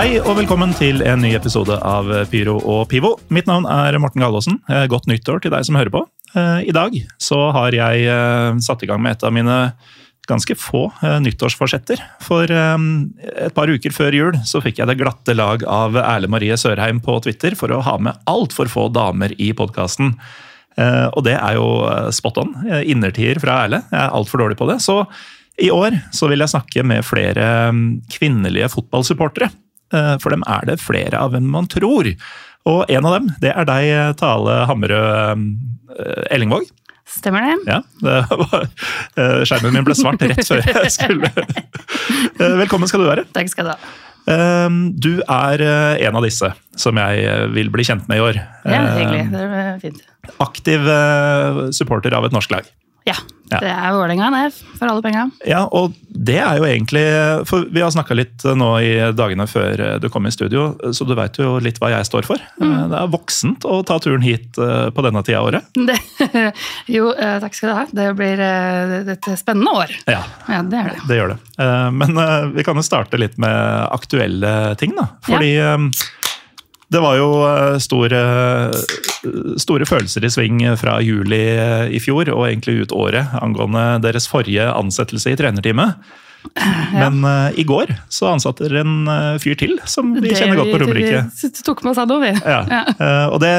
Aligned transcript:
Hei 0.00 0.14
og 0.16 0.32
velkommen 0.38 0.70
til 0.72 1.02
en 1.04 1.20
ny 1.20 1.34
episode 1.36 1.74
av 1.84 2.06
Pyro 2.32 2.54
og 2.56 2.86
Pivo. 2.88 3.10
Mitt 3.28 3.44
navn 3.44 3.66
er 3.68 3.98
Morten 4.00 4.22
Galaasen. 4.22 4.54
Eh, 4.64 4.86
Godt 4.88 5.04
nyttår 5.10 5.42
til 5.44 5.52
deg 5.52 5.66
som 5.68 5.76
hører 5.76 5.92
på. 5.92 6.00
Eh, 6.32 6.70
I 6.70 6.72
dag 6.72 6.94
så 7.20 7.40
har 7.52 7.76
jeg 7.76 8.06
eh, 8.08 8.54
satt 8.64 8.80
i 8.80 8.88
gang 8.88 9.02
med 9.04 9.18
et 9.18 9.26
av 9.28 9.34
mine 9.36 9.58
ganske 10.24 10.56
få 10.56 10.86
nyttårsforsetter. 11.20 12.00
For 12.24 12.48
et 12.48 13.52
par 13.52 13.68
uker 13.68 13.92
før 13.92 14.16
jul 14.16 14.40
så 14.48 14.64
fikk 14.64 14.80
jeg 14.80 14.88
det 14.88 14.96
glatte 15.02 15.36
lag 15.36 15.66
av 15.68 16.00
Erle 16.00 16.30
Marie 16.32 16.56
Sørheim 16.56 17.02
på 17.04 17.18
Twitter 17.26 17.58
for 17.58 17.68
å 17.68 17.82
ha 17.84 17.98
med 18.00 18.24
altfor 18.30 18.72
få 18.72 18.88
damer 18.94 19.34
i 19.36 19.50
podkasten. 19.52 20.14
Og 20.80 21.24
det 21.26 21.34
er 21.34 21.58
jo 21.58 21.66
spot 22.14 22.40
on. 22.44 22.54
Innertier 22.88 23.42
fra 23.42 23.64
Erle. 23.66 23.82
Jeg 23.90 24.00
er 24.00 24.14
altfor 24.16 24.46
dårlig 24.46 24.56
på 24.60 24.70
det. 24.70 24.78
Så 24.86 25.02
i 25.60 25.72
år 25.74 25.98
så 26.14 26.30
vil 26.30 26.46
jeg 26.46 26.54
snakke 26.54 26.86
med 26.86 27.02
flere 27.04 27.50
kvinnelige 28.14 28.70
fotballsupportere. 28.70 29.50
Eh, 29.92 30.16
For 30.22 30.30
dem 30.34 30.44
er 30.46 30.66
det 30.68 30.78
flere 30.82 31.18
av 31.18 31.34
enn 31.38 31.48
man 31.50 31.66
tror. 31.70 32.08
Og 32.70 32.84
en 32.92 33.06
av 33.08 33.14
dem, 33.16 33.30
det 33.40 33.54
er 33.56 33.64
deg, 33.68 34.16
Tale 34.20 34.60
Hammerød 34.68 35.46
eh, 35.96 36.26
Ellingvåg. 36.36 36.68
Stemmer 37.10 37.42
det? 37.42 37.54
Ja, 37.66 37.80
det 38.04 38.18
var, 38.30 38.68
eh, 39.18 39.40
skjermen 39.48 39.72
min 39.74 39.86
ble 39.88 39.96
svart 39.98 40.20
rett 40.22 40.44
før 40.46 40.62
jeg 40.62 40.92
skulle 40.94 41.30
Eh, 42.40 42.54
Velkommen 42.60 42.86
skal 42.88 43.02
du 43.02 43.08
være. 43.08 43.24
Takk 43.34 43.48
skal 43.50 43.66
du 43.66 43.72
ha. 43.72 43.78
Eh, 44.30 44.76
Du 45.02 45.10
er 45.24 45.64
eh, 45.64 46.04
en 46.06 46.16
av 46.20 46.22
disse 46.28 46.52
som 46.78 47.00
jeg 47.00 47.24
eh, 47.26 47.46
vil 47.56 47.72
bli 47.74 47.84
kjent 47.88 48.06
med 48.08 48.20
i 48.20 48.24
år. 48.28 48.38
Ja, 48.62 48.84
Eh, 48.84 48.92
hyggelig. 49.00 49.24
Det 49.32 49.42
er 49.64 49.80
fint. 49.82 50.04
Aktiv 50.44 50.86
eh, 50.86 51.60
supporter 51.74 52.14
av 52.14 52.28
et 52.28 52.36
norsk 52.36 52.52
lag. 52.54 52.68
Ja, 53.08 53.14
Ja. 53.50 53.58
det 53.58 53.70
er 53.72 53.94
Vålerenga, 53.96 54.28
det. 54.30 54.52
For 54.78 54.86
alle 54.86 55.02
penga. 55.02 55.24
Ja, 55.48 55.64
og 55.74 55.94
det 56.06 56.36
er 56.38 56.58
jo 56.60 56.66
egentlig 56.68 57.00
For 57.48 57.64
vi 57.66 57.80
har 57.82 57.90
snakka 57.90 58.14
litt 58.14 58.44
nå 58.44 58.68
i 58.78 58.92
dagene 59.16 59.46
før 59.50 59.98
du 59.98 60.06
kom 60.08 60.28
i 60.28 60.30
studio, 60.30 60.76
så 60.94 61.02
du 61.08 61.16
veit 61.18 61.34
jo 61.40 61.56
litt 61.58 61.80
hva 61.82 61.90
jeg 61.90 62.06
står 62.06 62.28
for. 62.28 62.38
Det 62.60 63.00
er 63.00 63.10
voksent 63.10 63.66
å 63.66 63.80
ta 63.86 63.96
turen 63.98 64.22
hit 64.22 64.54
eh, 64.62 64.90
på 64.94 65.02
denne 65.02 65.24
tida 65.26 65.40
av 65.40 65.48
året. 65.50 65.66
Det, 65.74 65.98
jo, 66.94 67.10
eh, 67.10 67.40
takk 67.42 67.54
skal 67.58 67.72
du 67.72 67.74
ha. 67.80 67.84
Det 67.90 68.06
blir 68.20 68.38
eh, 68.46 68.94
et 69.16 69.30
spennende 69.40 69.74
år. 69.82 69.96
Ja, 70.06 70.22
Ja, 70.46 70.62
det 70.62 70.84
gjør 70.84 70.94
det. 70.94 71.02
det 71.10 71.18
gjør 71.18 71.34
det. 71.34 71.40
Men 71.98 72.22
vi 72.54 72.62
kan 72.64 72.78
jo 72.78 72.86
starte 72.86 73.18
litt 73.18 73.34
med 73.42 73.88
aktuelle 73.90 74.76
ting, 74.78 74.94
da. 74.96 75.08
Fordi 75.26 75.52
eh, 75.58 75.88
det 76.90 77.00
var 77.02 77.16
jo 77.20 77.28
eh, 77.46 77.76
store, 77.82 78.20
store 79.60 79.86
følelser 79.86 80.24
i 80.26 80.30
sving 80.32 80.62
fra 80.80 80.96
juli 81.04 81.42
eh, 81.54 81.84
i 81.94 82.00
fjor 82.02 82.32
og 82.34 82.48
egentlig 82.48 82.80
ut 82.84 82.94
året 82.96 83.36
angående 83.40 84.00
deres 84.04 84.26
forrige 84.30 84.66
ansettelse 84.72 85.30
i 85.32 85.38
trenerteamet. 85.38 86.10
Men 86.96 87.18
uh, 87.20 87.50
i 87.60 87.66
går 87.68 87.90
så 88.08 88.30
ansatte 88.30 88.64
dere 88.64 88.80
en 88.80 89.02
uh, 89.04 89.34
fyr 89.42 89.58
til, 89.60 89.74
som 89.84 90.14
vi 90.16 90.30
kjenner 90.32 90.56
godt 90.56 90.70
på 90.72 90.78
Romerike. 90.80 91.18
Det 91.36 91.50
tok 91.66 91.82
med 91.84 91.90
oss 91.92 92.00
han 92.00 92.14
over. 92.14 92.38
Ja. 92.40 92.62
Uh, 92.96 93.26
Og 93.34 93.42
det, 93.44 93.50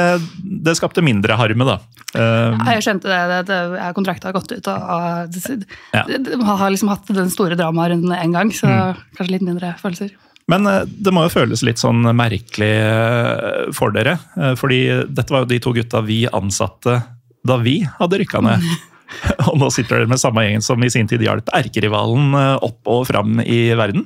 det 0.66 0.74
skapte 0.80 1.04
mindre 1.06 1.38
harme, 1.38 1.68
da. 1.68 1.76
Ja, 2.18 2.74
jeg 2.74 2.82
skjønte 2.84 3.08
det. 3.08 3.20
det, 3.30 3.38
det 3.52 3.60
ja, 3.78 3.92
kontrakten 3.96 4.28
har 4.28 4.34
gått 4.36 4.50
ut, 4.52 4.66
og, 4.68 4.90
og 4.98 5.30
det, 5.32 5.62
Ja. 5.94 6.02
det, 6.10 6.18
det 6.26 6.42
har 6.42 6.74
liksom 6.74 6.90
hatt 6.92 7.14
den 7.14 7.30
store 7.32 7.56
dramarunden 7.56 8.12
en 8.18 8.34
gang, 8.36 8.50
så 8.52 8.68
Mm. 8.68 8.98
kanskje 9.16 9.32
litt 9.38 9.46
mindre 9.46 9.76
følelser. 9.80 10.10
Men 10.50 10.68
eh, 10.68 10.84
det 10.86 11.14
må 11.14 11.26
jo 11.28 11.34
føles 11.34 11.64
litt 11.66 11.82
sånn 11.82 12.06
merkelig 12.18 12.72
eh, 12.82 13.72
for 13.78 13.94
dere. 13.96 14.18
eh, 14.38 14.54
Fordi 14.60 14.82
dette 15.10 15.34
var 15.34 15.46
jo 15.46 15.52
de 15.54 15.62
to 15.64 15.76
gutta 15.76 16.04
vi 16.06 16.24
ansatte 16.32 17.02
da 17.48 17.58
vi 17.62 17.82
hadde 18.00 18.22
rykka 18.22 18.42
ned. 18.46 18.66
Og 19.52 19.58
nå 19.60 19.72
sitter 19.74 20.00
dere 20.02 20.12
med 20.12 20.22
samme 20.22 20.46
gjengen 20.46 20.66
som 20.66 20.82
i 20.86 20.92
sin 20.94 21.10
tid 21.10 21.24
hjalp 21.26 21.50
erkerivalen 21.58 22.36
opp 22.38 22.88
og 22.88 23.08
fram 23.10 23.42
i 23.44 23.74
verden. 23.76 24.06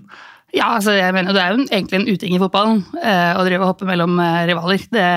Ja, 0.56 0.70
altså 0.78 0.94
jeg 0.96 1.12
mener, 1.12 1.36
Det 1.36 1.42
er 1.44 1.52
jo 1.52 1.66
egentlig 1.66 1.98
en 2.00 2.08
uting 2.08 2.38
i 2.38 2.40
fotballen 2.40 2.80
å 2.96 3.44
drive 3.44 3.60
og 3.60 3.74
hoppe 3.74 3.86
mellom 3.90 4.16
rivaler. 4.48 4.86
Det, 4.88 5.10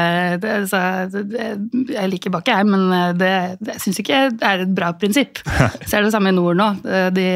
det, 0.43 0.57
så, 0.69 0.81
det, 1.15 1.47
jeg 1.95 2.11
liker 2.11 2.35
Bakke, 2.35 2.59
jeg, 2.59 2.67
men 2.67 3.15
det, 3.21 3.31
det 3.63 3.79
syns 3.81 4.03
ikke 4.03 4.25
er 4.35 4.65
et 4.67 4.75
bra 4.75 4.91
prinsipp. 4.99 5.39
Så 5.87 6.01
er 6.01 6.09
det 6.09 6.11
samme 6.13 6.35
i 6.35 6.37
nord 6.37 6.59
nå. 6.59 6.69
De, 7.15 7.29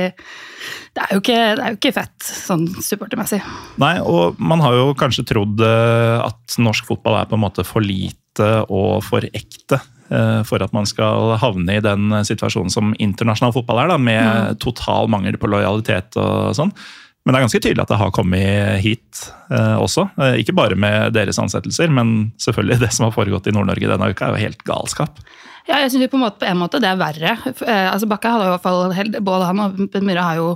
det, 0.92 1.04
er 1.04 1.14
jo 1.16 1.22
ikke, 1.22 1.38
det 1.56 1.64
er 1.64 1.74
jo 1.74 1.78
ikke 1.78 1.94
fett 1.96 2.26
sånn 2.26 2.66
supportermessig. 2.84 3.40
Nei, 3.82 3.94
og 4.04 4.40
man 4.42 4.60
har 4.64 4.76
jo 4.76 4.92
kanskje 4.98 5.24
trodd 5.28 5.62
eh, 5.64 6.18
at 6.20 6.58
norsk 6.60 6.88
fotball 6.90 7.20
er 7.20 7.30
på 7.30 7.38
en 7.38 7.44
måte 7.46 7.64
for 7.66 7.84
lite 7.84 8.48
og 8.72 9.02
for 9.04 9.24
ekte 9.28 9.78
eh, 10.12 10.40
for 10.48 10.64
at 10.64 10.72
man 10.76 10.88
skal 10.88 11.34
havne 11.40 11.78
i 11.78 11.84
den 11.84 12.12
situasjonen 12.28 12.72
som 12.72 12.92
internasjonal 13.00 13.54
fotball 13.56 13.84
er, 13.84 13.92
da, 13.92 14.00
med 14.00 14.60
total 14.62 15.08
mangel 15.12 15.40
på 15.40 15.50
lojalitet 15.52 16.20
og 16.20 16.52
sånn. 16.58 16.74
Men 17.22 17.34
det 17.34 17.38
er 17.38 17.44
ganske 17.44 17.60
tydelig 17.62 17.82
at 17.84 17.90
det 17.92 18.00
har 18.00 18.14
kommet 18.14 18.82
hit 18.82 19.20
eh, 19.54 19.76
også. 19.78 20.08
Eh, 20.18 20.40
ikke 20.42 20.56
bare 20.58 20.78
med 20.78 21.14
deres 21.14 21.38
ansettelser, 21.38 21.92
men 21.94 22.32
selvfølgelig 22.42 22.80
det 22.82 22.90
som 22.96 23.06
har 23.06 23.14
foregått 23.14 23.46
i 23.46 23.54
Nord-Norge 23.54 23.90
denne 23.92 24.10
uka, 24.10 24.26
er 24.26 24.34
jo 24.34 24.48
helt 24.48 24.64
galskap. 24.66 25.22
Ja, 25.68 25.78
jeg 25.78 25.92
synes 25.92 26.08
jo 26.08 26.10
på 26.16 26.18
på 26.18 26.48
en 26.48 26.58
måte 26.58 26.80
det 26.82 26.90
er 26.90 26.98
verre. 26.98 27.36
Eh, 27.52 27.88
Altså 27.92 28.08
Bakke 28.10 28.32
hadde 28.32 28.48
jo 28.48 28.50
i 28.50 28.56
hvert 28.56 28.66
fall, 28.66 29.20
Både 29.22 29.50
han 29.52 29.62
og 29.62 30.02
Myhre 30.02 30.26
har 30.26 30.40
jo 30.40 30.48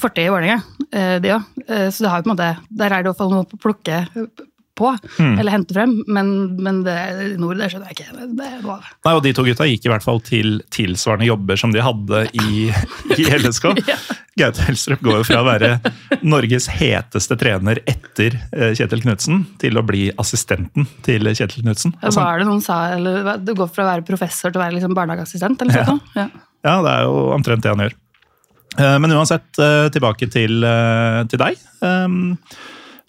fortid 0.00 0.26
i 0.26 0.30
Vålerenga, 0.32 0.60
eh, 0.92 1.16
de 1.24 1.34
òg. 1.38 1.48
Så 1.92 2.04
det 2.04 2.10
har 2.12 2.20
jo 2.22 2.28
på 2.28 2.30
en 2.30 2.36
måte, 2.36 2.52
der 2.70 2.90
er 2.92 3.02
det 3.02 3.08
i 3.08 3.12
hvert 3.12 3.20
fall 3.20 3.34
noe 3.34 3.46
å 3.46 3.60
plukke 3.60 4.04
på, 4.80 4.90
eller 5.20 5.52
hente 5.52 5.74
frem. 5.76 5.90
Men, 6.08 6.30
men 6.64 6.78
det 6.86 6.94
i 7.20 7.36
nord, 7.36 7.58
det 7.60 7.66
skjønner 7.72 7.90
jeg 7.90 7.98
ikke. 7.98 8.28
Det, 8.38 8.46
var 8.64 8.86
Nei, 9.04 9.12
og 9.12 9.20
De 9.26 9.32
to 9.36 9.44
gutta 9.44 9.66
gikk 9.68 9.84
i 9.84 9.90
hvert 9.92 10.06
fall 10.06 10.22
til 10.24 10.62
tilsvarende 10.72 11.28
jobber 11.28 11.60
som 11.60 11.74
de 11.74 11.82
hadde 11.84 12.22
i, 12.40 12.70
i 13.20 13.26
LSK. 13.36 13.68
Ja. 13.90 13.98
Gaute 14.40 14.64
Helstrup 14.64 15.02
går 15.04 15.18
jo 15.18 15.26
fra 15.28 15.42
å 15.42 15.46
være 15.50 15.70
Norges 16.24 16.70
heteste 16.72 17.36
trener 17.36 17.82
etter 17.84 18.38
eh, 18.56 18.70
Kjetil 18.78 19.02
Knutsen, 19.04 19.42
til 19.60 19.76
å 19.76 19.84
bli 19.84 20.06
assistenten 20.22 20.88
til 21.04 21.28
Kjetil 21.28 21.66
Knutsen. 21.66 21.92
Ja, 22.00 22.14
er 22.24 22.40
det 22.40 22.48
noen 22.48 22.64
sa? 22.64 22.80
Eller, 22.96 23.34
Du 23.44 23.52
går 23.58 23.68
fra 23.74 23.84
å 23.84 23.90
være 23.92 24.06
professor 24.08 24.48
til 24.54 24.62
å 24.62 24.64
være 24.64 24.78
liksom 24.78 24.96
barnehageassistent? 24.96 25.60
eller 25.60 25.82
Ja. 25.82 25.84
sånt 25.92 26.08
noe? 26.14 26.24
Ja. 26.24 26.46
Ja, 26.60 26.74
det 26.84 26.90
er 26.92 27.06
jo 27.08 27.20
omtrent 27.32 27.62
det 27.64 27.70
han 27.72 27.80
gjør. 27.84 27.94
Eh, 28.80 28.98
Men 28.98 29.12
uansett, 29.12 29.58
eh, 29.58 29.88
tilbake 29.92 30.30
til, 30.30 30.64
eh, 30.64 31.24
til 31.28 31.38
deg. 31.38 31.56
Um, 31.80 32.38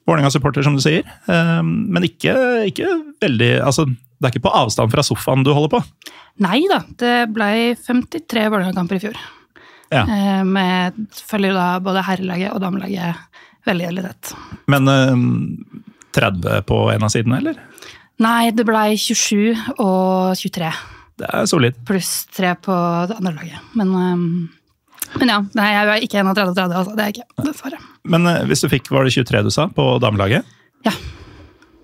Vålerenga-supporter, 0.07 0.63
som 0.63 0.75
du 0.75 0.81
sier. 0.81 1.03
Um, 1.27 1.91
Men 1.93 2.03
ikke, 2.03 2.33
ikke 2.67 2.87
veldig 3.21 3.61
altså, 3.63 3.85
Det 3.85 4.27
er 4.27 4.33
ikke 4.33 4.49
på 4.49 4.53
avstand 4.53 4.91
fra 4.91 5.01
sofaen 5.01 5.43
du 5.43 5.53
holder 5.53 5.79
på? 5.79 5.83
Nei 6.41 6.61
da, 6.69 6.83
det 6.97 7.33
ble 7.33 7.75
53 7.75 8.49
Vålerenga-kamper 8.49 8.99
i 8.99 8.99
fjor. 8.99 9.17
Ja. 9.91 10.05
Med 10.47 10.93
følger 11.11 11.53
da 11.57 11.79
både 11.83 12.03
herrelaget 12.05 12.53
og 12.53 12.61
damelaget 12.61 13.17
veldig 13.65 13.87
veldig 13.89 14.03
tett. 14.05 14.31
Men 14.71 14.87
um, 14.87 15.65
30 16.13 16.61
på 16.69 16.77
en 16.93 17.03
av 17.03 17.11
sidene, 17.11 17.41
eller? 17.41 17.57
Nei, 18.21 18.51
det 18.53 18.63
ble 18.69 18.93
27 18.93 19.57
og 19.81 20.37
23. 20.37 20.71
Det 21.17 21.33
er 21.33 21.49
solid. 21.49 21.81
Pluss 21.89 22.13
3 22.37 22.53
på 22.61 22.77
det 23.09 23.17
andre 23.17 23.33
laget. 23.41 23.73
Men, 23.73 23.91
men 25.19 25.31
ja, 25.33 25.37
nei, 25.57 25.67
jeg 25.73 25.87
er 25.87 26.05
ikke 26.07 26.23
31-30, 26.23 26.75
altså. 26.79 26.95
Det 26.95 27.03
er 27.03 27.11
jeg 27.11 27.17
ikke, 27.19 27.45
dessverre. 27.47 27.79
Men 28.15 28.27
eh, 28.31 28.43
hvis 28.49 28.63
du 28.63 28.69
fikk, 28.71 28.91
var 28.93 29.07
det 29.07 29.13
23 29.15 29.43
du 29.47 29.51
sa, 29.53 29.67
på 29.75 29.87
damelaget? 30.03 30.47
Ja. 30.87 30.93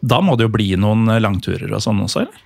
Da 0.07 0.21
må 0.23 0.37
det 0.37 0.47
jo 0.47 0.53
bli 0.53 0.71
noen 0.79 1.09
langturer 1.21 1.71
og 1.73 1.83
sånn 1.83 2.03
også, 2.05 2.25
eller? 2.25 2.43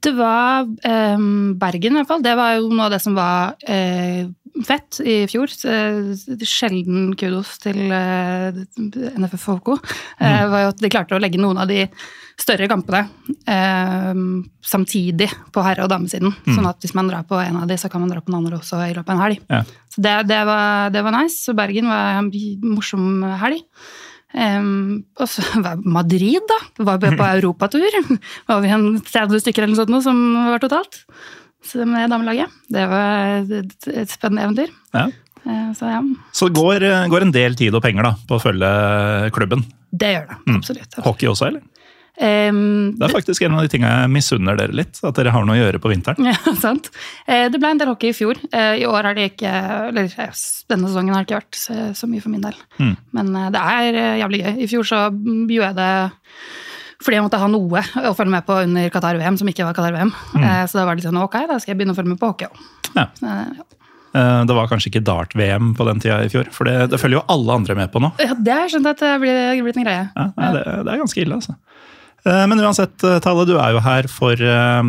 Det 0.00 0.12
var 0.16 0.68
eh, 0.86 1.18
Bergen, 1.60 1.96
i 1.96 2.00
hvert 2.00 2.08
fall. 2.08 2.22
Det 2.24 2.36
var 2.38 2.56
jo 2.58 2.70
noe 2.72 2.86
av 2.88 2.94
det 2.94 3.02
som 3.04 3.16
var 3.18 3.54
eh, 3.68 4.24
fett 4.66 5.00
i 5.04 5.22
fjor. 5.30 5.52
Eh, 5.68 6.12
Sjelden 6.46 7.12
kudos 7.18 7.56
til 7.62 7.78
eh, 7.92 8.62
NFF 9.18 9.46
HK. 9.52 9.72
Eh, 10.20 10.44
var 10.52 10.66
jo 10.66 10.72
at 10.72 10.82
de 10.82 10.92
klarte 10.92 11.16
å 11.16 11.22
legge 11.22 11.40
noen 11.40 11.60
av 11.62 11.70
de 11.70 11.86
større 12.42 12.66
kampene 12.70 13.04
eh, 13.46 14.22
samtidig 14.64 15.28
på 15.52 15.64
herre- 15.64 15.84
og 15.84 15.92
damesiden. 15.92 16.32
Sånn 16.48 16.68
at 16.68 16.80
hvis 16.82 16.94
man 16.98 17.10
drar 17.10 17.26
på 17.28 17.38
en 17.42 17.60
av 17.60 17.68
de, 17.70 17.76
så 17.78 17.90
kan 17.92 18.02
man 18.02 18.10
dra 18.12 18.22
på 18.22 18.32
den 18.32 18.40
andre 18.40 18.58
også 18.58 18.80
i 18.86 18.94
løpet 18.96 19.12
av 19.12 19.18
en 19.18 19.24
helg. 19.26 19.42
Ja. 19.52 19.62
Så 19.92 20.02
det, 20.04 20.16
det, 20.30 20.40
var, 20.48 20.90
det 20.94 21.04
var 21.04 21.14
nice. 21.18 21.42
Så 21.44 21.54
Bergen 21.58 21.90
var 21.92 22.22
en 22.22 22.32
morsom 22.72 23.22
helg. 23.42 23.60
Um, 24.32 25.04
og 25.20 25.28
så 25.28 25.44
var 25.64 25.80
Madrid, 25.84 26.40
da. 26.48 26.58
Var 26.88 26.98
på 27.04 27.26
europatur. 27.36 27.98
Var 28.48 28.62
vi 28.64 28.72
en 28.72 28.86
30 29.00 29.42
stykker 29.44 29.66
eller 29.66 29.76
noe 29.76 29.82
sånt 29.84 30.06
som 30.06 30.22
var 30.52 30.62
totalt. 30.62 31.02
Så 31.62 31.84
med 31.86 32.10
damelaget. 32.10 32.50
Det 32.72 32.86
var 32.90 33.44
et, 33.60 33.76
et 33.92 34.10
spennende 34.10 34.46
eventyr. 34.48 34.72
Ja. 34.96 35.04
Eh, 35.44 35.68
Så 35.78 35.90
ja, 35.90 36.00
Så 36.32 36.48
det 36.48 36.58
går, 36.58 36.84
går 37.10 37.26
en 37.28 37.34
del 37.34 37.54
tid 37.58 37.74
og 37.74 37.82
penger 37.84 38.08
da, 38.08 38.14
på 38.28 38.38
å 38.38 38.42
følge 38.42 38.72
klubben. 39.34 39.64
det 39.92 40.14
gjør 40.14 40.26
det. 40.30 40.36
Absolutt. 40.56 40.98
Hockey 41.04 41.28
også, 41.30 41.48
eller? 41.50 41.62
Um, 42.20 42.92
Det 42.98 43.06
er 43.06 43.12
faktisk 43.14 43.42
en 43.46 43.54
av 43.56 43.62
de 43.64 43.70
tingene 43.72 44.02
jeg 44.02 44.10
misunner 44.12 44.58
dere 44.58 44.76
litt. 44.76 44.98
At 45.02 45.16
dere 45.16 45.32
har 45.32 45.46
noe 45.48 45.56
å 45.56 45.62
gjøre 45.62 45.80
på 45.82 45.92
vinteren. 45.92 46.26
Ja, 46.28 46.36
sant. 46.60 46.90
Eh, 47.26 47.46
Det 47.52 47.60
ble 47.60 47.70
en 47.72 47.80
del 47.80 47.88
hockey 47.88 48.12
i 48.12 48.16
fjor. 48.16 48.40
Eh, 48.52 48.82
I 48.82 48.88
år 48.88 49.08
har 49.08 49.16
det 49.16 49.30
ikke 49.32 49.52
Eller 49.88 50.12
denne 50.12 50.90
sesongen 50.90 51.16
har 51.16 51.24
det 51.24 51.30
ikke 51.30 51.40
vært 51.40 51.62
så, 51.96 52.10
mye 52.10 52.20
for 52.24 52.34
min 52.34 52.44
del. 52.44 52.58
Mm. 52.78 52.92
Men 53.16 53.32
eh, 53.40 53.48
det 53.54 53.64
er 53.72 54.00
jævlig 54.20 54.42
gøy. 54.44 54.52
I 54.60 54.68
fjor 54.74 54.88
så 54.92 55.00
gjorde 55.08 55.72
jeg 55.72 55.80
det 55.80 55.92
fordi 57.02 57.16
jeg 57.16 57.24
måtte 57.24 57.38
ha 57.42 57.48
noe 57.50 57.80
å 58.06 58.10
følge 58.14 58.30
med 58.30 58.44
på 58.46 58.60
under 58.62 58.84
Qatar-VM 58.94 59.34
som 59.40 59.48
ikke 59.50 59.64
var 59.66 59.74
Qatar-VM. 59.74 60.12
Mm. 60.38 60.44
Så 60.70 60.78
da 60.78 60.84
var 60.86 60.94
det 60.94 61.02
sånn 61.02 61.18
ok, 61.18 61.34
da 61.50 61.56
skal 61.58 61.72
jeg 61.72 61.80
begynne 61.80 61.96
å 61.96 61.98
følge 61.98 62.12
med 62.12 62.20
på 62.20 62.28
hockey 62.30 62.46
òg. 62.46 62.60
Ja. 62.94 63.08
Det 64.46 64.54
var 64.54 64.68
kanskje 64.70 64.92
ikke 64.92 65.02
dart-VM 65.08 65.72
på 65.74 65.86
den 65.88 65.98
tida 66.04 66.20
i 66.22 66.30
fjor, 66.30 66.46
for 66.54 66.70
det, 66.70 66.76
det 66.92 67.00
følger 67.02 67.18
jo 67.18 67.24
alle 67.34 67.56
andre 67.58 67.74
med 67.74 67.90
på 67.90 68.04
nå. 68.04 68.12
Ja, 68.22 68.36
det 68.38 68.54
har 68.54 68.68
jeg 68.68 68.76
skjønt 68.76 68.90
at 68.92 69.02
det 69.02 69.10
blir 69.24 69.64
blitt 69.66 69.80
en 69.82 69.88
greie. 69.88 70.04
Ja, 70.14 70.28
nei, 70.36 70.52
det, 70.54 70.62
det 70.86 70.94
er 70.94 71.02
ganske 71.02 71.24
ille, 71.24 71.40
altså. 71.42 71.56
Eh, 72.26 72.46
Men 72.46 72.60
uansett, 72.60 73.02
eh, 73.04 73.18
Tale, 73.18 73.46
du 73.46 73.56
er 73.58 73.74
jo 73.74 73.82
her 73.82 74.08
for, 74.10 74.32
eh, 74.32 74.82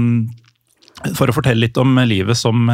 for 1.18 1.28
å 1.28 1.36
fortelle 1.36 1.66
litt 1.66 1.78
om 1.78 1.96
livet 1.98 2.38
som 2.38 2.70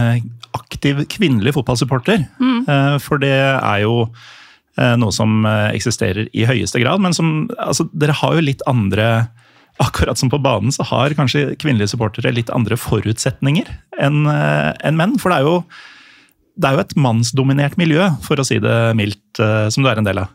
aktiv 0.54 1.06
kvinnelig 1.08 1.56
fotballsupporter. 1.56 2.28
Mm. 2.40 3.00
For 3.02 3.18
det 3.18 3.34
er 3.34 3.80
jo 3.82 4.12
noe 4.80 5.12
som 5.12 5.44
eksisterer 5.46 6.30
i 6.32 6.46
høyeste 6.46 6.80
grad, 6.80 7.02
men 7.02 7.12
som 7.12 7.50
altså, 7.60 7.90
Dere 7.92 8.14
har 8.14 8.36
jo 8.36 8.46
litt 8.46 8.62
andre 8.68 9.30
Akkurat 9.80 10.18
som 10.18 10.30
på 10.30 10.42
banen, 10.44 10.74
så 10.76 10.84
har 10.84 11.16
kanskje 11.16 11.56
kvinnelige 11.56 11.94
supportere 11.94 12.34
litt 12.36 12.50
andre 12.52 12.76
forutsetninger 12.76 13.66
enn 13.98 14.28
en 14.28 14.98
menn. 14.98 15.18
For 15.18 15.32
det 15.32 15.38
er 15.40 15.48
jo 15.48 15.64
det 16.60 16.68
er 16.68 16.74
jo 16.76 16.82
et 16.84 16.96
mannsdominert 17.00 17.78
miljø, 17.78 18.10
for 18.22 18.36
å 18.36 18.44
si 18.44 18.60
det 18.60 18.94
mildt, 19.00 19.40
som 19.72 19.82
du 19.82 19.88
er 19.88 19.98
en 19.98 20.04
del 20.04 20.20
av. 20.20 20.28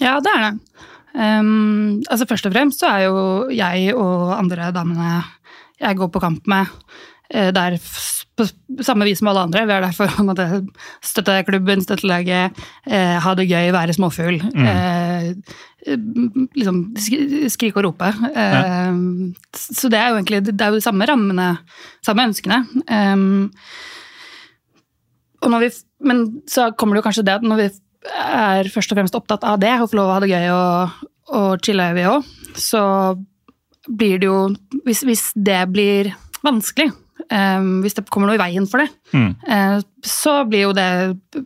Ja, 0.00 0.18
det 0.24 0.32
er 0.32 0.40
det. 0.46 0.52
Um, 1.14 2.02
altså 2.10 2.26
Først 2.28 2.46
og 2.46 2.52
fremst 2.54 2.82
så 2.82 2.90
er 2.92 3.06
jo 3.08 3.22
jeg 3.54 3.94
og 3.96 4.34
andre 4.36 4.68
damene 4.76 5.22
jeg 5.80 5.96
går 5.98 6.10
på 6.10 6.20
kamp 6.22 6.46
med, 6.50 6.66
eh, 7.30 7.52
der 7.54 7.78
på 8.38 8.44
samme 8.82 9.06
vis 9.06 9.18
som 9.18 9.28
alle 9.30 9.44
andre. 9.46 9.64
Vi 9.66 9.74
er 9.74 9.82
der 9.82 9.94
for 9.94 10.10
å 10.10 10.24
måtte 10.26 10.46
støtte 11.02 11.36
klubben, 11.46 11.82
støtte 11.82 12.06
laget, 12.06 12.58
eh, 12.86 13.16
ha 13.22 13.34
det 13.38 13.48
gøy, 13.50 13.70
være 13.74 13.94
småfugl. 13.94 14.40
Eh, 14.58 15.32
liksom 16.58 16.80
skrike 16.98 17.78
og 17.78 17.84
rope. 17.88 18.10
Eh, 18.34 18.98
Så 19.54 19.90
det 19.90 19.98
er 19.98 20.10
jo 20.10 20.18
egentlig 20.18 20.42
det 20.50 20.60
er 20.60 20.70
jo 20.74 20.78
de 20.80 20.86
samme 20.86 21.06
rammene, 21.06 21.58
samme 22.04 22.26
ønskene. 22.28 22.60
Um, 22.90 23.50
og 25.42 25.50
når 25.54 25.60
vi, 25.62 25.70
men 26.02 26.24
så 26.50 26.72
kommer 26.76 26.96
det 26.96 27.02
jo 27.04 27.08
kanskje 27.08 27.26
det 27.26 27.38
at 27.38 27.46
når 27.46 27.62
vi 27.62 27.68
er 28.06 28.68
først 28.72 28.92
og 28.92 28.98
fremst 29.00 29.16
opptatt 29.18 29.44
av 29.48 29.58
det, 29.62 29.74
og 29.82 29.90
få 29.90 29.98
lov 29.98 30.10
å 30.10 30.14
ha 30.16 30.20
det 30.22 30.30
gøy 30.30 30.46
og, 30.54 31.02
og 31.34 31.64
chille, 31.64 31.88
vi 31.96 32.06
òg, 32.08 32.28
så 32.58 32.82
blir 33.88 34.18
det 34.20 34.28
jo 34.28 34.38
hvis, 34.86 35.02
hvis 35.08 35.24
det 35.34 35.60
blir 35.72 36.12
vanskelig, 36.44 36.90
um, 37.32 37.80
hvis 37.82 37.96
det 37.98 38.06
kommer 38.12 38.28
noe 38.30 38.38
i 38.38 38.42
veien 38.42 38.68
for 38.70 38.84
det, 38.84 38.88
Mm. 39.08 39.30
uh, 39.48 39.80
så 40.04 40.44
blir 40.44 40.66
jo 40.66 40.72
det 40.76 40.88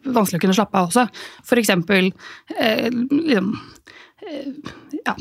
vanskelig 0.03 0.41
å 0.41 0.43
kunne 0.43 0.57
slappe 0.57 0.79
av 0.81 0.89
også. 0.91 1.07
For 1.47 1.61
eksempel 1.63 2.11
uh, 2.11 2.89
liksom 2.91 3.53
uh, 3.55 4.73
Ja. 5.07 5.15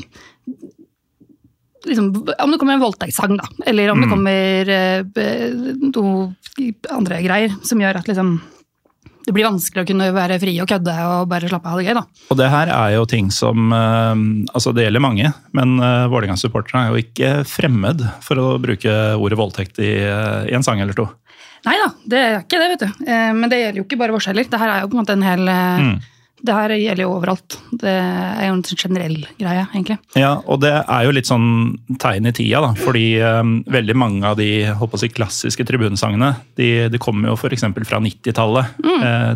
Liksom, 1.82 2.12
om 2.14 2.50
det 2.52 2.58
kommer 2.60 2.76
en 2.76 2.82
voldtektssang, 2.84 3.32
da. 3.40 3.46
Eller 3.66 3.90
om 3.90 3.98
det 3.98 4.06
kommer 4.06 4.68
noe 5.82 6.28
andre 6.94 7.18
greier 7.24 7.56
som 7.66 7.80
gjør 7.82 7.98
at 7.98 8.06
liksom 8.06 8.36
det 9.32 9.38
blir 9.38 9.48
vanskelig 9.48 9.82
å 9.82 9.88
kunne 9.88 10.10
være 10.12 10.36
fri 10.42 10.52
og 10.60 10.68
kødde 10.68 10.96
og 11.08 11.30
bare 11.32 11.48
slappe 11.48 11.72
av 11.72 11.80
det 11.80 11.86
gøy, 11.88 11.94
da. 11.96 12.04
Og 12.28 12.38
det 12.38 12.50
her 12.52 12.72
er 12.76 12.92
jo 12.98 13.06
ting 13.08 13.32
som 13.32 13.72
eh, 13.72 14.10
Altså, 14.52 14.74
det 14.76 14.84
gjelder 14.84 15.02
mange, 15.02 15.32
men 15.56 15.74
uh, 15.80 16.04
Vålerenga-supporterne 16.12 16.84
er 16.84 16.92
jo 16.92 17.02
ikke 17.02 17.30
fremmed 17.48 18.04
for 18.24 18.40
å 18.40 18.46
bruke 18.62 18.92
ordet 19.16 19.38
voldtekt 19.40 19.80
i, 19.82 19.94
eh, 20.04 20.50
i 20.52 20.56
en 20.56 20.64
sang 20.66 20.82
eller 20.84 20.96
to. 20.98 21.08
Nei 21.62 21.76
da, 21.78 21.88
det 22.10 22.20
er 22.20 22.40
ikke 22.40 22.58
det, 22.58 22.68
vet 22.72 22.82
du. 22.82 23.04
Eh, 23.06 23.30
Men 23.38 23.50
det 23.50 23.60
gjelder 23.60 23.80
jo 23.80 23.86
ikke 23.86 23.98
bare 24.00 24.14
vårs 24.14 24.26
heller. 24.30 24.48
Det 24.50 24.58
her 24.60 24.72
er 24.72 24.82
jo 24.82 24.90
på 24.90 24.98
en 24.98 25.02
måte 25.04 25.14
en 25.14 25.26
hel 25.26 25.52
eh, 25.52 25.84
Det 26.42 26.54
her 26.56 26.72
gjelder 26.74 27.04
jo 27.04 27.12
overalt. 27.14 27.56
Det 27.78 27.92
er 27.92 28.48
jo 28.48 28.54
en 28.56 28.62
generell 28.66 29.18
greie, 29.38 29.62
egentlig. 29.72 29.98
Ja, 30.18 30.32
og 30.42 30.58
det 30.64 30.72
er 30.80 31.04
jo 31.06 31.12
litt 31.14 31.28
sånn 31.30 31.46
tegn 32.02 32.26
i 32.26 32.32
tida, 32.34 32.62
da. 32.64 32.72
Fordi 32.82 33.04
um, 33.22 33.52
veldig 33.70 33.94
mange 33.98 34.26
av 34.26 34.40
de 34.40 34.48
håper 34.74 34.98
å 34.98 35.02
si, 35.04 35.10
klassiske 35.14 35.66
tribunesangene 35.68 36.32
de, 36.58 36.70
de 36.90 37.00
kommer 37.02 37.30
jo 37.30 37.36
f.eks. 37.38 37.62
fra 37.86 38.00
90-tallet. 38.02 38.82
Eh, 38.90 39.30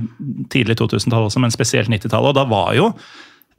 tidlig 0.52 0.78
2000-tall 0.80 1.28
også, 1.28 1.42
men 1.44 1.54
spesielt 1.54 1.92
90-tallet. 1.92 2.32
Og 2.32 2.38
da 2.40 2.46
var 2.50 2.74
jo 2.78 2.90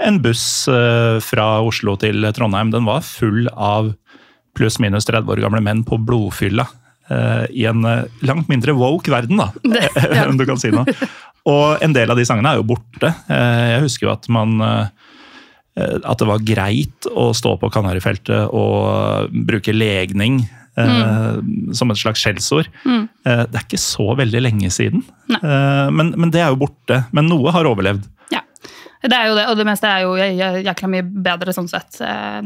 en 0.04 0.20
buss 0.22 0.68
eh, 0.70 1.18
fra 1.24 1.48
Oslo 1.66 1.96
til 2.04 2.28
Trondheim 2.36 2.70
den 2.76 2.86
var 2.86 3.02
full 3.08 3.48
av 3.54 3.94
pluss-minus 4.58 5.08
30 5.08 5.32
år 5.34 5.42
gamle 5.46 5.62
menn 5.64 5.84
på 5.88 5.98
blodfylla. 6.02 6.68
eh, 7.10 7.46
I 7.62 7.66
en 7.72 7.86
eh, 7.86 8.04
langt 8.28 8.50
mindre 8.52 8.76
woke 8.78 9.12
verden, 9.14 9.40
da, 9.40 9.52
ja. 10.18 10.28
om 10.28 10.38
du 10.38 10.46
kan 10.50 10.60
si 10.62 10.74
noe. 10.74 10.86
Og 11.48 11.82
en 11.86 11.94
del 11.96 12.12
av 12.12 12.18
de 12.20 12.26
sangene 12.28 12.52
er 12.54 12.60
jo 12.60 12.68
borte. 12.68 13.12
Eh, 13.32 13.66
Jeg 13.78 13.84
husker 13.86 14.08
jo 14.10 14.14
at 14.14 14.28
man 14.34 14.58
eh, 14.62 14.88
at 15.78 16.18
det 16.18 16.26
var 16.28 16.42
greit 16.42 17.06
å 17.14 17.30
stå 17.38 17.52
på 17.62 17.70
Kanarifeltet 17.72 18.50
og 18.50 19.30
bruke 19.48 19.72
legning 19.76 20.40
eh, 20.76 21.38
som 21.78 21.94
et 21.94 22.00
slags 22.02 22.24
skjellsord. 22.26 22.68
Eh, 22.90 23.44
det 23.46 23.60
er 23.60 23.64
ikke 23.68 23.80
så 23.80 24.08
veldig 24.18 24.42
lenge 24.42 24.72
siden. 24.74 25.04
Eh, 25.38 25.88
men, 25.94 26.12
men 26.18 26.34
det 26.34 26.42
er 26.42 26.50
jo 26.52 26.60
borte. 26.66 27.04
Men 27.14 27.30
noe 27.30 27.54
har 27.56 27.70
overlevd. 27.70 28.08
Ja. 28.34 28.42
Det 29.06 29.14
er 29.14 29.30
jo 29.30 29.36
det, 29.38 29.46
og 29.54 29.60
det 29.62 29.68
meste 29.70 29.88
er 29.94 30.04
jo 30.08 30.16
jæ- 30.18 30.64
jækla 30.66 30.90
mye 30.96 31.06
bedre 31.30 31.54
sånn 31.56 31.70
sett. 31.72 32.02
Eh, 32.02 32.42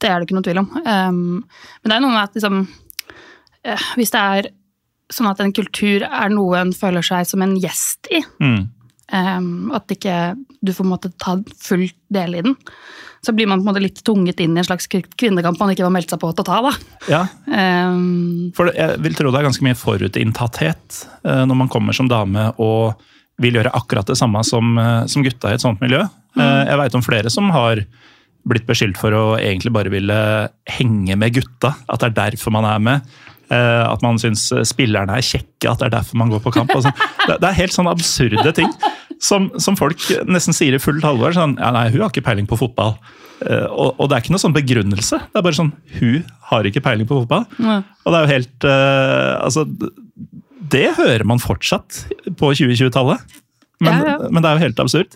Det 0.00 0.08
er 0.10 0.18
det 0.20 0.26
ikke 0.26 0.36
noe 0.40 0.44
tvil 0.48 0.58
om. 0.64 0.66
Men 0.84 1.86
det 1.88 1.94
er 1.96 2.02
noe 2.04 2.12
med 2.16 2.24
at 2.26 2.34
liksom 2.36 2.62
eh, 3.64 3.84
Hvis 3.96 4.10
det 4.12 4.20
er 4.24 4.48
sånn 5.12 5.28
at 5.30 5.40
en 5.40 5.52
kultur 5.54 6.02
er 6.06 6.28
noe 6.32 6.58
en 6.60 6.72
føler 6.74 7.04
seg 7.06 7.26
som 7.26 7.42
en 7.42 7.56
gjest 7.60 8.08
i, 8.10 8.22
Mm. 8.42 8.68
um, 9.12 9.72
at 9.76 9.86
ikke 9.94 10.36
du 10.64 10.72
får 10.72 10.84
måte 10.88 11.12
ta 11.18 11.36
full 11.62 11.86
del 12.10 12.34
i 12.34 12.42
den, 12.42 12.56
så 13.22 13.34
blir 13.34 13.46
man 13.46 13.60
på 13.62 13.66
en 13.68 13.74
måte 13.74 13.82
litt 13.82 14.02
tvunget 14.06 14.40
inn 14.40 14.56
i 14.56 14.60
en 14.62 14.66
slags 14.66 14.86
kvinnekamp 14.90 15.58
man 15.58 15.70
ikke 15.70 15.82
var 15.86 15.94
meldt 15.94 16.10
seg 16.10 16.20
på 16.22 16.30
til 16.34 16.44
å 16.44 16.46
ta. 16.46 16.60
da. 16.62 16.72
Ja, 17.10 17.22
Um, 17.46 18.52
for 18.54 18.70
jeg 18.74 18.98
vil 19.02 19.14
tro 19.14 19.30
det 19.30 19.38
er 19.40 19.46
ganske 19.48 19.64
mye 19.64 19.78
forutinntatthet 19.78 21.06
eh, 21.24 21.44
når 21.46 21.56
man 21.56 21.68
kommer 21.72 21.94
som 21.96 22.08
dame 22.10 22.48
og 22.62 23.00
vil 23.42 23.58
gjøre 23.58 23.72
akkurat 23.76 24.06
det 24.08 24.16
samme 24.18 24.42
som, 24.44 24.76
eh, 24.78 25.06
som 25.06 25.22
gutta 25.22 25.50
i 25.50 25.54
et 25.58 25.60
sånt 25.64 25.80
miljø. 25.80 26.02
Mm. 26.36 26.66
Jeg 26.68 26.78
veit 26.80 26.94
om 26.98 27.02
flere 27.04 27.30
som 27.32 27.50
har 27.50 27.80
blitt 28.46 28.66
beskyldt 28.68 28.98
for 29.00 29.10
å 29.16 29.24
egentlig 29.38 29.72
bare 29.72 29.90
ville 29.90 30.16
henge 30.68 31.16
med 31.18 31.34
gutta. 31.34 31.74
At 31.88 32.00
det 32.00 32.10
er 32.12 32.30
derfor 32.30 32.52
man 32.54 32.64
er 32.68 32.78
med. 32.78 33.00
Eh, 33.50 33.84
At 33.92 34.02
man 34.02 34.16
syns 34.18 34.48
spillerne 34.66 35.14
er 35.18 35.22
kjekke, 35.22 35.70
at 35.70 35.78
det 35.78 35.86
er 35.90 35.94
derfor 36.00 36.18
man 36.18 36.32
går 36.32 36.40
på 36.42 36.52
kamp. 36.56 36.72
og 36.74 36.82
sånn. 36.82 36.96
Det, 37.28 37.36
er 37.46 37.54
helt 37.60 37.72
sånn 37.76 37.86
absurde 37.90 38.52
ting 38.56 38.72
som, 39.22 39.50
som 39.62 39.76
folk 39.78 40.02
nesten 40.26 40.52
sier 40.56 40.74
i 40.74 40.80
fullt 40.82 41.04
alvor. 41.06 41.32
Sånn, 41.36 41.54
ja, 41.60 41.70
nei, 41.74 41.86
hun 41.94 42.02
har 42.02 42.10
ikke 42.10 42.24
peiling 42.26 42.48
på 42.50 42.58
fotball. 42.58 42.96
Eh, 43.44 43.66
Og, 43.70 43.94
og 44.00 44.08
det 44.08 44.16
er 44.16 44.24
ikke 44.24 44.34
noe 44.34 44.42
sånn 44.42 44.56
begrunnelse. 44.56 45.20
Det 45.30 45.38
er 45.38 45.44
bare 45.44 45.58
sånn 45.58 45.70
Hun 46.00 46.24
har 46.50 46.64
ikke 46.66 46.82
peiling 46.82 47.06
på 47.06 47.20
fotball. 47.22 47.44
Ja. 47.60 47.78
Og 48.04 48.12
det 48.12 48.18
er 48.18 48.24
jo 48.26 48.32
helt 48.34 48.66
eh, 48.72 49.34
Altså, 49.44 49.66
det 50.76 50.86
hører 50.98 51.22
man 51.28 51.38
fortsatt 51.38 52.02
på 52.40 52.50
2020-tallet. 52.56 53.22
Men, 53.78 53.92
Ja, 53.92 54.16
ja. 54.16 54.28
men 54.32 54.42
det 54.42 54.48
er 54.50 54.56
jo 54.58 54.64
helt 54.66 54.80
absurd. 54.82 55.14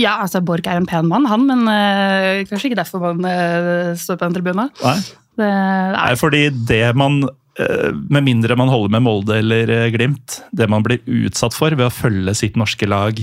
ja, 0.00 0.14
altså 0.24 0.40
Borch 0.42 0.66
er 0.66 0.78
en 0.80 0.86
pen 0.88 1.06
mann, 1.10 1.26
han, 1.28 1.42
men 1.46 1.66
eh, 1.68 2.44
kanskje 2.48 2.70
ikke 2.70 2.78
derfor 2.80 3.02
man 3.04 3.20
eh, 3.28 3.90
står 4.00 4.16
på 4.16 4.24
den 4.26 4.38
tribunen. 4.38 4.70
Nei. 4.82 4.94
Det, 5.36 5.46
nei. 5.46 5.92
Nei, 5.98 6.14
fordi 6.18 6.40
det 6.68 6.82
man 6.96 7.20
med 7.58 8.24
mindre 8.24 8.56
man 8.56 8.70
holder 8.70 8.94
med 8.94 9.02
Molde 9.02 9.38
eller 9.40 9.70
eh, 9.74 9.88
Glimt, 9.90 10.40
det 10.52 10.68
man 10.70 10.84
blir 10.86 11.02
utsatt 11.06 11.56
for 11.56 11.74
ved 11.74 11.88
å 11.88 11.94
følge 11.94 12.34
sitt 12.38 12.58
norske 12.60 12.86
lag 12.88 13.18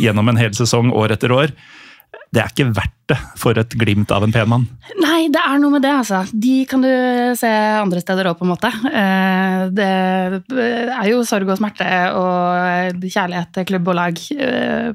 gjennom 0.00 0.28
en 0.28 0.40
hel 0.40 0.54
sesong 0.56 0.90
år 0.96 1.14
etter 1.14 1.32
år, 1.32 1.54
det 2.30 2.42
er 2.42 2.50
ikke 2.52 2.70
verdt 2.76 2.96
det 3.10 3.16
for 3.40 3.58
et 3.58 3.72
glimt 3.74 4.12
av 4.14 4.22
en 4.22 4.30
pen 4.30 4.46
mann. 4.46 4.64
Nei, 5.02 5.24
det 5.34 5.40
er 5.42 5.58
noe 5.58 5.74
med 5.74 5.82
det, 5.82 5.90
altså. 5.90 6.20
De 6.30 6.60
kan 6.70 6.82
du 6.84 6.90
se 7.38 7.48
andre 7.50 8.02
steder 8.02 8.28
òg, 8.30 8.36
på 8.38 8.46
en 8.46 8.52
måte. 8.52 8.70
Eh, 8.70 9.64
det 9.74 9.88
er 10.46 11.08
jo 11.10 11.24
sorg 11.26 11.50
og 11.50 11.58
smerte 11.58 11.88
og 12.14 13.02
kjærlighet 13.02 13.50
til 13.56 13.66
klubb 13.72 13.90
og 13.90 13.98
lag 13.98 14.20
eh, 14.36 14.92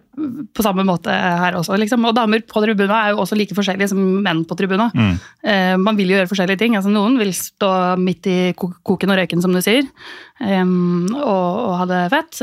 på 0.56 0.63
samme 0.63 0.86
måte 0.88 1.12
her 1.12 1.58
også, 1.60 1.75
liksom. 1.82 2.08
Og 2.08 2.15
damer 2.15 2.46
på 2.48 2.63
tribuna 2.63 3.01
er 3.01 3.13
jo 3.13 3.24
også 3.25 3.36
like 3.36 3.58
forskjellige 3.58 3.92
som 3.92 4.00
menn 4.24 4.46
på 4.48 4.56
tribuna. 4.56 4.88
Mm. 4.96 5.15
Eh, 5.44 5.74
man 5.82 6.00
vil 6.00 6.13
jo 6.13 6.20
gjøre 6.22 6.32
forskjellige 6.32 6.62
ting. 6.63 6.77
Altså, 6.80 6.94
noen 6.94 7.20
vil 7.20 7.34
stå 7.36 7.74
midt 8.00 8.32
i 8.32 8.38
koken 8.56 9.12
og 9.12 9.20
røyken, 9.20 9.44
som 9.44 9.51
du 9.51 9.60
sier, 9.65 9.84
og, 10.39 11.20
og 11.25 11.75
ha 11.82 11.86
det 11.89 12.00
fett 12.12 12.42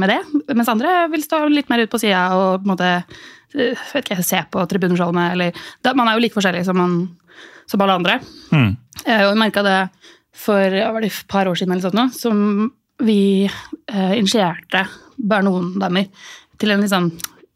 med 0.00 0.08
det. 0.08 0.20
Mens 0.56 0.70
andre 0.72 0.94
vil 1.12 1.24
stå 1.24 1.42
litt 1.52 1.68
mer 1.72 1.84
ut 1.84 1.92
på 1.92 2.00
sida 2.00 2.26
og 2.36 2.62
på 2.62 2.64
en 2.64 2.72
måte 2.72 2.92
vet 3.54 4.00
ikke, 4.02 4.22
se 4.26 4.40
på 4.50 4.64
tribuneshowene. 4.70 5.30
Eller, 5.34 5.64
man 5.94 6.10
er 6.10 6.18
jo 6.18 6.24
like 6.24 6.36
forskjellig 6.36 6.64
som, 6.66 6.78
man, 6.78 6.96
som 7.70 7.84
alle 7.84 7.98
andre. 8.00 8.18
Mm. 8.50 8.72
Og 9.04 9.28
jeg 9.28 9.40
merka 9.40 9.64
det 9.66 9.78
for 10.34 10.74
ja, 10.74 10.90
det 10.98 11.12
et 11.12 11.28
par 11.30 11.46
år 11.46 11.58
siden 11.58 11.76
eller 11.76 11.86
sånt, 11.86 12.16
som 12.18 12.72
vi 13.04 13.46
eh, 13.46 14.14
initierte 14.18 14.84
bare 15.16 15.46
noen 15.46 15.74
damer 15.78 16.10
til 16.60 16.74
en 16.74 16.82
liksom 16.82 17.08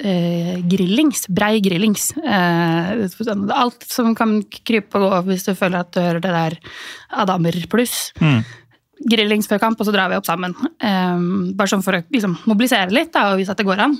eh, 0.02 0.58
grillings, 0.66 1.26
brei 1.28 1.58
grillings. 1.64 2.10
Eh, 2.18 3.04
alt 3.54 3.86
som 3.86 4.14
kan 4.18 4.38
krype 4.46 4.98
og 4.98 5.08
gå 5.08 5.20
hvis 5.32 5.46
du 5.48 5.52
føler 5.58 5.82
at 5.82 5.92
du 5.94 6.00
hører 6.02 6.22
det 6.22 6.34
der 6.34 6.58
Adamer 7.10 7.54
damer 7.54 7.70
pluss. 7.70 7.98
Mm. 8.22 8.42
Grillings 9.08 9.46
før 9.46 9.62
kamp, 9.62 9.78
og 9.78 9.86
så 9.86 9.94
drar 9.94 10.10
vi 10.10 10.18
opp 10.18 10.26
sammen. 10.26 10.54
Eh, 10.82 11.18
bare 11.54 11.70
sånn 11.70 11.84
for 11.86 11.98
å 11.98 12.04
liksom, 12.14 12.38
mobilisere 12.50 12.94
litt 12.94 13.12
da, 13.14 13.32
og 13.32 13.42
vise 13.42 13.54
at 13.54 13.60
det 13.60 13.68
går 13.68 13.86
an. 13.86 13.98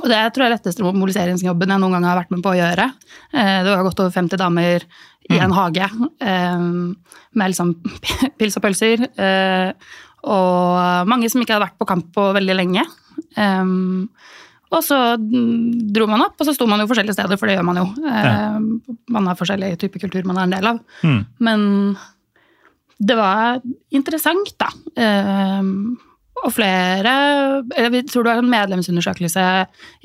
Og 0.00 0.08
det 0.08 0.18
tror 0.32 0.44
jeg 0.44 0.50
er 0.50 0.56
letteste 0.56 0.84
mobiliseringsjobben 0.84 1.74
jeg 1.74 1.82
noen 1.82 1.96
gang 1.96 2.08
har 2.08 2.20
vært 2.22 2.32
med 2.32 2.42
på 2.44 2.52
å 2.52 2.58
gjøre. 2.58 2.86
Eh, 3.34 3.56
det 3.66 3.72
var 3.72 3.86
godt 3.86 4.02
over 4.04 4.14
50 4.14 4.40
damer 4.40 4.86
i 5.30 5.36
en 5.36 5.52
mm. 5.52 5.56
hage 5.58 5.88
eh, 6.24 6.64
med 7.38 7.52
liksom 7.52 7.74
pils 8.40 8.58
og 8.58 8.64
pølser. 8.64 9.04
Eh, 9.10 9.94
og 10.30 11.08
mange 11.08 11.30
som 11.32 11.42
ikke 11.42 11.56
hadde 11.56 11.66
vært 11.68 11.80
på 11.80 11.88
kamp 11.88 12.10
på 12.16 12.26
veldig 12.36 12.56
lenge. 12.56 12.84
Og 14.70 14.82
så 14.84 14.98
dro 15.18 16.06
man 16.10 16.26
opp, 16.26 16.36
og 16.36 16.46
så 16.46 16.52
sto 16.54 16.66
man 16.68 16.82
jo 16.82 16.88
forskjellige 16.90 17.16
steder, 17.16 17.40
for 17.40 17.48
det 17.48 17.56
gjør 17.56 17.66
man 17.66 17.80
jo. 17.80 17.86
Ja. 18.04 18.34
Man 19.16 19.30
har 19.30 19.38
forskjellig 19.38 19.72
type 19.80 20.02
kultur 20.02 20.28
man 20.28 20.42
er 20.42 20.46
en 20.46 20.54
del 20.54 20.68
av. 20.70 20.82
Mm. 21.00 21.22
Men 21.48 21.64
det 23.00 23.16
var 23.16 23.64
interessant, 23.96 24.52
da 24.60 24.68
og 26.44 26.52
flere 26.54 27.12
Jeg 27.76 28.06
tror 28.08 28.24
det 28.24 28.32
var 28.32 28.40
en 28.40 28.52
medlemsundersøkelse 28.52 29.44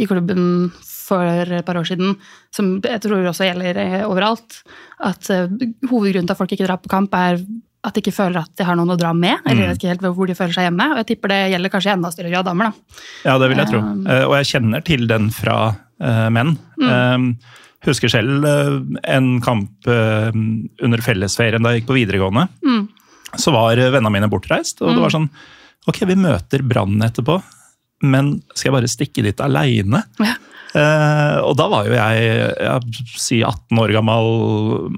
i 0.02 0.08
klubben 0.10 0.72
for 1.06 1.54
et 1.54 1.66
par 1.66 1.78
år 1.80 1.88
siden, 1.88 2.16
som 2.54 2.78
jeg 2.82 3.02
tror 3.04 3.30
også 3.30 3.48
gjelder 3.48 3.78
eh, 3.82 4.02
overalt. 4.08 4.62
At 5.06 5.30
eh, 5.34 5.52
hovedgrunnen 5.90 6.28
til 6.28 6.36
at 6.36 6.40
folk 6.40 6.56
ikke 6.56 6.68
drar 6.68 6.82
på 6.82 6.92
kamp, 6.92 7.14
er 7.14 7.40
at 7.86 7.94
de 7.94 8.02
ikke 8.02 8.16
føler 8.16 8.42
at 8.42 8.54
de 8.58 8.66
har 8.66 8.78
noen 8.78 8.96
å 8.96 8.98
dra 8.98 9.12
med. 9.14 9.38
eller 9.46 9.68
mm. 9.68 9.68
vet 9.70 9.82
ikke 9.82 9.92
helt 9.92 10.06
hvor 10.18 10.30
de 10.30 10.38
føler 10.38 10.56
seg 10.56 10.66
hjemme. 10.66 10.88
Og 10.94 11.02
jeg 11.04 11.10
tipper 11.12 11.34
det 11.36 11.42
gjelder 11.54 11.74
kanskje 11.76 11.92
i 11.92 11.94
enda 11.94 12.12
større 12.16 12.32
grad 12.34 12.48
damer. 12.50 12.72
da. 12.72 13.04
Ja, 13.28 13.36
det 13.42 13.52
vil 13.52 13.62
jeg 13.62 13.70
tro. 13.70 13.82
Um, 13.84 14.08
og 14.16 14.34
jeg 14.40 14.50
kjenner 14.50 14.86
til 14.88 15.06
den 15.12 15.28
fra 15.36 15.60
menn. 16.34 16.56
Mm. 16.82 17.28
Husker 17.86 18.12
selv 18.12 18.48
en 18.50 19.28
kamp 19.46 19.88
under 19.88 21.04
fellesferien 21.06 21.64
da 21.64 21.72
jeg 21.72 21.84
gikk 21.84 21.92
på 21.92 22.00
videregående. 22.00 22.48
Mm. 22.66 22.82
Så 23.38 23.54
var 23.54 23.78
vennene 23.78 24.12
mine 24.18 24.32
bortreist, 24.34 24.82
og 24.82 24.96
det 24.96 25.06
var 25.06 25.14
mm. 25.14 25.16
sånn 25.20 25.30
Ok, 25.90 26.02
vi 26.10 26.18
møter 26.18 26.64
Brann 26.66 26.98
etterpå, 27.06 27.40
men 28.06 28.36
skal 28.54 28.70
jeg 28.70 28.76
bare 28.80 28.92
stikke 28.92 29.26
dit 29.26 29.42
aleine? 29.44 30.04
Ja. 30.22 30.36
Uh, 30.76 31.38
og 31.48 31.54
da 31.56 31.70
var 31.72 31.86
jo 31.88 31.94
jeg, 31.96 32.24
jeg 32.60 33.04
si 33.22 33.38
18 33.48 33.80
år 33.80 33.94
gammel 33.96 34.26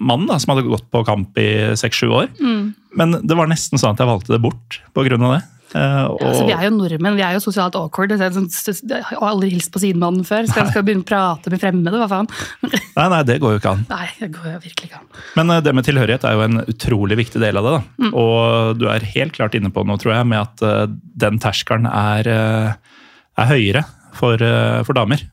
mann 0.01 0.25
da, 0.25 0.39
som 0.41 0.55
hadde 0.55 0.65
gått 0.65 0.87
på 0.93 1.03
kamp 1.05 1.37
i 1.37 1.49
6-7 1.77 2.07
år. 2.07 2.31
Mm. 2.41 2.71
Men 2.97 3.19
det 3.21 3.37
var 3.37 3.49
nesten 3.51 3.77
sånn 3.77 3.93
at 3.93 4.01
jeg 4.01 4.09
valgte 4.09 4.33
det 4.33 4.41
bort 4.41 4.79
pga. 4.97 5.19
det. 5.21 5.43
Uh, 5.73 6.13
og... 6.13 6.21
ja, 6.21 6.27
altså, 6.29 6.43
vi 6.47 6.53
er 6.55 6.63
jo 6.63 6.71
nordmenn, 6.77 7.17
vi 7.19 7.23
er 7.27 7.35
jo 7.35 7.41
sosialt 7.43 7.75
awkward. 7.75 8.13
Sånn, 8.15 8.47
jeg 8.47 9.03
har 9.09 9.25
aldri 9.27 9.49
hilst 9.51 9.71
på 9.73 9.81
sidemannen 9.83 10.23
før. 10.27 10.47
Skal 10.47 10.63
jeg 10.63 10.73
skal 10.73 10.85
begynne 10.87 11.03
å 11.03 11.09
prate 11.09 11.51
med 11.51 11.61
fremmede? 11.61 11.99
Hva 11.99 12.07
faen? 12.11 12.29
nei, 12.97 13.07
nei, 13.13 13.21
det 13.27 13.37
går 13.43 13.55
jo 13.55 13.61
ikke 13.61 13.73
an. 13.75 13.85
Nei, 13.91 14.07
det 14.21 14.31
går 14.37 14.49
jo 14.53 14.61
virkelig 14.63 14.89
ikke 14.89 15.01
an. 15.01 15.07
Men 15.39 15.51
uh, 15.51 15.59
det 15.65 15.75
med 15.75 15.87
tilhørighet 15.87 16.27
er 16.27 16.37
jo 16.37 16.45
en 16.45 16.61
utrolig 16.63 17.19
viktig 17.19 17.43
del 17.43 17.59
av 17.59 17.67
det. 17.67 17.77
Mm. 18.05 18.11
Og 18.23 18.79
du 18.79 18.87
er 18.93 19.09
helt 19.15 19.35
klart 19.35 19.57
inne 19.59 19.73
på 19.73 19.83
noe, 19.87 19.99
tror 20.01 20.15
jeg, 20.15 20.29
med 20.31 20.43
at 20.45 20.63
uh, 20.63 20.85
den 21.19 21.41
terskelen 21.43 21.89
er, 21.91 22.29
er 23.35 23.51
høyere 23.51 23.83
for, 24.15 24.41
for 24.87 24.97
damer. 24.97 25.25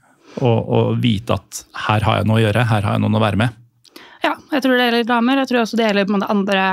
Å 0.42 0.80
vite 0.98 1.36
at 1.36 1.62
her 1.86 2.02
har 2.02 2.18
jeg 2.18 2.26
noe 2.26 2.40
å 2.40 2.42
gjøre, 2.42 2.66
her 2.66 2.82
har 2.82 2.96
jeg 2.96 3.04
noen 3.04 3.20
å 3.20 3.22
være 3.22 3.38
med. 3.38 3.60
Ja, 4.24 4.32
jeg 4.54 4.64
tror 4.64 4.78
det 4.78 4.88
gjelder 4.88 5.06
damer. 5.08 5.40
Jeg 5.42 5.50
tror 5.50 5.62
også 5.62 5.78
det 5.78 5.86
gjelder 5.86 6.26
andre 6.32 6.64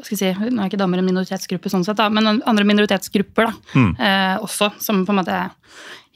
hva 0.00 0.06
skal 0.06 0.16
jeg 0.16 0.34
si, 0.34 0.50
Nå 0.50 0.62
er 0.62 0.70
ikke 0.70 0.80
damer 0.80 1.02
en 1.02 1.08
minoritetsgruppe, 1.10 1.72
sånn 1.72 1.84
sett, 1.86 1.98
da, 2.00 2.08
men 2.12 2.40
andre 2.48 2.66
minoritetsgrupper 2.68 3.50
da, 3.50 3.54
mm. 3.76 3.90
eh, 4.00 4.36
også, 4.40 4.72
som 4.80 5.04
på 5.04 5.14
en 5.14 5.20
måte 5.20 5.40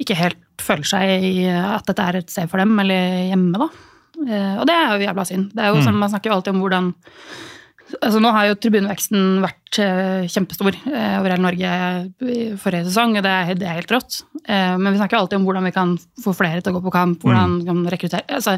ikke 0.00 0.16
helt 0.18 0.40
føler 0.64 0.88
seg 0.88 1.26
i 1.28 1.32
at 1.48 1.86
dette 1.88 2.06
er 2.08 2.20
et 2.20 2.30
sted 2.32 2.50
for 2.50 2.62
dem, 2.62 2.72
eller 2.80 3.28
hjemme. 3.28 3.60
da. 3.60 3.68
Eh, 4.24 4.54
og 4.60 4.64
det 4.68 4.76
er 4.76 4.94
jo 4.94 5.08
jævla 5.08 5.26
synd. 5.28 5.50
Det 5.52 5.62
er 5.64 5.72
jo 5.72 5.80
mm. 5.82 5.88
sånn, 5.88 5.98
Man 6.00 6.12
snakker 6.12 6.32
jo 6.32 6.38
alltid 6.38 6.54
om 6.54 6.62
hvordan 6.64 6.94
altså 8.00 8.20
Nå 8.22 8.30
har 8.34 8.48
jo 8.48 8.56
tribuneveksten 8.58 9.42
vært 9.44 9.78
eh, 9.82 10.24
kjempestor 10.32 10.72
eh, 10.72 11.16
over 11.20 11.34
hele 11.34 11.44
Norge 11.44 11.74
i 12.32 12.38
forrige 12.58 12.88
sesong, 12.88 13.18
og 13.18 13.26
det 13.26 13.34
er, 13.34 13.52
det 13.60 13.68
er 13.68 13.78
helt 13.78 13.92
rått. 13.92 14.22
Eh, 14.42 14.74
men 14.80 14.90
vi 14.90 14.98
snakker 14.98 15.20
alltid 15.20 15.38
om 15.38 15.46
hvordan 15.46 15.68
vi 15.68 15.74
kan 15.76 15.94
få 16.24 16.34
flere 16.36 16.64
til 16.64 16.72
å 16.72 16.78
gå 16.78 16.84
på 16.86 16.94
kamp, 16.94 17.22
hvordan 17.22 17.58
vi 17.60 17.66
mm. 17.66 17.68
kan 17.70 17.84
rekruttere 17.94 18.38
altså, 18.40 18.56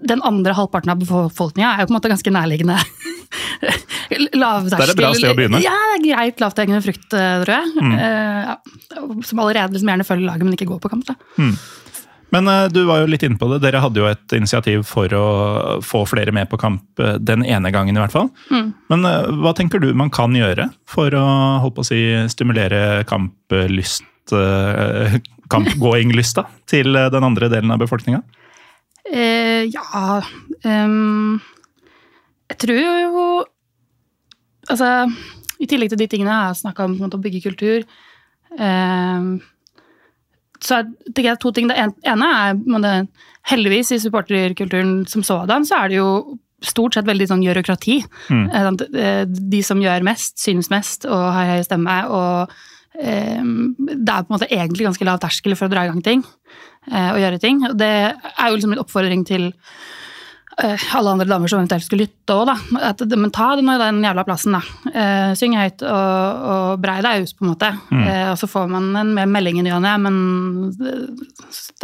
den 0.00 0.22
andre 0.24 0.54
halvparten 0.56 0.92
av 0.92 1.00
befolkninga 1.02 1.74
er 1.74 1.82
jo 1.82 1.90
på 1.90 1.94
en 1.94 1.98
måte 1.98 2.12
ganske 2.12 2.34
nærliggende. 2.36 2.78
Lavterskel. 4.40 4.78
Det 4.78 4.86
er 4.86 4.92
et 4.92 5.00
bra 5.00 5.10
sted 5.14 5.30
å 5.30 5.36
begynne. 5.38 5.60
Ja, 5.62 5.74
det 5.92 5.98
er 5.98 6.06
greit 6.06 6.42
lavthengende 6.42 6.82
frukt, 6.84 7.06
eh, 7.14 7.36
tror 7.44 7.54
jeg. 7.56 7.74
Mm. 7.78 7.92
Uh, 7.98 8.40
ja. 8.48 8.56
Som 9.26 9.42
allerede 9.42 9.76
liksom 9.76 9.92
gjerne 9.92 10.06
følger 10.08 10.26
laget, 10.26 10.46
men 10.48 10.56
ikke 10.56 10.70
går 10.70 10.82
på 10.82 10.90
kamp. 10.92 11.12
Mm. 11.38 11.52
Men 12.34 12.50
uh, 12.50 12.64
du 12.70 12.82
var 12.88 13.02
jo 13.02 13.10
litt 13.10 13.24
inne 13.26 13.38
på 13.40 13.50
det. 13.52 13.60
Dere 13.64 13.82
hadde 13.84 14.02
jo 14.02 14.08
et 14.10 14.36
initiativ 14.36 14.84
for 14.88 15.14
å 15.16 15.26
få 15.86 16.02
flere 16.10 16.34
med 16.34 16.50
på 16.50 16.58
kamp 16.60 17.04
den 17.22 17.46
ene 17.46 17.72
gangen, 17.74 17.96
i 17.96 18.02
hvert 18.02 18.14
fall. 18.14 18.30
Mm. 18.50 18.72
Men 18.92 19.06
uh, 19.06 19.30
hva 19.44 19.54
tenker 19.58 19.82
du 19.82 19.92
man 19.98 20.12
kan 20.14 20.34
gjøre 20.36 20.70
for 20.90 21.14
å 21.14 21.26
holdt 21.64 21.78
på 21.78 21.86
å 21.86 21.90
si, 21.92 22.02
stimulere 22.32 23.04
kamplyst, 23.10 24.06
kampgåinglysta 25.54 26.44
til 26.70 26.94
den 26.94 27.24
andre 27.26 27.48
delen 27.50 27.72
av 27.74 27.80
befolkninga? 27.82 28.22
Eh, 29.10 29.66
ja 29.72 30.22
um, 30.62 31.40
tror 32.60 32.84
jo 32.84 33.24
Altså, 34.70 35.08
i 35.58 35.66
tillegg 35.66 35.90
til 35.90 35.98
de 35.98 36.06
tingene 36.06 36.30
jeg 36.30 36.46
har 36.50 36.58
snakka 36.58 36.84
om, 36.84 36.92
å 37.02 37.18
bygge 37.18 37.40
kultur 37.42 37.80
eh, 38.60 39.24
så 40.60 40.82
tenker 41.08 41.30
jeg 41.30 41.40
to 41.40 41.52
ting. 41.56 41.70
Det 41.70 41.76
ene 41.78 42.30
er 42.36 42.58
det, 42.84 42.94
heldigvis 43.50 43.94
i 43.96 44.00
supporterkulturen 44.02 45.06
som 45.08 45.24
sådan, 45.24 45.64
så 45.64 45.80
er 45.80 45.92
det 45.92 46.00
jo 46.00 46.10
stort 46.60 46.96
sett 46.96 47.08
veldig 47.08 47.30
sånn 47.30 47.44
gjørokrati. 47.44 48.02
Mm. 48.28 48.44
Eh, 48.92 49.22
de 49.24 49.62
som 49.64 49.80
gjør 49.80 50.04
mest, 50.04 50.36
synes 50.42 50.68
mest 50.72 51.08
og 51.08 51.22
har 51.32 51.54
høy 51.54 51.64
stemme. 51.64 51.96
Og 52.12 52.52
um, 53.00 53.54
det 53.78 54.12
er 54.12 54.26
på 54.26 54.28
en 54.28 54.36
måte 54.36 54.50
egentlig 54.52 54.90
ganske 54.90 55.08
lav 55.08 55.22
terskel 55.22 55.56
for 55.56 55.70
å 55.70 55.72
dra 55.72 55.86
i 55.86 55.92
gang 55.92 56.04
ting. 56.04 56.26
og 56.90 57.18
gjøre 57.20 57.40
ting. 57.40 57.64
Og 57.68 57.78
det 57.80 57.92
er 58.10 58.46
jo 58.48 58.54
liksom 58.56 58.76
en 58.76 58.84
oppfordring 58.84 59.24
til 59.28 59.48
eh, 59.48 59.56
alle 60.60 61.12
andre 61.14 61.26
damer 61.28 61.48
som 61.48 61.60
eventuelt 61.60 61.84
skulle 61.86 62.04
lytte 62.04 62.34
òg, 62.34 62.48
da. 62.50 62.56
At, 62.90 63.02
men 63.16 63.32
ta 63.34 63.50
den, 63.56 63.70
den 63.80 64.02
jævla 64.04 64.24
plassen, 64.28 64.56
da. 64.56 64.60
Eh, 64.90 65.30
syng 65.38 65.56
høyt 65.56 65.84
og, 65.86 66.44
og 66.52 66.82
brei 66.82 66.98
deg 67.06 67.24
ut, 67.24 67.34
på 67.38 67.46
en 67.46 67.52
måte. 67.52 67.70
Mm. 67.90 68.04
og 68.32 68.36
så 68.40 68.48
får 68.50 68.68
man 68.72 68.90
en 69.00 69.12
mer 69.16 69.30
melding 69.30 69.60
i 69.60 69.64
ny 69.66 69.72
og 69.76 69.82
ne, 69.84 69.94
men 70.04 70.18
det, 70.76 70.94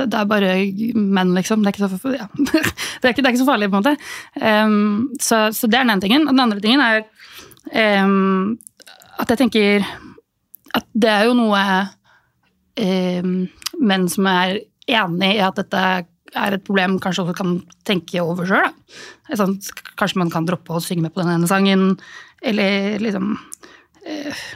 det, 0.05 0.07
er 0.13 0.29
bare 0.29 0.53
menn, 0.95 1.35
liksom. 1.37 1.65
Det 1.65 1.75
er 1.75 1.93
så, 1.95 2.15
ja. 2.15 2.29
det 2.37 2.61
er 2.61 3.15
ikke, 3.15 3.23
det 3.23 3.31
er 3.31 3.33
ikke 3.33 3.45
så 3.45 3.49
farlig, 3.49 3.71
på 3.73 3.81
en 3.81 3.85
måte. 3.85 3.97
Um, 4.41 5.07
så, 5.21 5.47
så, 5.57 5.71
det 5.71 5.81
er 5.81 5.87
den 5.87 5.95
ene 5.97 6.05
tingen. 6.05 6.27
Og 6.27 6.35
den 6.35 6.45
andre 6.45 6.63
tingen 6.65 6.85
er 6.85 7.05
um, 8.05 8.57
at 9.17 9.33
jeg 9.33 9.41
tenker 9.41 9.87
at 10.77 10.85
det 10.93 11.13
er 11.13 11.31
jo 11.31 11.37
noe 11.39 11.63
um, 12.77 13.39
menn 13.81 14.11
som 14.13 14.29
er 14.29 14.59
enig 14.87 15.33
i 15.39 15.43
at 15.45 15.57
dette 15.59 15.87
er 16.35 16.57
et 16.57 16.65
problem 16.67 16.99
kanskje 17.03 17.25
også 17.25 17.37
kan 17.39 17.57
tenke 17.87 18.23
over 18.23 18.49
sjøl. 18.49 18.71
Sånn, 19.33 19.57
kanskje 19.99 20.21
man 20.23 20.33
kan 20.33 20.47
droppe 20.49 20.77
å 20.77 20.83
synge 20.83 21.07
med 21.07 21.15
på 21.15 21.23
den 21.23 21.35
ene 21.37 21.51
sangen, 21.51 21.93
eller 22.45 23.03
liksom 23.03 23.35
eh, 24.07 24.47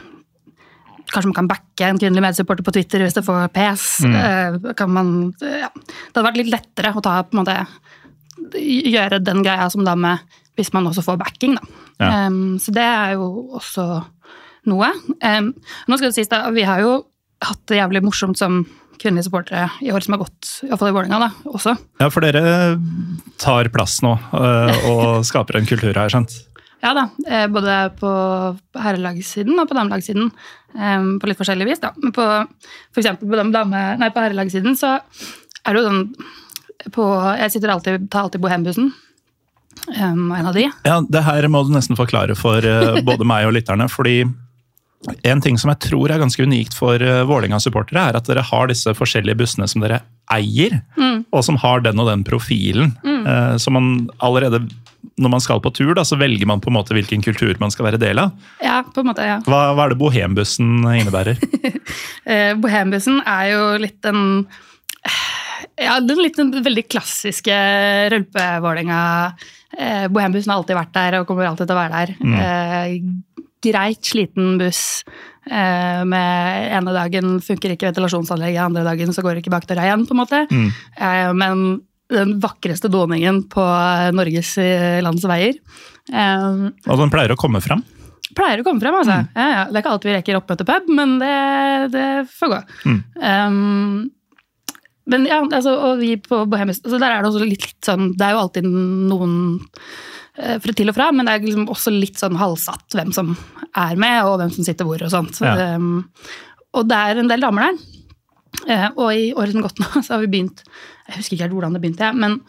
Kanskje 1.11 1.27
man 1.27 1.35
kan 1.41 1.49
backe 1.51 1.87
en 1.89 1.97
kvinnelig 1.99 2.23
medsupporter 2.23 2.63
på 2.63 2.71
Twitter 2.71 3.03
hvis 3.03 3.17
det 3.17 3.25
får 3.27 3.49
pes. 3.51 3.87
Mm. 4.07 4.13
Eh, 4.15 4.83
man, 4.87 5.09
ja. 5.43 5.67
Det 5.75 6.13
hadde 6.13 6.23
vært 6.29 6.39
litt 6.39 6.53
lettere 6.53 6.93
å 6.95 7.03
ta 7.03 7.17
på 7.27 7.35
en 7.35 7.41
måte 7.41 7.57
gjøre 8.55 9.19
den 9.19 9.43
greia 9.43 9.67
som 9.75 9.83
dame 9.83 10.21
hvis 10.55 10.71
man 10.77 10.87
også 10.87 11.03
får 11.03 11.19
backing, 11.19 11.57
da. 11.59 11.83
Ja. 12.01 12.11
Um, 12.29 12.59
så 12.63 12.73
det 12.73 12.85
er 12.85 13.17
jo 13.19 13.27
også 13.59 13.87
noe. 14.71 14.93
Um, 15.19 15.51
nå 15.89 15.99
skal 15.99 16.11
det 16.11 16.17
sies 16.17 16.31
da, 16.31 16.45
Vi 16.55 16.65
har 16.69 16.83
jo 16.85 16.95
hatt 17.45 17.63
det 17.69 17.81
jævlig 17.81 18.05
morsomt 18.05 18.39
som 18.39 18.63
kvinnelige 19.01 19.27
supportere 19.29 19.67
i 19.81 19.91
år 19.95 20.05
som 20.05 20.15
har 20.15 20.21
gått, 20.23 20.49
iallfall 20.67 20.91
i 20.91 20.95
Vålerenga, 20.95 21.31
også. 21.49 21.73
Ja, 22.03 22.09
for 22.13 22.25
dere 22.25 22.77
tar 23.41 23.71
plass 23.73 23.99
nå 24.05 24.13
eh, 24.37 24.87
og 24.91 25.25
skaper 25.31 25.59
en 25.61 25.69
kultur 25.69 25.95
her, 25.97 26.13
skjønt? 26.13 26.37
Ja 26.81 26.95
da, 26.97 27.07
eh, 27.29 27.47
både 27.53 27.77
på 28.01 28.11
herrelagssiden 28.81 29.59
og 29.61 29.69
på 29.69 29.77
damelagssiden. 29.77 30.31
eh, 30.77 31.09
På 31.21 31.29
litt 31.29 31.41
forskjellig 31.41 31.69
vis, 31.69 31.83
da. 31.83 31.93
Men 32.01 32.15
på, 32.17 32.25
for 32.93 33.03
eksempel 33.03 33.29
på, 33.29 33.41
dame, 33.53 33.85
nei, 34.01 34.09
på 34.13 34.25
herrelagssiden 34.25 34.77
så 34.81 34.97
er 35.01 35.77
det 35.77 35.83
jo 35.83 35.89
sånn 35.89 36.05
på, 36.95 37.05
Jeg 37.37 37.53
sitter 37.53 37.75
alltid, 37.75 38.07
tar 38.13 38.25
alltid 38.25 38.41
bohembussen. 38.41 38.93
Um, 39.91 40.31
en 40.33 40.49
av 40.49 40.55
de. 40.57 40.65
Ja, 40.85 40.97
det 41.05 41.21
her 41.25 41.47
må 41.53 41.61
du 41.65 41.71
nesten 41.75 41.97
forklare 41.97 42.35
for 42.37 42.65
både 43.05 43.27
meg 43.29 43.47
og 43.49 43.53
lytterne, 43.57 43.87
fordi 43.93 44.23
en 45.25 45.41
ting 45.41 45.57
som 45.59 45.73
jeg 45.73 45.81
tror 45.89 46.13
er 46.13 46.21
ganske 46.21 46.45
unikt 46.45 46.77
for 46.77 47.01
uh, 47.01 47.23
Vålerenga-supportere, 47.29 48.11
er 48.11 48.19
at 48.19 48.29
dere 48.29 48.45
har 48.45 48.71
disse 48.71 48.93
forskjellige 48.97 49.39
bussene 49.41 49.69
som 49.71 49.85
dere 49.85 50.03
eier, 50.31 50.77
og 51.35 51.43
som 51.43 51.57
har 51.59 51.83
den 51.83 51.99
og 51.99 52.07
den 52.07 52.21
profilen. 52.23 52.93
Mm. 53.03 53.25
så 53.59 53.73
man 53.75 53.89
allerede 54.23 54.61
når 55.21 55.33
man 55.33 55.43
skal 55.43 55.61
på 55.63 55.73
tur, 55.75 55.93
da, 55.97 56.05
så 56.07 56.19
velger 56.21 56.49
man 56.49 56.63
på 56.63 56.71
en 56.71 56.77
måte 56.79 56.95
hvilken 56.97 57.23
kultur 57.25 57.53
man 57.61 57.73
skal 57.73 57.89
være 57.89 58.01
del 58.01 58.21
av. 58.23 58.33
Ja, 58.63 58.81
på 58.87 59.03
en 59.03 59.11
måte, 59.11 59.27
ja. 59.27 59.39
Hva, 59.47 59.71
hva 59.77 59.87
er 59.87 59.95
det 59.95 60.01
bohembussen 60.01 60.81
innebærer? 60.85 61.41
Eh, 62.31 62.53
Bohembussen 62.61 63.17
er 63.27 63.47
jo 63.49 63.63
litt 63.81 63.97
den 64.05 64.19
ja, 65.81 65.97
den 66.05 66.21
litt 66.21 66.37
den 66.39 66.53
veldig 66.63 66.85
klassiske 66.93 67.57
rølpe-Vålerenga. 68.13 68.99
Eh, 69.75 70.05
Bohembussen 70.13 70.53
har 70.53 70.61
alltid 70.61 70.79
vært 70.79 70.93
der 70.95 71.17
og 71.19 71.27
kommer 71.27 71.49
alltid 71.49 71.67
til 71.67 71.75
å 71.75 71.81
være 71.81 72.03
der. 72.05 72.13
Eh, 72.45 72.95
greit 73.65 74.05
sliten 74.09 74.57
buss. 74.61 75.03
Eh, 75.51 76.01
med 76.09 76.73
ene 76.77 76.93
dagen 76.95 77.39
funker 77.45 77.73
ikke 77.75 77.89
ventilasjonsanlegget, 77.91 78.63
andre 78.65 78.85
dagen 78.87 79.13
så 79.17 79.23
går 79.25 79.37
det 79.39 79.45
ikke 79.45 79.55
bakdøra 79.57 79.87
igjen. 79.89 80.07
på 80.09 80.17
en 80.17 80.21
måte. 80.23 80.43
Eh, 80.51 81.31
men 81.37 81.81
den 82.11 82.37
vakreste 82.43 82.91
doningen 82.91 83.45
på 83.53 83.63
Norges 84.17 84.57
eh, 84.59 84.99
lands 85.05 85.23
veier. 85.31 85.55
Eh, 86.11 86.69
Og 86.91 86.99
den 87.05 87.11
pleier 87.13 87.33
å 87.35 87.39
komme 87.41 87.61
fram. 87.63 87.85
pleier 88.35 88.61
å 88.63 88.65
komme 88.67 88.81
frem, 88.83 88.95
altså. 88.95 89.21
Ja, 89.35 89.47
ja. 89.55 89.65
Det 89.71 89.79
er 89.79 89.83
ikke 89.85 89.93
alltid 89.97 90.11
vi 90.11 90.17
rekker 90.19 90.39
oppmøte 90.41 90.67
pub, 90.69 90.89
men 90.95 91.19
det, 91.23 91.37
det 91.95 92.07
får 92.39 92.53
gå. 92.53 92.61
Um, 93.21 94.11
men 95.11 95.25
ja, 95.27 95.41
altså, 95.43 95.73
og 95.75 95.99
vi 95.99 96.13
på 96.23 96.45
Bohemian 96.47 96.77
altså 96.77 96.99
Der 97.01 97.11
er 97.17 97.23
det 97.25 97.31
også 97.33 97.41
litt, 97.43 97.65
litt 97.65 97.83
sånn 97.89 98.13
Det 98.15 98.23
er 98.23 98.37
jo 98.37 98.43
alltid 98.45 98.67
noen 98.69 99.33
fra 100.65 100.75
til 100.77 100.91
og 100.93 100.97
fra, 100.97 101.11
men 101.13 101.29
det 101.29 101.35
er 101.35 101.47
liksom 101.47 101.69
også 101.73 101.93
litt 101.95 102.21
sånn 102.21 102.39
halvsatt 102.41 102.97
hvem 102.97 103.13
som 103.17 103.35
er 103.77 104.01
med, 104.01 104.19
og 104.25 104.39
hvem 104.41 104.53
som 104.55 104.67
sitter 104.67 104.89
hvor 104.89 105.03
og 105.05 105.13
sånt. 105.13 105.41
Ja. 105.45 105.77
Um, 105.77 106.05
og 106.77 106.89
det 106.91 106.99
er 106.99 107.21
en 107.21 107.31
del 107.31 107.45
damer 107.45 107.69
der. 107.69 107.81
Uh, 108.67 108.89
og 108.91 109.09
i 109.15 109.31
året 109.37 109.55
som 109.55 109.65
gått 109.65 109.81
nå, 109.83 109.89
så 110.05 110.17
har 110.17 110.25
vi 110.25 110.33
begynt 110.33 110.65
Jeg 110.65 111.21
husker 111.21 111.37
ikke 111.37 111.47
helt 111.47 111.57
hvordan 111.57 111.77
det 111.77 111.83
begynte, 111.85 112.13
men 112.19 112.41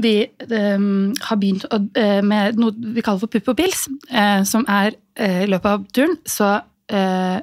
vi 0.00 0.14
um, 0.48 1.12
har 1.20 1.36
begynt 1.40 1.66
å, 1.68 1.78
uh, 1.82 2.20
med 2.24 2.60
noe 2.60 2.92
vi 2.94 3.04
kaller 3.04 3.20
for 3.20 3.32
pupp 3.32 3.52
og 3.52 3.58
pils, 3.58 3.84
uh, 4.12 4.40
som 4.48 4.64
er 4.70 4.94
eh, 5.20 5.42
i 5.44 5.50
løpet 5.50 5.68
av 5.68 5.82
turen, 5.92 6.14
så 6.24 6.54
eh, 6.92 7.38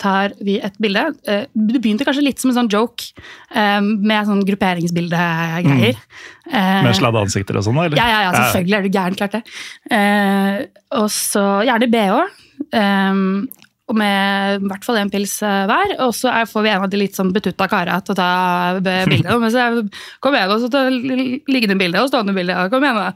tar 0.00 0.34
vi 0.44 0.58
et 0.64 0.76
bilde. 0.82 1.06
Eh, 1.30 1.46
det 1.54 1.80
begynte 1.80 2.06
kanskje 2.06 2.24
litt 2.26 2.42
som 2.42 2.50
en 2.50 2.58
sånn 2.58 2.70
joke, 2.72 3.10
eh, 3.54 3.80
med 3.80 4.28
sånn 4.28 4.44
grupperingsbildegreier. 4.48 5.98
Mm. 5.98 6.86
Med 6.86 6.96
sladde 6.98 7.24
ansikter 7.24 7.58
og 7.60 7.66
sånn, 7.66 7.82
eller? 7.84 7.98
ja, 7.98 8.08
ja, 8.10 8.22
ja, 8.26 8.32
selvfølgelig 8.38 8.78
er 8.78 8.86
du 8.86 8.98
gæren, 8.98 9.18
klart 9.20 9.36
det. 9.38 9.44
Eh, 9.94 10.64
og 11.00 11.10
så 11.12 11.44
gjerne 11.68 11.90
BH. 11.92 12.24
Og 13.84 13.96
med 14.00 14.62
i 14.62 14.68
hvert 14.70 14.86
fall 14.86 14.96
én 14.96 15.10
pils 15.12 15.34
eh, 15.44 15.64
hver. 15.68 15.94
Og 16.06 16.14
så 16.16 16.32
får 16.48 16.64
vi 16.64 16.70
en 16.72 16.84
av 16.86 16.92
de 16.92 17.00
litt 17.02 17.18
sånn 17.18 17.34
betutta 17.34 17.68
kara 17.68 17.98
til 18.04 18.14
å 18.14 18.16
ta 18.16 18.28
bilde. 18.80 19.36
Men 19.42 19.52
så 19.52 19.66
kom 20.24 20.36
igjen, 20.36 20.54
og 20.54 20.62
så 20.62 20.70
ta 20.72 20.86
liggende 20.88 21.76
bilde 21.80 22.00
og 22.00 22.08
stående 22.08 22.36
bilde. 22.36 22.56
og 22.56 22.72
Kom 22.72 22.86
igjen, 22.86 23.02
da. 23.02 23.12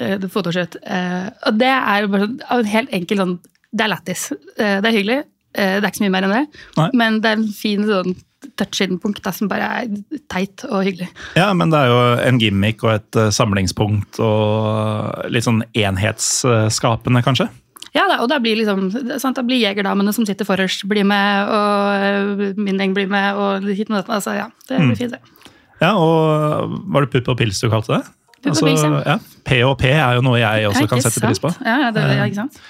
Eh, 0.00 0.28
Fotoshoot. 0.32 0.78
Eh, 0.80 1.28
og 1.50 1.60
det 1.60 1.72
er 1.74 2.08
bare 2.12 2.30
sånn, 2.30 2.40
en 2.56 2.72
helt 2.72 2.96
enkel 2.96 3.22
sånn 3.22 3.36
Det 3.76 3.84
er 3.84 3.92
lættis. 3.92 4.30
Eh, 4.32 4.78
det 4.80 4.88
er 4.88 4.94
hyggelig. 4.94 5.18
Eh, 5.56 5.76
det 5.80 5.84
er 5.84 5.90
ikke 5.90 6.02
så 6.02 6.06
mye 6.06 6.14
mer 6.14 6.28
enn 6.28 6.36
det. 6.36 6.46
Nei. 6.76 6.88
Men 7.02 7.20
det 7.24 7.32
er 7.32 7.40
en 7.40 7.52
fin 7.56 7.84
sånn 7.88 8.16
touch-in-punkt 8.60 9.26
som 9.34 9.48
bare 9.50 9.68
er 9.80 9.94
teit 10.30 10.62
og 10.68 10.84
hyggelig. 10.86 11.08
Ja, 11.38 11.48
men 11.56 11.72
det 11.72 11.80
er 11.80 11.90
jo 11.90 12.00
en 12.28 12.40
gimmick 12.40 12.84
og 12.84 12.92
et 12.98 13.18
eh, 13.18 13.32
samlingspunkt 13.34 14.20
og 14.22 15.30
litt 15.32 15.46
sånn 15.48 15.64
enhetsskapende, 15.74 17.24
kanskje? 17.26 17.48
Ja, 17.96 18.04
da, 18.10 18.18
og 18.20 18.28
da 18.28 18.36
blir, 18.42 18.58
liksom, 18.60 18.90
sant, 19.22 19.38
da 19.38 19.44
blir 19.46 19.62
jegerdamene 19.62 20.12
som 20.12 20.26
sitter 20.28 20.44
forrest, 20.44 20.84
blir 20.88 21.06
med, 21.08 21.48
og 21.48 22.60
min 22.60 22.76
gjeng 22.76 22.92
blir 22.96 23.08
med, 23.08 23.40
og 23.40 23.64
hit 23.70 23.88
og 23.88 23.96
dette. 23.96 24.12
Altså, 24.12 24.36
ja, 24.36 24.50
det 24.68 24.82
blir 24.82 24.98
fint, 25.00 25.16
det. 25.16 25.52
Ja, 25.80 25.94
og 25.96 26.76
var 26.92 27.06
det 27.06 27.12
pupp 27.14 27.32
og 27.32 27.40
pils 27.40 27.60
du 27.62 27.70
kalte 27.72 27.96
det? 27.96 28.12
Pupp 28.44 28.52
og 28.52 28.68
pils, 28.68 28.84
ja. 28.84 29.00
ja. 29.14 29.16
P 29.48 29.62
og 29.64 29.78
P 29.80 29.88
er 29.94 30.18
jo 30.18 30.26
noe 30.26 30.36
jeg 30.42 30.68
også 30.68 30.84
kan 30.90 31.00
sette 31.00 31.16
sette 31.16 31.30
pris 31.30 31.40
på. 31.40 31.52
Ja, 31.64 31.90
det, 31.94 32.04
ja, 32.18 32.28
ikke 32.28 32.42
sant? 32.44 32.60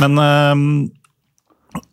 Men 0.00 0.16
øhm, 0.16 0.66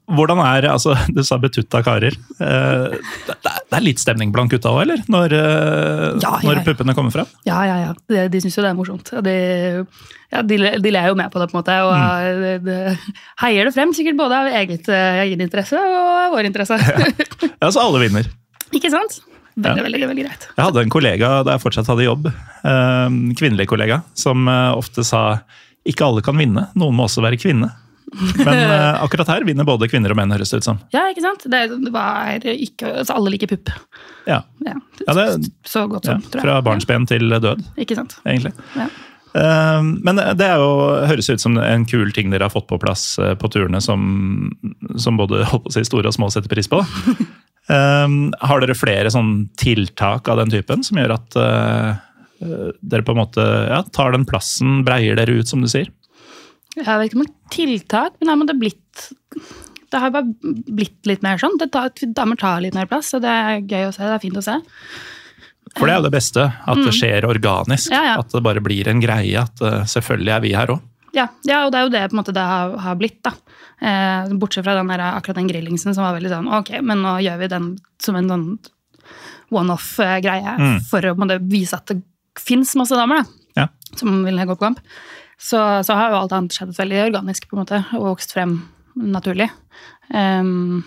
hvordan 0.09 0.39
er 0.43 0.67
Altså, 0.71 0.95
du 1.15 1.21
sa 1.25 1.37
betutta 1.41 1.81
karer. 1.85 2.15
Eh, 2.41 2.95
det, 3.27 3.35
det 3.43 3.77
er 3.77 3.85
litt 3.85 4.01
stemning 4.01 4.31
blant 4.35 4.51
gutta 4.51 4.71
òg, 4.73 4.81
eller? 4.85 5.03
Når, 5.11 5.35
eh, 5.37 6.05
Ja, 6.23 6.31
ja, 6.37 6.39
når 6.47 6.63
puppene 6.67 6.95
kommer 6.97 7.13
fram? 7.13 7.29
Ja, 7.47 7.59
ja, 7.69 7.77
ja. 7.87 7.91
De, 8.09 8.23
de 8.33 8.41
syns 8.43 8.57
jo 8.57 8.65
det 8.65 8.71
er 8.71 8.77
morsomt. 8.79 9.11
De, 9.25 9.35
ja, 10.33 10.41
de, 10.45 10.59
de 10.81 10.93
ler 10.93 11.09
jo 11.11 11.17
med 11.19 11.31
på 11.33 11.41
det, 11.41 11.49
på 11.51 11.57
en 11.57 11.61
måte. 11.61 11.79
Og 11.85 11.95
Mm. 11.99 12.43
de, 12.43 12.51
de, 12.65 13.13
heier 13.43 13.67
det 13.69 13.73
frem, 13.75 13.93
sikkert 13.97 14.17
både 14.19 14.37
av 14.43 14.51
eget, 14.61 14.87
eh, 14.93 15.23
egen 15.27 15.41
interesse 15.45 15.77
og 15.79 16.35
vår 16.37 16.49
interesse. 16.51 16.77
Ja, 17.61 17.69
så 17.71 17.81
alle 17.83 17.99
vinner. 18.05 18.27
ikke 18.77 18.91
sant? 18.93 19.19
Veldig, 19.59 19.81
veldig, 19.83 20.05
veldig 20.07 20.23
greit. 20.23 20.45
Jeg 20.55 20.63
hadde 20.63 20.81
en 20.85 20.91
kollega 20.93 21.29
da 21.43 21.57
jeg 21.57 21.63
fortsatt 21.65 21.89
hadde 21.91 22.05
jobb, 22.05 22.29
eh, 22.31 23.17
kvinnelig 23.39 23.65
kollega, 23.67 24.01
som 24.15 24.47
eh, 24.47 24.69
ofte 24.79 25.03
sa 25.03 25.23
ikke 25.89 26.05
alle 26.05 26.23
kan 26.23 26.37
vinne, 26.39 26.67
noen 26.79 26.95
må 26.95 27.07
også 27.09 27.23
være 27.25 27.39
kvinne. 27.41 27.67
Men 28.39 28.55
uh, 28.71 29.03
akkurat 29.03 29.27
her 29.29 29.43
vinner 29.47 29.67
både 29.67 29.87
kvinner 29.91 30.13
og 30.13 30.17
menn, 30.17 30.31
høres 30.33 30.49
det 30.53 30.61
ut 30.63 30.67
som. 30.69 30.79
Ja, 30.95 31.03
ikke 31.11 31.21
sant? 31.25 31.43
Det, 31.51 31.59
var 31.93 32.39
ikke, 32.49 32.93
altså 33.03 33.15
alle 33.17 33.33
liker 33.35 33.51
pupp. 33.51 33.69
Ja, 34.29 34.41
Ja, 34.65 34.73
Ja, 35.05 35.13
det- 35.13 35.51
så 35.67 35.85
godt 35.91 36.05
ja, 36.09 36.15
som, 36.17 36.23
tror 36.31 36.41
jeg. 36.41 36.47
Fra 36.47 36.57
barnsben 36.65 37.05
til 37.09 37.29
død, 37.29 37.61
ikke 37.77 37.95
sant? 37.99 38.17
egentlig. 38.25 38.53
Ja. 38.75 38.87
Eh, 39.39 39.81
Men 40.01 40.15
det 40.39 40.41
er 40.47 40.57
jo, 40.57 40.71
høres 41.05 41.29
ut 41.29 41.39
som 41.43 41.57
en 41.61 41.85
kul 41.85 42.09
ting 42.15 42.31
dere 42.33 42.47
har 42.47 42.53
fått 42.53 42.67
på 42.71 42.79
plass 42.81 43.19
eh, 43.21 43.35
på 43.37 43.49
turene, 43.53 43.81
som, 43.81 44.49
som 44.97 45.17
både 45.21 45.43
si, 45.69 45.83
store 45.85 46.09
og 46.09 46.17
små 46.17 46.31
setter 46.33 46.49
pris 46.49 46.67
på. 46.71 46.81
Har 47.69 48.63
dere 48.63 48.73
flere 48.73 49.11
sånn 49.13 49.43
tiltak 49.61 50.25
av 50.31 50.39
den 50.41 50.49
typen 50.49 50.81
som 50.81 50.97
gjør 50.97 51.11
at 51.19 51.35
dere 52.81 53.03
på 53.05 53.13
en 53.13 53.19
måte 53.19 53.43
ja, 53.69 53.83
tar 53.93 54.15
den 54.15 54.23
plassen, 54.25 54.79
breier 54.87 55.13
dere 55.19 55.35
ut, 55.37 55.47
som 55.51 55.61
du 55.61 55.67
sier? 55.69 55.91
Jeg 56.79 57.01
vet 57.01 57.11
ikke 57.11 57.19
om 57.21 57.31
tiltak, 57.53 58.17
men, 58.21 58.45
det 58.47 58.55
er 58.55 58.61
blitt 58.61 59.09
det 59.89 59.97
har 59.97 60.11
bare 60.13 60.53
blitt 60.69 61.07
litt 61.09 61.23
mer 61.25 61.39
sånn. 61.41 61.55
Det 61.57 61.71
tar, 61.73 61.89
damer 62.13 62.37
tar 62.37 62.59
litt 62.61 62.75
mer 62.77 62.85
plass, 62.89 63.09
og 63.17 63.23
det 63.23 63.31
er 63.31 63.63
gøy 63.63 63.87
å 63.87 63.93
se. 63.95 64.03
Det 64.05 64.11
er 64.13 64.21
fint 64.21 64.37
å 64.37 64.43
se. 64.45 64.57
For 65.77 65.89
det 65.89 65.95
er 65.95 65.97
jo 65.97 66.05
det 66.05 66.13
beste, 66.13 66.45
at 66.45 66.81
det 66.85 66.93
skjer 66.93 67.25
organisk. 67.25 67.89
Mm. 67.89 67.95
Ja, 67.95 68.03
ja. 68.11 68.19
At 68.21 68.35
det 68.35 68.43
bare 68.45 68.61
blir 68.61 68.89
en 68.91 69.01
greie. 69.01 69.41
At 69.41 69.63
eh, 69.65 69.87
selvfølgelig 69.89 70.33
er 70.35 70.43
vi 70.45 70.53
her 70.57 70.73
òg. 70.75 70.85
Ja, 71.15 71.25
ja, 71.47 71.63
og 71.65 71.73
det 71.73 71.79
er 71.79 71.87
jo 71.87 71.93
det 71.95 72.03
på 72.11 72.13
en 72.13 72.19
måte 72.21 72.35
det 72.37 72.45
har, 72.45 72.75
har 72.85 72.99
blitt. 72.99 73.17
da. 73.25 73.33
Eh, 73.81 74.33
bortsett 74.37 74.65
fra 74.65 74.75
den 74.77 74.91
der, 74.93 75.05
akkurat 75.15 75.39
den 75.39 75.49
grillingsen 75.49 75.95
som 75.95 76.05
var 76.05 76.17
veldig 76.17 76.33
sånn 76.33 76.49
ok, 76.51 76.73
men 76.83 76.99
nå 76.99 77.13
gjør 77.23 77.37
vi 77.39 77.47
den 77.53 77.69
som 78.03 78.17
en 78.19 78.27
sånn 78.27 78.47
one-off-greie 79.55 80.55
for 80.89 81.05
å 81.07 81.13
på 81.15 81.17
en 81.17 81.23
måte, 81.23 81.39
vise 81.49 81.77
at 81.77 81.87
det 81.89 82.01
fins 82.39 82.75
masse 82.77 82.97
damer 82.97 83.23
da, 83.23 83.69
som 83.95 84.19
vil 84.25 84.37
gå 84.43 84.51
på 84.51 84.65
kamp. 84.67 84.83
Så, 85.39 85.59
så 85.87 85.95
har 85.95 86.11
jo 86.11 86.19
alt 86.19 86.35
annet 86.35 86.55
skjedd 86.55 86.75
veldig 86.75 87.03
organisk 87.07 87.47
på 87.47 87.55
en 87.55 87.63
måte, 87.63 87.81
og 87.95 88.09
vokst 88.11 88.35
frem 88.35 88.57
naturlig. 88.99 89.47
Um, 90.11 90.81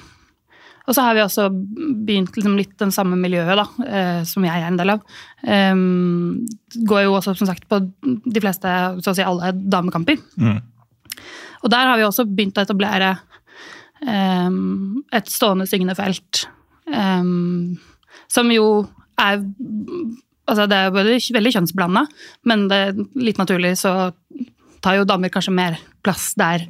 og 0.83 0.97
så 0.97 1.05
har 1.07 1.15
vi 1.15 1.23
også 1.23 1.47
begynt 1.53 2.35
liksom 2.37 2.57
litt 2.59 2.75
den 2.81 2.91
samme 2.95 3.17
miljøet 3.19 3.55
da, 3.55 3.67
eh, 3.87 4.23
som 4.27 4.43
jeg 4.45 4.59
er 4.59 4.67
en 4.67 4.79
del 4.81 4.95
av. 4.97 5.05
Um, 5.47 6.41
går 6.89 7.05
jo 7.05 7.15
også 7.19 7.37
som 7.39 7.49
sagt 7.49 7.69
på 7.71 7.79
de 8.03 8.43
fleste, 8.43 8.73
så 9.05 9.13
å 9.13 9.17
si 9.17 9.25
alle, 9.27 9.53
damekamper. 9.55 10.19
Og 11.63 11.71
der 11.71 11.87
har 11.87 12.01
vi 12.01 12.07
også 12.09 12.27
begynt 12.27 12.59
å 12.59 12.65
etablere 12.67 13.13
um, 14.03 15.05
et 15.15 15.31
stående 15.31 15.69
syngende 15.71 15.95
felt. 15.99 16.49
Um, 16.91 17.79
som 18.33 18.51
jo 18.51 18.83
er 19.23 19.39
Altså 20.51 20.67
det 20.71 20.79
er 20.79 20.91
både 20.95 21.19
veldig 21.37 21.53
kjønnsblanda, 21.55 22.07
men 22.51 22.67
det 22.71 22.81
litt 23.15 23.39
naturlig 23.39 23.77
så 23.79 24.11
tar 24.83 24.97
jo 24.99 25.05
damer 25.07 25.31
kanskje 25.31 25.55
mer 25.55 25.77
plass 26.03 26.33
der. 26.35 26.65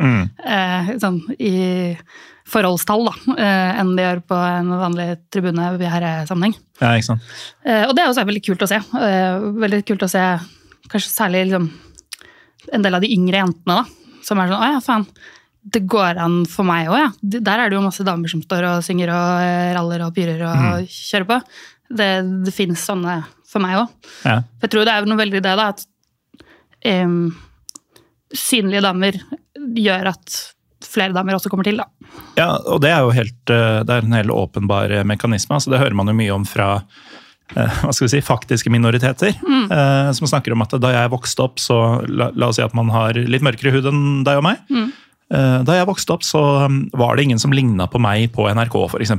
Eh, 0.44 0.90
sånn 1.00 1.22
i 1.40 1.96
forholdstall, 2.52 3.06
da, 3.08 3.14
eh, 3.40 3.78
enn 3.80 3.94
de 3.96 4.04
gjør 4.04 4.20
på 4.28 4.36
en 4.36 4.68
vanlig 4.76 5.06
tribune 5.32 5.70
i 5.80 5.88
herresammenheng. 5.88 6.52
Ja, 6.82 6.90
ikke 6.98 7.06
sant? 7.14 7.30
Eh, 7.64 7.86
og 7.86 7.94
det 7.96 8.02
er 8.04 8.10
også 8.10 8.26
veldig 8.28 8.44
kult 8.44 8.66
å 8.66 8.68
se. 8.68 8.76
Eh, 8.76 9.46
veldig 9.64 9.80
kult 9.88 10.04
å 10.04 10.10
se 10.10 10.24
kanskje 10.92 11.08
særlig 11.14 11.46
liksom, 11.48 11.70
en 12.76 12.82
del 12.84 12.94
av 12.98 13.00
de 13.00 13.12
yngre 13.14 13.40
jentene, 13.40 13.78
da, 13.80 14.18
som 14.26 14.38
er 14.42 14.52
sånn 14.52 14.60
Å 14.60 14.72
ja, 14.74 14.80
faen. 14.84 15.06
det 15.72 15.86
går 15.88 16.18
an 16.20 16.42
for 16.50 16.66
meg 16.68 16.88
òg, 16.90 16.98
ja. 16.98 17.10
Der 17.22 17.58
er 17.62 17.70
det 17.70 17.78
jo 17.78 17.86
masse 17.86 18.04
damer 18.04 18.28
som 18.28 18.42
står 18.42 18.66
og 18.68 18.84
synger 18.84 19.14
og 19.14 19.46
eh, 19.46 19.72
raller 19.78 20.04
og 20.04 20.12
pyrer 20.14 20.42
og 20.50 20.90
kjører 20.90 21.28
på. 21.32 21.40
Det, 21.92 22.10
det 22.44 22.52
finnes 22.52 22.82
sånne 22.84 23.22
for 23.52 23.62
meg 23.64 23.76
òg. 23.82 23.92
Ja. 24.24 24.38
For 24.58 24.66
jeg 24.68 24.74
tror 24.74 24.88
det 24.88 24.94
er 24.96 25.08
noe 25.10 25.20
veldig 25.20 25.42
det, 25.44 25.54
da, 25.60 25.68
at 25.74 25.86
em, 26.88 27.16
synlige 28.32 28.82
damer 28.84 29.18
gjør 29.76 30.08
at 30.14 30.38
flere 30.92 31.14
damer 31.14 31.36
også 31.36 31.50
kommer 31.52 31.64
til, 31.68 31.78
da. 31.78 31.86
Ja, 32.36 32.48
og 32.68 32.80
det 32.84 32.90
er 32.92 33.04
jo 33.04 33.12
helt, 33.14 33.38
eh, 33.54 33.80
det 33.86 33.92
er 33.98 34.04
en 34.06 34.16
helt 34.16 34.32
åpenbar 34.34 34.90
eh, 34.92 35.04
mekanisme. 35.08 35.54
altså 35.56 35.70
Det 35.72 35.80
hører 35.80 35.94
man 35.96 36.10
jo 36.10 36.16
mye 36.18 36.32
om 36.34 36.42
fra 36.48 36.70
eh, 37.54 37.78
hva 37.84 37.92
skal 37.94 38.08
vi 38.08 38.10
si, 38.16 38.20
faktiske 38.24 38.72
minoriteter. 38.72 39.36
eh, 39.36 40.10
Som 40.16 40.28
snakker 40.28 40.52
om 40.56 40.64
at 40.66 40.74
da 40.82 40.90
jeg 40.96 41.12
vokste 41.14 41.44
opp, 41.46 41.60
så 41.62 41.78
la, 42.08 42.30
la 42.34 42.48
oss 42.50 42.58
si 42.58 42.64
at 42.66 42.74
man 42.76 42.90
har 42.92 43.14
litt 43.14 43.44
mørkere 43.46 43.72
hud 43.76 43.88
enn 43.92 44.02
deg 44.26 44.40
og 44.42 44.46
meg. 44.48 44.64
Eh, 45.32 45.58
Da 45.64 45.78
jeg 45.78 45.88
vokste 45.88 46.12
opp, 46.16 46.26
så 46.26 46.42
um, 46.66 46.82
var 46.92 47.16
det 47.16 47.24
ingen 47.28 47.38
som 47.40 47.54
ligna 47.54 47.86
på 47.88 48.00
meg 48.02 48.32
på 48.34 48.48
NRK, 48.52 48.76
f.eks. 48.90 49.14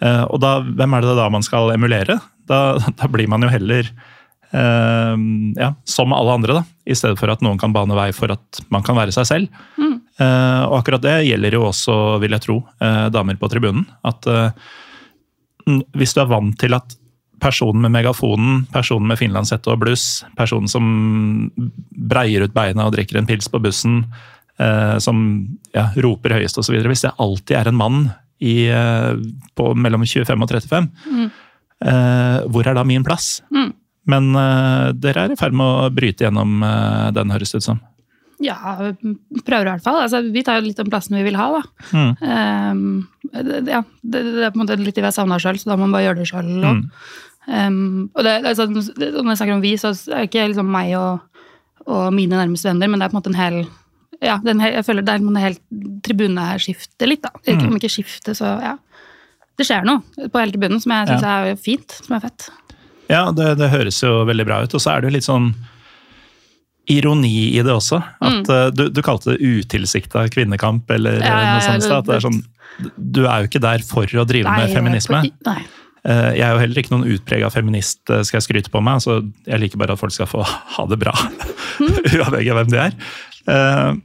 Uh, 0.00 0.24
og 0.32 0.38
da, 0.42 0.58
hvem 0.64 0.94
er 0.96 1.04
det 1.06 1.16
da 1.16 1.28
man 1.32 1.44
skal 1.44 1.70
emulere? 1.72 2.18
Da, 2.50 2.60
da 2.98 3.10
blir 3.12 3.30
man 3.30 3.46
jo 3.46 3.52
heller 3.52 3.86
eh, 4.50 5.16
ja, 5.60 5.72
som 5.86 6.14
alle 6.16 6.36
andre, 6.38 6.60
da. 6.60 6.64
I 6.90 6.98
stedet 6.98 7.20
for 7.20 7.30
at 7.32 7.44
noen 7.46 7.60
kan 7.60 7.74
bane 7.74 7.96
vei 7.96 8.10
for 8.16 8.34
at 8.34 8.62
man 8.74 8.84
kan 8.86 8.98
være 8.98 9.14
seg 9.14 9.28
selv. 9.28 9.66
Eh, 10.20 10.62
og 10.66 10.80
akkurat 10.80 11.04
det 11.04 11.16
gjelder 11.30 11.56
jo 11.56 11.66
også, 11.70 11.94
vil 12.20 12.36
jeg 12.36 12.44
tro, 12.44 12.60
eh, 12.82 13.06
damer 13.14 13.38
på 13.40 13.48
tribunen. 13.52 13.86
At 14.06 14.26
eh, 14.28 14.50
hvis 15.96 16.16
du 16.16 16.24
er 16.24 16.32
vant 16.32 16.58
til 16.60 16.76
at 16.76 16.96
personen 17.40 17.80
med 17.80 17.94
megafonen, 17.94 18.66
personen 18.72 19.08
med 19.08 19.20
finlandshette 19.20 19.72
og 19.72 19.80
bluss, 19.80 20.24
personen 20.36 20.68
som 20.68 20.84
breier 22.10 22.44
ut 22.44 22.54
beina 22.56 22.86
og 22.86 22.94
drikker 22.96 23.20
en 23.20 23.28
pils 23.28 23.48
på 23.48 23.62
bussen, 23.64 24.02
eh, 24.60 24.96
som 25.00 25.22
ja, 25.76 25.88
roper 26.04 26.36
høyest 26.36 26.60
osv. 26.60 26.76
Hvis 26.84 27.06
det 27.06 27.16
alltid 27.16 27.56
er 27.56 27.70
en 27.70 27.80
mann 27.80 28.02
i, 28.40 28.68
eh, 28.72 29.14
på 29.56 29.72
mellom 29.76 30.04
25 30.04 30.44
og 30.44 30.52
35, 30.52 30.90
eh, 31.06 31.39
hvor 31.80 32.66
er 32.68 32.76
da 32.76 32.84
min 32.84 33.04
plass? 33.06 33.38
Mm. 33.54 33.70
Men 34.10 34.34
eh, 34.36 34.90
dere 34.96 35.26
er 35.26 35.34
i 35.34 35.38
ferd 35.38 35.56
med 35.56 35.66
å 35.66 35.88
bryte 35.94 36.26
gjennom 36.26 36.60
eh, 36.66 37.08
den, 37.16 37.32
høres 37.34 37.52
det 37.52 37.62
ut 37.62 37.68
som. 37.68 37.80
Ja, 38.40 38.56
prøver 39.44 39.66
i 39.66 39.72
hvert 39.74 39.84
fall. 39.84 39.98
Altså, 40.00 40.22
vi 40.32 40.42
tar 40.46 40.60
jo 40.60 40.68
litt 40.70 40.78
den 40.80 40.88
plassen 40.92 41.18
vi 41.18 41.26
vil 41.26 41.36
ha, 41.36 41.50
da. 41.58 41.88
Mm. 41.92 42.12
Um, 42.24 43.26
det, 43.34 43.58
ja, 43.68 43.82
det, 44.00 44.22
det 44.24 44.46
er 44.46 44.54
på 44.54 44.56
en 44.56 44.62
måte 44.62 44.78
litt 44.80 44.96
det 44.96 45.04
vi 45.04 45.10
har 45.10 45.16
savna 45.16 45.36
sjøl, 45.42 45.60
så 45.60 45.68
da 45.68 45.76
må 45.76 45.84
man 45.84 45.98
bare 45.98 46.06
gjøre 46.08 46.22
det 46.22 46.30
sjøl. 46.30 46.48
Mm. 46.64 48.08
og 48.14 48.24
det, 48.24 48.32
altså, 48.48 48.66
når 48.70 49.28
jeg 49.34 49.40
snakker 49.42 49.58
om 49.58 49.64
vi, 49.64 49.74
så 49.80 49.92
er 49.92 50.22
det 50.22 50.30
ikke 50.30 50.48
liksom 50.54 50.72
meg 50.72 50.94
og, 50.96 51.44
og 51.84 52.08
mine 52.16 52.40
nærmeste 52.40 52.70
venner, 52.70 52.88
men 52.88 53.00
det 53.02 53.06
er 53.06 53.12
på 53.12 53.18
en 53.18 53.20
måte 53.20 53.32
en 53.34 53.40
hel 53.40 53.60
ja, 54.20 54.36
den, 54.44 54.60
jeg 54.60 54.84
føler 54.84 55.04
det 55.04 55.14
er 55.14 55.22
en 55.24 55.40
helt 55.40 55.60
tribuneskifte 56.04 57.08
litt, 57.08 57.22
da. 57.24 57.32
Ikke, 57.44 57.62
Mm. 57.64 57.70
Om 57.70 57.78
ikke 57.78 57.92
skifte, 57.92 58.34
så 58.36 58.56
ja. 58.60 58.74
Det 59.60 59.66
skjer 59.68 59.84
noe 59.84 60.28
på 60.32 60.40
hele 60.40 60.54
tribunen 60.54 60.80
som 60.80 60.92
jeg 60.96 61.10
syns 61.10 61.26
er 61.28 61.56
fint, 61.60 61.96
som 62.06 62.16
er 62.16 62.22
fett. 62.24 62.46
Ja, 63.10 63.26
det, 63.34 63.50
det 63.60 63.68
høres 63.72 63.98
jo 64.00 64.20
veldig 64.24 64.46
bra 64.48 64.62
ut. 64.64 64.72
Og 64.78 64.80
så 64.80 64.94
er 64.94 65.02
det 65.04 65.10
jo 65.10 65.16
litt 65.18 65.26
sånn 65.26 65.50
ironi 66.90 67.52
i 67.58 67.62
det 67.62 67.70
også. 67.74 67.98
At 68.24 68.48
eh, 68.50 68.68
du, 68.74 68.86
du 68.90 69.00
kalte 69.04 69.34
det 69.34 69.44
utilsikta 69.44 70.24
kvinnekamp, 70.32 70.88
eller 70.96 71.20
Mm. 71.20 71.26
Ja, 71.26 71.34
ja, 71.36 71.52
noe 71.52 71.60
ja, 71.60 71.76
sånt. 71.78 71.92
At 72.00 72.08
det 72.08 72.16
er 72.16 72.24
sånn, 72.24 72.40
du 72.96 73.20
er 73.28 73.42
jo 73.44 73.50
ikke 73.50 73.62
der 73.62 73.84
for 73.86 74.06
å 74.22 74.24
drive 74.26 74.50
med 74.56 74.72
feminisme. 74.74 75.20
på- 75.26 75.50
Nei. 75.50 75.62
Eh, 76.02 76.30
Jeg 76.38 76.46
er 76.46 76.54
jo 76.54 76.60
heller 76.64 76.80
ikke 76.82 76.94
noen 76.96 77.10
utprega 77.12 77.50
feminist, 77.52 78.00
eh, 78.10 78.22
skal 78.24 78.40
jeg 78.40 78.46
skryte 78.48 78.70
på 78.72 78.82
meg. 78.82 79.02
så 79.04 79.20
jeg 79.46 79.60
liker 79.60 79.76
bare 79.78 79.92
at 79.92 80.00
folk 80.00 80.12
skal 80.16 80.26
få 80.30 80.42
ha 80.46 80.86
det 80.86 80.98
bra, 80.98 81.12
uavhengig 82.16 82.50
av 82.54 82.62
hvem 82.64 82.70
de 82.72 82.80
er. 82.88 84.00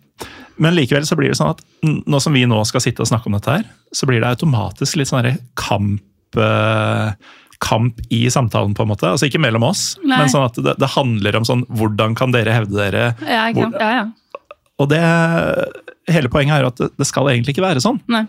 Men 0.61 0.75
likevel 0.77 1.05
så 1.07 1.17
blir 1.19 1.31
det 1.33 1.37
sånn 1.39 1.51
at 1.55 1.63
nå 1.83 2.19
som 2.23 2.35
vi 2.35 2.45
nå 2.47 2.61
skal 2.67 2.83
sitte 2.83 3.03
og 3.03 3.09
snakke 3.09 3.27
om 3.29 3.35
dette 3.37 3.57
her, 3.57 3.65
så 3.95 4.07
blir 4.07 4.21
det 4.23 4.29
automatisk 4.29 4.99
litt 4.99 5.09
sånn 5.11 5.31
kamp 5.59 6.39
eh, 6.39 7.11
Kamp 7.65 8.01
i 8.11 8.25
samtalen, 8.29 8.73
på 8.75 8.83
en 8.83 8.89
måte. 8.91 9.07
Altså 9.07 9.29
ikke 9.29 9.39
mellom 9.39 9.63
oss, 9.63 9.95
Nei. 10.03 10.17
men 10.19 10.27
sånn 10.29 10.43
at 10.45 10.57
det, 10.59 10.73
det 10.81 10.89
handler 10.91 11.37
om 11.39 11.45
sånn 11.47 11.61
hvordan 11.71 12.11
kan 12.19 12.33
dere 12.35 12.51
hevde 12.51 12.75
dere 12.75 13.05
Ja, 13.23 13.45
sant? 13.47 13.55
Hvor- 13.55 13.79
Ja, 13.79 13.91
ja. 14.01 14.41
Og 14.83 14.89
det 14.91 14.99
Hele 16.11 16.29
poenget 16.29 16.57
er 16.57 16.65
jo 16.65 16.67
at 16.73 16.81
det, 16.83 16.89
det 16.99 17.07
skal 17.07 17.29
egentlig 17.31 17.55
ikke 17.55 17.63
være 17.63 17.81
sånn. 17.81 17.97
Nei. 18.11 18.25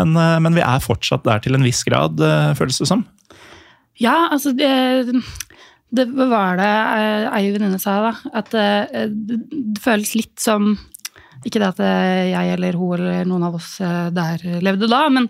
Men, 0.00 0.16
eh, 0.16 0.38
men 0.42 0.56
vi 0.56 0.64
er 0.64 0.80
fortsatt 0.82 1.22
der 1.28 1.38
til 1.44 1.54
en 1.54 1.62
viss 1.62 1.84
grad, 1.86 2.18
eh, 2.24 2.54
føles 2.58 2.80
det 2.80 2.88
som. 2.90 3.04
Ja, 4.00 4.28
altså 4.32 4.50
det, 4.56 5.12
det 5.94 6.08
var 6.16 6.56
det 6.58 6.72
ei 7.36 7.52
venninne 7.54 7.78
sa, 7.82 7.98
da. 8.08 8.12
At 8.40 8.50
det, 8.50 8.66
det 9.28 9.82
føles 9.84 10.16
litt 10.16 10.34
som 10.42 10.72
Ikke 11.46 11.60
det 11.62 11.68
at 11.68 11.80
eh, 11.84 12.30
jeg 12.32 12.54
eller 12.56 12.78
hun 12.78 12.94
eller 12.98 13.28
noen 13.28 13.46
av 13.48 13.58
oss 13.58 13.76
eh, 13.84 14.08
der 14.14 14.42
levde 14.64 14.88
da, 14.90 15.04
men 15.12 15.28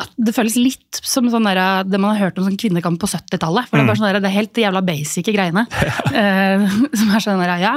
at 0.00 0.12
det 0.16 0.32
føles 0.36 0.56
litt 0.56 1.00
som 1.04 1.28
sånn 1.28 1.48
der, 1.50 1.60
det 1.84 2.00
man 2.00 2.14
har 2.14 2.30
hørt 2.30 2.38
om 2.40 2.46
sånn 2.46 2.60
kvinnekamp 2.60 3.00
på 3.02 3.10
70-tallet. 3.10 3.68
For 3.68 3.76
det 3.76 3.84
er 3.84 3.90
bare 3.90 4.00
sånn 4.00 4.08
der, 4.08 4.20
det 4.22 4.30
er 4.30 4.38
helt 4.38 4.62
jævla 4.64 4.84
basic 4.86 5.32
greiene. 5.34 5.66
Eh, 6.10 6.64
som 6.98 7.12
er 7.14 7.22
sånn 7.22 7.42
der, 7.42 7.52
ja, 7.62 7.74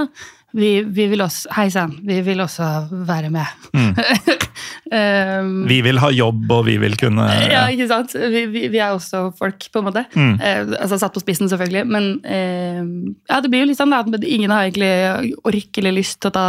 vi, 0.58 0.69
vi 0.86 1.06
vil 1.12 1.22
også 1.26 1.52
Hei 1.58 1.67
sann, 1.74 1.96
vi 2.06 2.19
vil 2.26 2.41
også 2.43 2.69
være 3.10 3.30
med. 3.34 3.69
Um, 4.93 5.63
Vi 5.65 5.79
vil 5.82 5.97
ha 5.97 6.10
jobb, 6.13 6.43
og 6.53 6.67
vi 6.67 6.75
vil 6.77 6.93
kunne 6.99 7.25
ja, 7.49 7.63
ikke 7.73 7.88
sant? 7.89 8.12
Vi, 8.13 8.43
vi, 8.51 8.67
vi 8.69 8.82
er 8.84 8.93
også 8.93 9.25
folk, 9.39 9.65
på 9.73 9.82
en 9.82 9.88
måte. 9.88 10.03
Mm. 10.13 10.36
Uh, 10.38 10.75
altså 10.77 10.99
Satt 11.01 11.15
på 11.15 11.23
spissen, 11.23 11.49
selvfølgelig. 11.49 11.86
Men 11.89 12.10
uh, 12.21 12.84
ja, 13.32 13.39
det 13.41 13.49
blir 13.49 13.63
jo 13.63 13.71
litt 13.71 13.79
sånn 13.79 13.95
at 13.97 14.12
ingen 14.21 14.53
har 14.53 14.67
egentlig 14.67 15.34
ork 15.49 15.82
eller 15.82 15.97
lyst 15.97 16.19
til 16.21 16.29
å 16.29 16.36
ta 16.36 16.47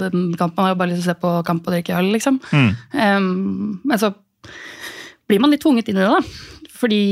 den 0.00 0.28
kampen. 0.36 0.58
Man 0.58 0.68
har 0.68 0.74
jo 0.74 0.80
bare 0.82 0.92
lyst 0.92 1.06
til 1.06 1.08
å 1.08 1.14
se 1.14 1.22
på 1.24 1.32
kamp 1.48 1.64
og 1.64 1.76
drikke 1.76 1.96
øl, 1.96 2.10
liksom. 2.16 2.40
Mm. 2.52 2.68
Um, 2.92 3.80
men 3.86 4.02
så 4.02 4.12
blir 5.26 5.40
man 5.42 5.54
litt 5.54 5.64
tvunget 5.64 5.88
inn 5.90 5.98
i 5.98 6.04
det, 6.04 6.12
da. 6.12 6.68
Fordi 6.76 7.02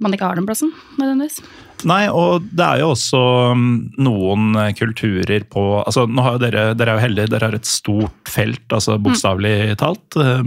man 0.00 0.16
ikke 0.16 0.30
har 0.30 0.40
den 0.40 0.48
plassen, 0.48 0.72
nødvendigvis. 0.96 1.42
Nei, 1.88 2.06
og 2.10 2.44
det 2.52 2.64
er 2.64 2.80
jo 2.82 2.90
også 2.92 3.20
mm, 3.58 3.72
noen 4.04 4.58
kulturer 4.78 5.44
på 5.50 5.62
altså 5.82 6.04
nå 6.06 6.22
har 6.24 6.36
jo 6.36 6.42
Dere 6.44 6.64
dere 6.78 6.94
er 6.94 6.98
jo 7.00 7.04
heldige, 7.06 7.30
dere 7.32 7.48
har 7.50 7.56
et 7.58 7.68
stort 7.68 8.30
felt, 8.30 8.64
altså 8.72 8.98
bokstavelig 9.02 9.76
talt. 9.80 10.16
eh, 10.20 10.42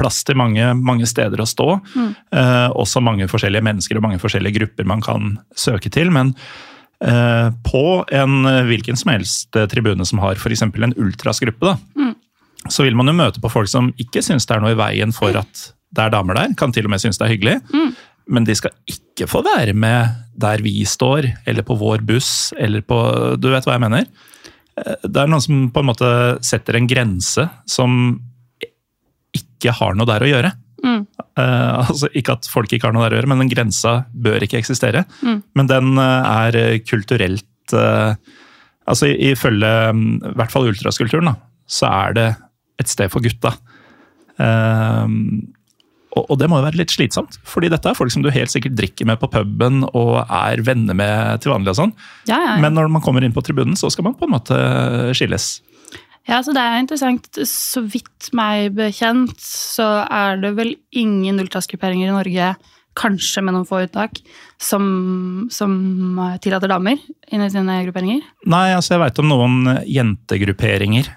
Plass 0.00 0.22
til 0.24 0.38
mange, 0.40 0.72
mange 0.74 1.06
steder 1.06 1.40
å 1.40 1.48
stå. 1.48 1.68
Eh, 2.32 2.68
også 2.74 3.02
mange 3.04 3.28
forskjellige 3.30 3.64
mennesker 3.66 3.96
og 4.00 4.06
mange 4.06 4.20
forskjellige 4.22 4.58
grupper 4.60 4.88
man 4.88 5.00
kan 5.04 5.34
søke 5.56 5.90
til. 5.92 6.10
Men 6.14 6.34
eh, 7.04 7.48
på 7.66 7.84
en 8.10 8.46
eh, 8.46 8.62
hvilken 8.68 8.96
som 8.96 9.12
helst 9.14 9.56
eh, 9.56 9.68
tribune 9.70 10.04
som 10.08 10.18
har 10.24 10.36
f.eks. 10.40 10.62
en 10.62 10.96
ultrasgruppe, 10.96 11.74
da, 11.74 11.76
så 12.68 12.84
vil 12.84 12.96
man 12.98 13.08
jo 13.08 13.16
møte 13.16 13.40
på 13.40 13.48
folk 13.48 13.68
som 13.72 13.92
ikke 14.00 14.20
syns 14.22 14.44
det 14.46 14.56
er 14.58 14.60
noe 14.64 14.74
i 14.74 14.80
veien 14.80 15.12
for 15.16 15.32
at 15.40 15.70
det 15.90 16.04
er 16.04 16.12
damer 16.12 16.36
der. 16.36 16.52
Kan 16.60 16.70
til 16.72 16.86
og 16.86 16.92
med 16.92 17.00
synes 17.02 17.18
det 17.18 17.24
er 17.26 17.32
hyggelig. 17.32 17.54
Men 18.30 18.44
de 18.46 18.54
skal 18.54 18.70
ikke 18.88 19.26
få 19.28 19.42
være 19.44 19.74
med 19.74 20.14
der 20.40 20.62
vi 20.64 20.76
står, 20.88 21.26
eller 21.50 21.66
på 21.66 21.74
vår 21.80 22.04
buss, 22.06 22.52
eller 22.56 22.80
på 22.86 23.00
Du 23.42 23.48
vet 23.52 23.66
hva 23.66 23.74
jeg 23.76 23.82
mener? 23.84 24.06
Eh, 24.78 24.96
Det 25.04 25.16
er 25.24 25.26
noen 25.32 25.42
som 25.44 25.64
på 25.74 25.82
en 25.82 25.88
måte 25.90 26.10
setter 26.46 26.78
en 26.78 26.86
grense 26.90 27.48
som 27.68 28.20
ikke 29.36 29.74
har 29.76 29.94
noe 29.98 30.08
der 30.08 30.24
å 30.24 30.30
gjøre. 30.30 30.52
Mm. 30.80 31.02
Eh, 31.36 31.88
altså 31.90 32.08
Ikke 32.16 32.32
at 32.38 32.46
folk 32.48 32.72
ikke 32.72 32.88
har 32.88 32.94
noe 32.96 33.04
der 33.08 33.18
å 33.18 33.20
gjøre, 33.20 33.28
men 33.34 33.42
den 33.44 33.50
grensa 33.52 33.98
bør 34.14 34.40
ikke 34.46 34.58
eksistere. 34.62 35.04
Mm. 35.22 35.42
Men 35.58 35.68
den 35.70 35.90
eh, 35.98 36.30
er 36.46 36.78
kulturelt 36.88 37.46
Altså 38.90 39.06
i- 39.06 39.30
Ifølge 39.30 39.68
mm, 39.94 40.14
i 40.32 40.34
hvert 40.34 40.50
fall 40.50 40.66
ultraskulturen, 40.66 41.28
da, 41.30 41.34
så 41.70 41.86
er 41.86 42.14
det 42.16 42.24
et 42.80 42.88
sted 42.90 43.10
for 43.12 43.22
gutta. 43.22 43.52
Eh, 44.40 45.06
og, 46.18 46.32
det 46.40 46.48
må 46.50 46.58
jo 46.58 46.66
være 46.66 46.80
litt 46.80 46.90
slitsomt, 46.90 47.36
fordi 47.46 47.70
dette 47.70 47.86
er 47.86 47.94
folk 47.94 48.10
som 48.10 48.24
du 48.24 48.32
helt 48.34 48.50
sikkert 48.50 48.74
drikker 48.78 49.06
med 49.06 49.20
på 49.20 49.30
puben 49.30 49.84
og 49.94 50.16
er 50.24 50.62
venner 50.66 50.96
med 50.98 51.42
til 51.44 51.52
vanlig. 51.54 51.74
og 51.74 51.78
sånn. 51.78 51.92
Ja, 52.26 52.34
ja, 52.34 52.54
ja. 52.56 52.60
Men 52.62 52.74
når 52.74 52.90
man 52.90 53.04
kommer 53.04 53.22
inn 53.22 53.34
på 53.36 53.44
tribunen, 53.46 53.78
så 53.78 53.92
skal 53.94 54.08
man 54.08 54.16
på 54.18 54.26
en 54.26 54.34
måte 54.34 54.58
skilles. 55.16 55.60
Ja, 56.28 56.42
så 56.44 56.52
det 56.54 56.62
er 56.62 56.82
interessant. 56.82 57.30
Så 57.48 57.84
vidt 57.86 58.30
meg 58.36 58.74
bekjent, 58.76 59.38
så 59.40 60.02
er 60.04 60.42
det 60.42 60.52
vel 60.58 60.74
ingen 60.90 61.40
ultrasgrupperinger 61.42 62.10
i 62.10 62.16
Norge, 62.18 62.52
kanskje 62.98 63.42
med 63.46 63.54
noen 63.54 63.68
få 63.68 63.84
uttak, 63.86 64.18
som, 64.60 65.46
som 65.54 65.72
tillater 66.42 66.70
damer 66.70 66.98
inn 67.30 67.44
i 67.44 67.50
sine 67.52 67.78
grupperinger. 67.86 68.26
Nei, 68.50 68.66
altså 68.74 68.96
jeg 68.96 69.04
veit 69.04 69.22
om 69.22 69.30
noen 69.30 69.60
jentegrupperinger, 69.86 71.08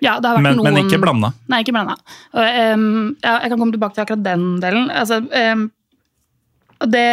Ja, 0.00 0.16
det 0.20 0.30
har 0.30 0.38
vært 0.38 0.46
men, 0.48 0.58
noen... 0.58 0.72
men 0.72 0.88
ikke 0.88 1.00
blanda. 1.02 1.32
Nei, 1.52 1.60
ikke 1.64 1.74
blanda. 1.76 1.96
Ehm, 2.32 3.12
ja, 3.20 3.36
jeg 3.44 3.52
kan 3.52 3.58
komme 3.58 3.74
tilbake 3.74 3.96
til 3.96 4.04
akkurat 4.06 4.24
den 4.24 4.46
delen. 4.62 4.88
Altså, 4.88 5.20
um, 5.20 5.68
det 6.88 7.06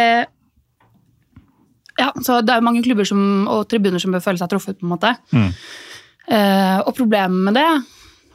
Ja, 1.98 2.12
så 2.22 2.40
det 2.46 2.54
er 2.54 2.64
mange 2.64 2.82
klubber 2.86 3.04
som, 3.08 3.20
og 3.50 3.66
tribuner 3.68 4.00
som 4.00 4.14
bør 4.14 4.22
føle 4.24 4.40
seg 4.40 4.50
truffet, 4.52 4.78
på 4.78 4.86
en 4.86 4.92
måte. 4.94 5.12
Mm. 5.34 5.48
Uh, 6.28 6.78
og 6.86 6.92
problemet 6.96 7.48
med 7.48 7.56
det, 7.58 7.68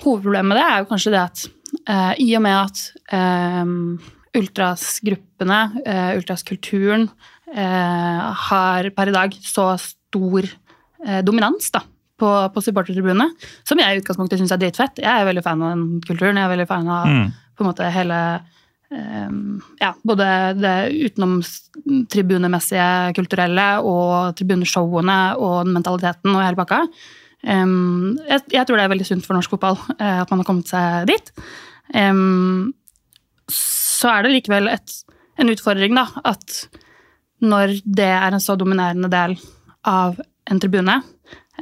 hovedproblemet 0.03 0.49
med 0.51 0.59
det, 0.59 0.65
er 0.65 0.81
jo 0.81 0.89
kanskje 0.89 1.13
det 1.13 1.21
at 1.21 1.45
uh, 1.89 2.13
i 2.21 2.27
og 2.37 2.43
med 2.43 2.57
at 2.57 2.81
um, 3.63 3.77
ultrasgruppene, 4.37 5.61
uh, 5.85 6.11
ultraskulturen, 6.17 7.09
har 7.53 8.87
per 8.97 9.09
i 9.11 9.13
dag 9.13 9.35
så 9.45 9.75
stor 9.77 10.47
dominans 11.21 11.67
da, 11.69 11.83
på, 12.19 12.29
på 12.53 12.61
supportertribunene, 12.61 13.29
som 13.67 13.79
jeg 13.81 13.95
i 13.95 13.99
utgangspunktet 14.01 14.39
syns 14.39 14.51
er 14.53 14.57
dritfett. 14.61 14.99
Jeg 15.01 15.09
er 15.09 15.25
veldig 15.27 15.43
fan 15.45 15.61
av 15.65 15.69
den 15.73 16.01
kulturen. 16.05 16.37
Jeg 16.37 16.45
er 16.45 16.53
veldig 16.55 16.67
fan 16.69 16.87
av 16.87 17.07
Mm. 17.09 17.31
på 17.57 17.63
en 17.63 17.69
måte 17.69 17.89
hele 17.93 18.19
um, 18.93 19.61
ja, 19.81 19.93
både 20.05 20.25
det 20.57 20.75
utenomtribunemessige 21.09 23.13
kulturelle 23.17 23.67
og 23.85 24.35
tribuneshowene 24.37 25.19
og 25.41 25.67
mentaliteten 25.69 26.35
og 26.35 26.43
hele 26.43 26.59
pakka. 26.59 26.83
Um, 27.43 28.15
jeg, 28.29 28.41
jeg 28.53 28.65
tror 28.67 28.77
det 28.79 28.85
er 28.85 28.93
veldig 28.93 29.07
sunt 29.09 29.25
for 29.25 29.35
norsk 29.35 29.51
fotball 29.51 29.77
uh, 29.99 30.21
at 30.21 30.29
man 30.31 30.39
har 30.41 30.47
kommet 30.47 30.69
seg 30.71 31.07
dit. 31.09 31.31
Um, 31.93 32.71
så 33.51 34.09
er 34.13 34.23
det 34.23 34.31
likevel 34.37 34.69
et, 34.71 34.93
en 35.39 35.51
utfordring 35.51 35.95
da, 35.97 36.05
at 36.23 36.67
når 37.43 37.67
det 37.83 38.07
er 38.07 38.31
en 38.31 38.39
så 38.43 38.55
dominerende 38.59 39.09
del 39.11 39.35
av 39.87 40.15
en 40.49 40.59
tribune, 40.63 41.01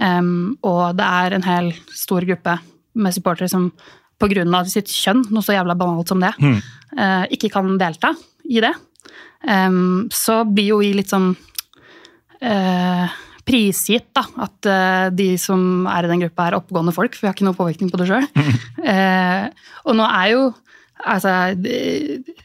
um, 0.02 0.58
og 0.68 0.98
det 0.98 1.08
er 1.08 1.38
en 1.38 1.46
hel 1.46 1.72
stor 1.96 2.26
gruppe 2.28 2.58
med 2.94 3.16
supportere 3.16 3.50
som 3.52 3.70
pga. 4.22 4.64
sitt 4.70 4.92
kjønn, 4.92 5.26
noe 5.32 5.46
så 5.46 5.56
jævla 5.56 5.78
banalt 5.78 6.12
som 6.12 6.22
det, 6.22 6.34
eh, 6.98 7.26
ikke 7.34 7.52
kan 7.54 7.78
delta 7.80 8.14
i 8.46 8.62
det, 8.62 8.74
um, 9.48 10.08
så 10.12 10.44
blir 10.46 10.74
jo 10.74 10.80
vi 10.82 10.94
litt 10.94 11.12
sånn 11.12 11.32
uh, 12.42 13.20
prisgitt 13.48 14.12
da, 14.14 14.26
at 14.46 14.70
uh, 14.70 15.08
de 15.14 15.34
som 15.42 15.88
er 15.90 16.06
i 16.06 16.12
den 16.12 16.26
gruppa, 16.26 16.48
er 16.48 16.60
oppegående 16.60 16.94
folk, 16.96 17.16
for 17.16 17.26
vi 17.26 17.32
har 17.32 17.38
ikke 17.38 17.48
noe 17.48 17.58
påvirkning 17.58 17.92
på 17.92 18.02
det 18.02 18.12
sjøl. 18.12 18.28
Eh, 18.82 19.44
og 19.86 19.94
nå 19.98 20.06
er 20.08 20.32
jo 20.34 20.52
Altså, 21.02 21.30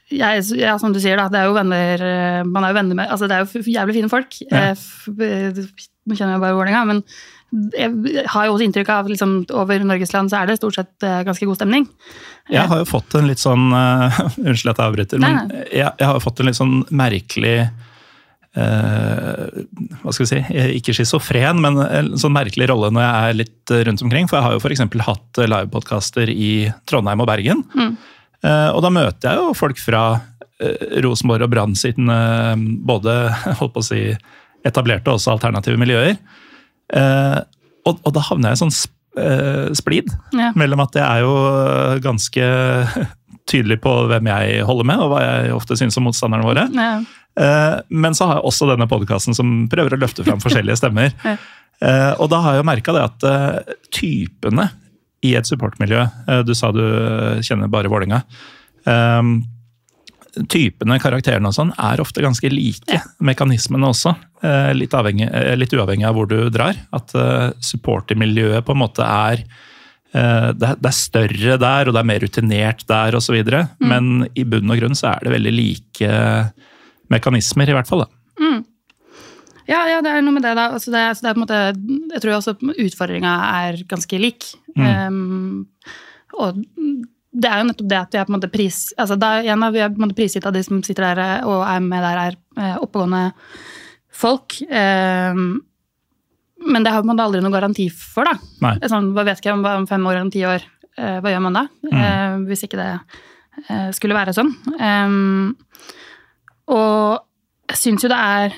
jeg, 0.08 0.42
ja, 0.56 0.74
som 0.80 0.92
du 0.92 0.98
sier, 1.00 1.18
da, 1.20 1.26
det 1.32 1.38
er 1.42 1.48
jo 1.48 1.56
venner 1.56 2.02
Man 2.48 2.64
er 2.64 2.72
jo 2.72 2.76
venner 2.78 2.96
med 2.96 3.10
Altså, 3.12 3.28
det 3.28 3.36
er 3.36 3.44
jo 3.44 3.60
jævlig 3.72 3.96
fine 3.98 4.08
folk. 4.12 4.36
Ja. 4.48 4.70
Nå 4.72 6.16
kjenner 6.16 6.36
jeg 6.36 6.42
bare 6.44 6.56
Vålerenga, 6.56 6.84
men 6.88 7.02
jeg 7.54 8.26
har 8.32 8.48
jo 8.48 8.54
også 8.56 8.66
inntrykk 8.66 8.88
av 8.90 9.08
liksom, 9.10 9.34
over 9.54 9.84
Norges 9.86 10.12
land 10.12 10.32
så 10.32 10.40
er 10.40 10.50
det 10.50 10.58
stort 10.58 10.76
sett 10.76 11.06
eh, 11.06 11.22
ganske 11.26 11.46
god 11.46 11.58
stemning. 11.60 11.86
Jeg 12.50 12.66
har 12.70 12.80
jo 12.82 12.88
fått 12.88 13.14
en 13.18 13.28
litt 13.30 13.42
sånn 13.42 13.68
uh, 13.72 14.18
Unnskyld 14.46 14.72
at 14.72 14.80
jeg 14.80 14.86
avbryter, 14.90 15.22
Nei, 15.22 15.32
men 15.34 15.52
jeg, 15.70 15.86
jeg 15.86 16.08
har 16.10 16.22
fått 16.22 16.42
en 16.42 16.50
litt 16.50 16.58
sånn 16.58 16.76
merkelig 16.94 17.54
uh, 18.58 19.46
hva 20.02 20.14
skal 20.14 20.24
vi 20.24 20.28
si, 20.30 20.40
ikke 20.80 20.94
schizofren, 20.96 21.62
men 21.62 21.80
en 21.84 22.12
sånn 22.20 22.34
merkelig 22.34 22.70
rolle 22.72 22.92
når 22.94 23.06
jeg 23.06 23.30
er 23.30 23.40
litt 23.42 23.74
rundt 23.88 24.04
omkring. 24.06 24.30
For 24.30 24.38
jeg 24.38 24.46
har 24.46 24.56
jo 24.56 24.62
f.eks. 24.62 24.84
hatt 25.06 25.42
livepodkaster 25.46 26.32
i 26.32 26.52
Trondheim 26.88 27.22
og 27.24 27.30
Bergen. 27.30 27.64
Eh, 28.46 28.70
og 28.70 28.80
da 28.84 28.90
møter 28.92 29.32
jeg 29.32 29.40
jo 29.40 29.52
folk 29.58 29.80
fra 29.80 30.06
Rosenborg 31.02 31.44
og 31.44 31.52
Brann 31.52 31.74
sine 31.76 32.16
både 32.88 33.16
holdt 33.60 33.74
på 33.74 33.82
å 33.82 33.86
si, 33.86 34.02
etablerte 34.66 35.10
og 35.10 35.18
også 35.18 35.34
alternative 35.34 35.80
miljøer. 35.80 36.16
Eh, 36.94 37.38
og, 37.86 37.98
og 38.06 38.12
da 38.14 38.22
havner 38.28 38.50
jeg 38.52 38.58
i 38.58 38.62
sånn 38.64 38.74
sp- 38.74 38.92
eh, 39.18 39.72
splid 39.74 40.10
Ja. 40.36 40.52
mellom 40.58 40.80
at 40.84 40.94
jeg 40.98 41.06
er 41.06 41.24
jo 41.24 41.34
eh, 41.50 41.98
ganske 42.04 42.48
tydelig 43.50 43.80
på 43.82 43.92
hvem 44.10 44.26
jeg 44.30 44.64
holder 44.66 44.88
med, 44.90 45.02
og 45.04 45.12
hva 45.14 45.20
jeg 45.24 45.52
ofte 45.54 45.76
syns 45.78 45.96
om 45.98 46.06
motstanderne 46.08 46.46
våre. 46.46 46.66
Ja. 46.74 46.90
Eh, 47.36 47.76
Men 47.90 48.14
så 48.16 48.26
har 48.30 48.38
jeg 48.40 48.48
også 48.48 48.68
denne 48.72 48.88
podkasten 48.90 49.34
som 49.36 49.68
prøver 49.70 49.94
å 49.96 50.00
løfte 50.02 50.24
fram 50.26 50.40
forskjellige 50.44 50.78
stemmer. 50.82 51.12
Ja. 51.24 51.36
Eh, 51.80 52.12
Og 52.18 52.30
da 52.32 52.40
har 52.42 52.54
jeg 52.56 52.62
jo 52.64 52.68
merka 52.70 52.94
det 52.96 53.04
at 53.06 53.26
typene 53.94 54.70
i 55.26 55.34
et 55.36 55.46
supportmiljø 55.48 56.04
Du 56.46 56.52
sa 56.54 56.70
du 56.72 56.80
kjenner 57.44 57.68
bare 57.72 57.88
Vålerenga. 57.90 58.22
Eh, 58.86 59.22
Typene, 60.52 60.98
karakterene 61.00 61.48
og 61.48 61.54
sånn, 61.56 61.70
er 61.80 62.02
ofte 62.02 62.24
ganske 62.24 62.50
like. 62.52 62.98
Mekanismene 63.24 63.88
også. 63.88 64.12
eh, 64.44 64.72
Litt, 64.76 64.92
avhengig, 64.96 65.30
eh, 65.32 65.54
litt 65.56 65.72
uavhengig 65.72 66.06
av 66.08 66.18
hvor 66.18 66.28
du 66.28 66.50
drar. 66.52 66.76
At 66.92 67.14
eh, 67.16 67.50
supportermiljøet 67.64 68.66
på 68.66 68.76
en 68.76 68.82
måte 68.84 69.06
er 69.06 69.46
det 70.16 70.64
er, 70.64 70.94
større 70.96 71.58
der, 71.60 71.88
og 71.88 71.92
det 71.92 72.00
er 72.00 72.06
mer 72.08 72.22
rutinert 72.22 72.86
der 72.88 73.16
osv. 73.18 73.34
Mm. 73.36 73.66
Men 73.90 74.06
i 74.38 74.46
bunn 74.48 74.70
og 74.72 74.78
grunn 74.80 74.96
så 74.96 75.10
er 75.10 75.26
det 75.26 75.32
veldig 75.34 75.52
like 75.52 76.12
mekanismer, 77.12 77.68
i 77.68 77.74
hvert 77.76 77.90
fall. 77.90 78.06
da. 78.06 78.12
Ja, 79.66 79.82
ja, 79.90 79.98
det 80.04 80.12
er 80.14 80.22
noe 80.22 80.36
med 80.36 80.44
det, 80.46 80.54
da. 80.56 80.68
Altså, 80.76 80.92
det, 80.94 81.02
altså 81.10 81.26
det 81.26 81.34
måte, 81.42 81.58
jeg 82.14 82.22
tror 82.22 82.36
også 82.36 82.54
utfordringa 82.70 83.32
er 83.64 83.80
ganske 83.90 84.20
lik. 84.22 84.46
Um, 84.78 85.66
og 86.38 86.60
det 87.36 87.48
er 87.50 87.60
jo 87.60 87.68
nettopp 87.68 87.88
det 87.90 87.98
at 88.00 88.14
vi 88.14 88.20
er 88.20 88.26
på 88.26 88.32
en 88.32 88.38
måte 88.38 88.52
pris... 88.52 88.80
Altså, 88.96 89.16
da, 89.20 89.30
igjen, 89.44 89.62
da, 89.62 89.70
vi 89.74 89.82
er 89.84 89.90
på 89.92 90.00
en 90.00 90.06
måte 90.06 90.16
prisgitt 90.16 90.46
av 90.48 90.54
de 90.56 90.62
som 90.64 90.80
sitter 90.86 91.08
der 91.10 91.48
og 91.48 91.64
er 91.68 91.82
med 91.84 92.04
der, 92.04 92.20
er 92.22 92.36
eh, 92.62 92.76
oppegående 92.80 93.24
folk. 94.16 94.56
Um, 94.70 95.58
men 96.66 96.86
det 96.86 96.94
har 96.94 97.04
man 97.04 97.20
aldri 97.20 97.42
noen 97.44 97.54
garanti 97.54 97.90
for, 97.92 98.28
da. 98.28 98.36
Nei. 98.64 98.76
Sånn, 98.88 99.12
hva 99.16 99.26
vet 99.28 99.42
ikke 99.42 99.54
om, 99.54 99.64
om 99.68 99.88
fem 99.88 100.06
år 100.08 100.20
eller 100.20 100.32
ti 100.32 100.44
år, 100.48 100.64
eh, 100.96 101.18
hva 101.20 101.32
gjør 101.34 101.44
man 101.44 101.58
da? 101.58 101.66
Eh, 101.92 102.38
hvis 102.48 102.64
ikke 102.66 102.80
det 102.80 102.88
eh, 103.68 103.90
skulle 103.96 104.16
være 104.16 104.34
sånn. 104.36 104.54
Og 106.66 106.96
jeg 107.70 107.82
syns 107.82 108.06
jo 108.06 108.10
det 108.10 108.22
er 108.22 108.56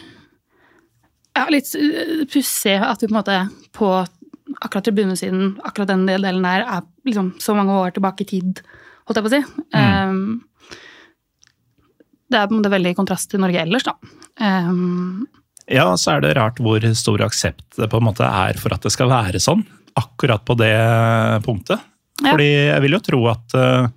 ja, 1.38 1.44
litt 1.52 1.68
pussig 2.30 2.78
at 2.78 3.02
vi 3.02 3.08
på 3.08 3.12
en 3.12 3.18
måte 3.18 3.40
på 3.74 3.90
akkurat 4.60 4.86
tribunesiden, 4.88 5.56
akkurat 5.64 5.90
den 5.92 6.06
delen 6.08 6.44
der, 6.44 6.66
er 6.66 6.84
liksom 7.06 7.32
så 7.42 7.54
mange 7.56 7.76
år 7.78 7.94
tilbake 7.96 8.26
i 8.26 8.30
tid, 8.34 8.62
holdt 9.08 9.20
jeg 9.20 9.26
på 9.26 9.30
å 9.30 9.34
si. 9.36 9.42
Um, 9.74 10.40
det 12.28 12.40
er 12.40 12.48
på 12.48 12.56
en 12.56 12.60
måte 12.60 12.72
veldig 12.72 12.92
i 12.92 12.98
kontrast 12.98 13.30
til 13.32 13.42
Norge 13.42 13.62
ellers, 13.62 13.86
da. 13.88 13.94
Um, 14.42 15.26
Ja, 15.68 15.90
så 16.00 16.14
er 16.16 16.24
det 16.24 16.36
rart 16.38 16.60
hvor 16.64 16.80
stor 16.96 17.22
aksept 17.26 17.76
det 17.76 17.90
på 17.92 18.00
en 18.00 18.06
måte 18.08 18.24
er 18.24 18.56
for 18.60 18.72
at 18.72 18.84
det 18.86 18.92
skal 18.94 19.10
være 19.12 19.40
sånn. 19.42 19.66
Akkurat 20.00 20.44
på 20.48 20.56
det 20.56 20.72
punktet. 21.44 21.82
Ja. 22.22 22.32
Fordi 22.32 22.48
jeg 22.48 22.82
vil 22.84 22.96
jo 22.96 23.00
tro 23.04 23.20
at 23.30 23.56
eh, 23.58 23.88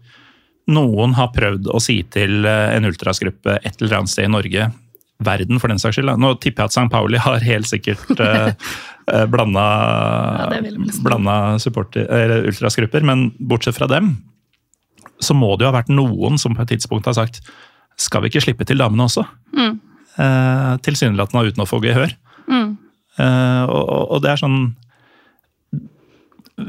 noen 0.75 1.15
har 1.17 1.31
prøvd 1.33 1.69
å 1.71 1.79
si 1.81 2.01
til 2.11 2.43
eh, 2.45 2.75
en 2.75 2.89
ultrasgruppe 2.89 3.55
et 3.61 3.79
eller 3.79 4.01
annet 4.01 4.11
sted 4.11 4.27
i 4.27 4.33
Norge, 4.33 4.67
verden 5.23 5.61
for 5.61 5.71
den 5.71 5.79
saks 5.81 5.97
skyld. 5.97 6.11
Nå 6.19 6.33
tipper 6.41 6.65
jeg 6.65 6.71
at 6.73 6.75
St. 6.75 6.91
Pauli 6.91 7.21
har 7.21 7.45
helt 7.45 7.69
sikkert 7.69 8.19
uh, 9.09 9.25
blanda, 9.31 9.65
Ja, 10.51 11.57
supporter, 11.61 12.05
ultrasgrupper, 12.49 13.01
men 13.07 13.31
bortsett 13.39 13.77
fra 13.77 13.87
dem, 13.87 14.17
så 15.21 15.33
må 15.37 15.55
det 15.57 15.65
jo 15.65 15.71
ha 15.71 15.77
vært 15.79 15.89
noen 15.93 16.37
som 16.41 16.55
på 16.57 16.61
et 16.65 16.73
tidspunkt 16.75 17.05
har 17.09 17.13
sagt 17.17 17.41
skal 18.01 18.23
vi 18.23 18.31
ikke 18.31 18.41
slippe 18.41 18.65
til 18.65 18.79
damene 18.81 19.05
også? 19.05 19.21
Mm. 19.53 19.75
Eh, 20.17 20.71
tilsynelatende 20.81 21.51
uten 21.51 21.61
å 21.63 21.67
få 21.69 21.81
gehør. 21.83 22.13
mm, 22.47 22.77
Eh, 23.19 23.63
og, 23.67 24.11
og- 24.15 24.21
det 24.23 24.29
er 24.31 24.39
sånn 24.39 24.73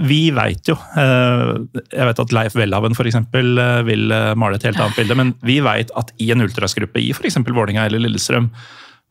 Vi 0.03 0.31
veit 0.35 0.67
jo 0.69 0.75
eh, 0.75 1.53
Jeg 1.93 2.07
vet 2.09 2.19
at 2.19 2.33
Leif 2.35 2.57
Welhaven 2.59 2.93
eh, 2.99 3.83
vil 3.87 4.11
eh, 4.11 4.35
male 4.35 4.57
et 4.59 4.63
helt 4.67 4.81
annet 4.81 4.97
bilde, 4.99 5.15
men 5.15 5.35
vi 5.47 5.61
veit 5.61 5.91
at 5.97 6.13
i 6.19 6.31
en 6.33 6.41
ultrasgruppe 6.43 6.99
i 7.01 7.11
f.eks. 7.15 7.37
Vålinga 7.47 7.87
eller 7.87 8.03
Lillestrøm, 8.03 8.51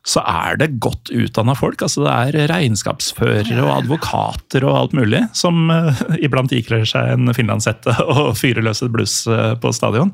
så 0.08 0.24
er 0.26 0.58
det 0.58 0.80
godt 0.82 1.12
utdanna 1.14 1.54
folk. 1.58 1.82
altså 1.86 2.06
Det 2.06 2.14
er 2.14 2.50
regnskapsførere 2.50 3.58
og 3.62 3.74
advokater 3.76 4.66
og 4.66 4.78
alt 4.78 4.96
mulig, 4.98 5.22
som 5.38 5.70
eh, 5.74 6.02
iblant 6.26 6.54
ikler 6.58 6.88
seg 6.90 7.14
en 7.14 7.34
finlandshette 7.38 7.94
og 8.14 8.34
fyrer 8.40 8.66
løs 8.66 8.82
et 8.82 8.94
bluss 8.94 9.22
eh, 9.30 9.54
på 9.62 9.74
stadion. 9.78 10.14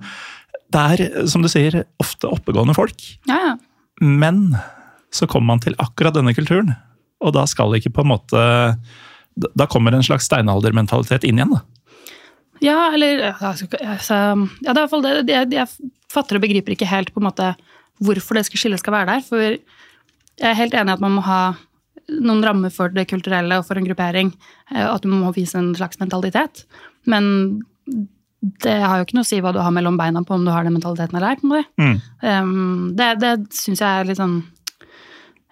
Det 0.75 0.83
er, 0.83 1.05
som 1.31 1.43
du 1.43 1.47
sier, 1.51 1.85
ofte 2.03 2.27
oppegående 2.27 2.75
folk. 2.77 2.99
ja, 3.29 3.39
ja. 3.51 3.55
Men 3.97 4.51
så 5.09 5.25
kommer 5.25 5.55
man 5.55 5.61
til 5.63 5.73
akkurat 5.81 6.13
denne 6.13 6.35
kulturen, 6.37 6.75
og 7.23 7.31
da 7.33 7.47
skal 7.49 7.73
ikke 7.73 7.89
på 7.95 8.03
en 8.03 8.11
måte 8.11 8.41
Da 9.57 9.65
kommer 9.65 9.95
en 9.95 10.05
slags 10.05 10.27
steinaldermentalitet 10.29 11.23
inn 11.25 11.39
igjen. 11.39 11.55
da. 11.55 11.63
Ja, 12.61 12.91
eller 12.93 13.23
altså, 13.39 13.65
altså, 13.81 14.13
Ja, 14.61 14.73
det 14.73 14.75
er 14.75 14.83
iallfall 14.83 15.05
det. 15.05 15.15
Jeg, 15.29 15.49
jeg 15.53 15.91
fatter 16.13 16.37
og 16.37 16.45
begriper 16.45 16.73
ikke 16.73 16.89
helt 16.89 17.13
på 17.13 17.21
en 17.21 17.27
måte 17.29 17.51
hvorfor 18.03 18.37
det 18.37 18.45
skal 18.47 18.61
skillet 18.63 18.81
skal 18.83 18.93
være 18.93 19.15
der. 19.15 19.23
For 19.25 19.45
jeg 19.47 20.51
er 20.51 20.59
helt 20.59 20.75
enig 20.77 20.93
i 20.93 20.97
at 20.97 21.03
man 21.03 21.17
må 21.17 21.23
ha 21.25 21.41
noen 22.07 22.43
rammer 22.45 22.71
for 22.71 22.93
det 22.93 23.07
kulturelle 23.09 23.57
og 23.59 23.65
for 23.67 23.79
en 23.79 23.87
gruppering. 23.87 24.33
eh, 24.71 24.85
At 24.85 25.03
du 25.03 25.09
må 25.11 25.33
vise 25.35 25.57
en 25.59 25.73
slags 25.75 25.99
mentalitet. 25.99 26.65
Men 27.05 27.63
det 28.63 28.75
har 28.83 28.99
jo 28.99 29.07
ikke 29.07 29.17
noe 29.17 29.25
å 29.25 29.27
si 29.27 29.39
hva 29.41 29.51
du 29.55 29.59
har 29.63 29.73
mellom 29.73 29.97
beina 29.97 30.21
på 30.23 30.35
om 30.35 30.45
du 30.45 30.51
har 30.53 30.63
den 30.63 30.75
mentaliteten 30.77 31.17
eller 31.17 31.33
ei. 31.33 31.65
Mm. 31.81 31.97
Um, 32.21 32.93
det 32.95 33.15
det 33.23 33.33
syns 33.57 33.81
jeg 33.81 33.87
er 33.87 34.07
litt 34.07 34.19
sånn 34.21 34.37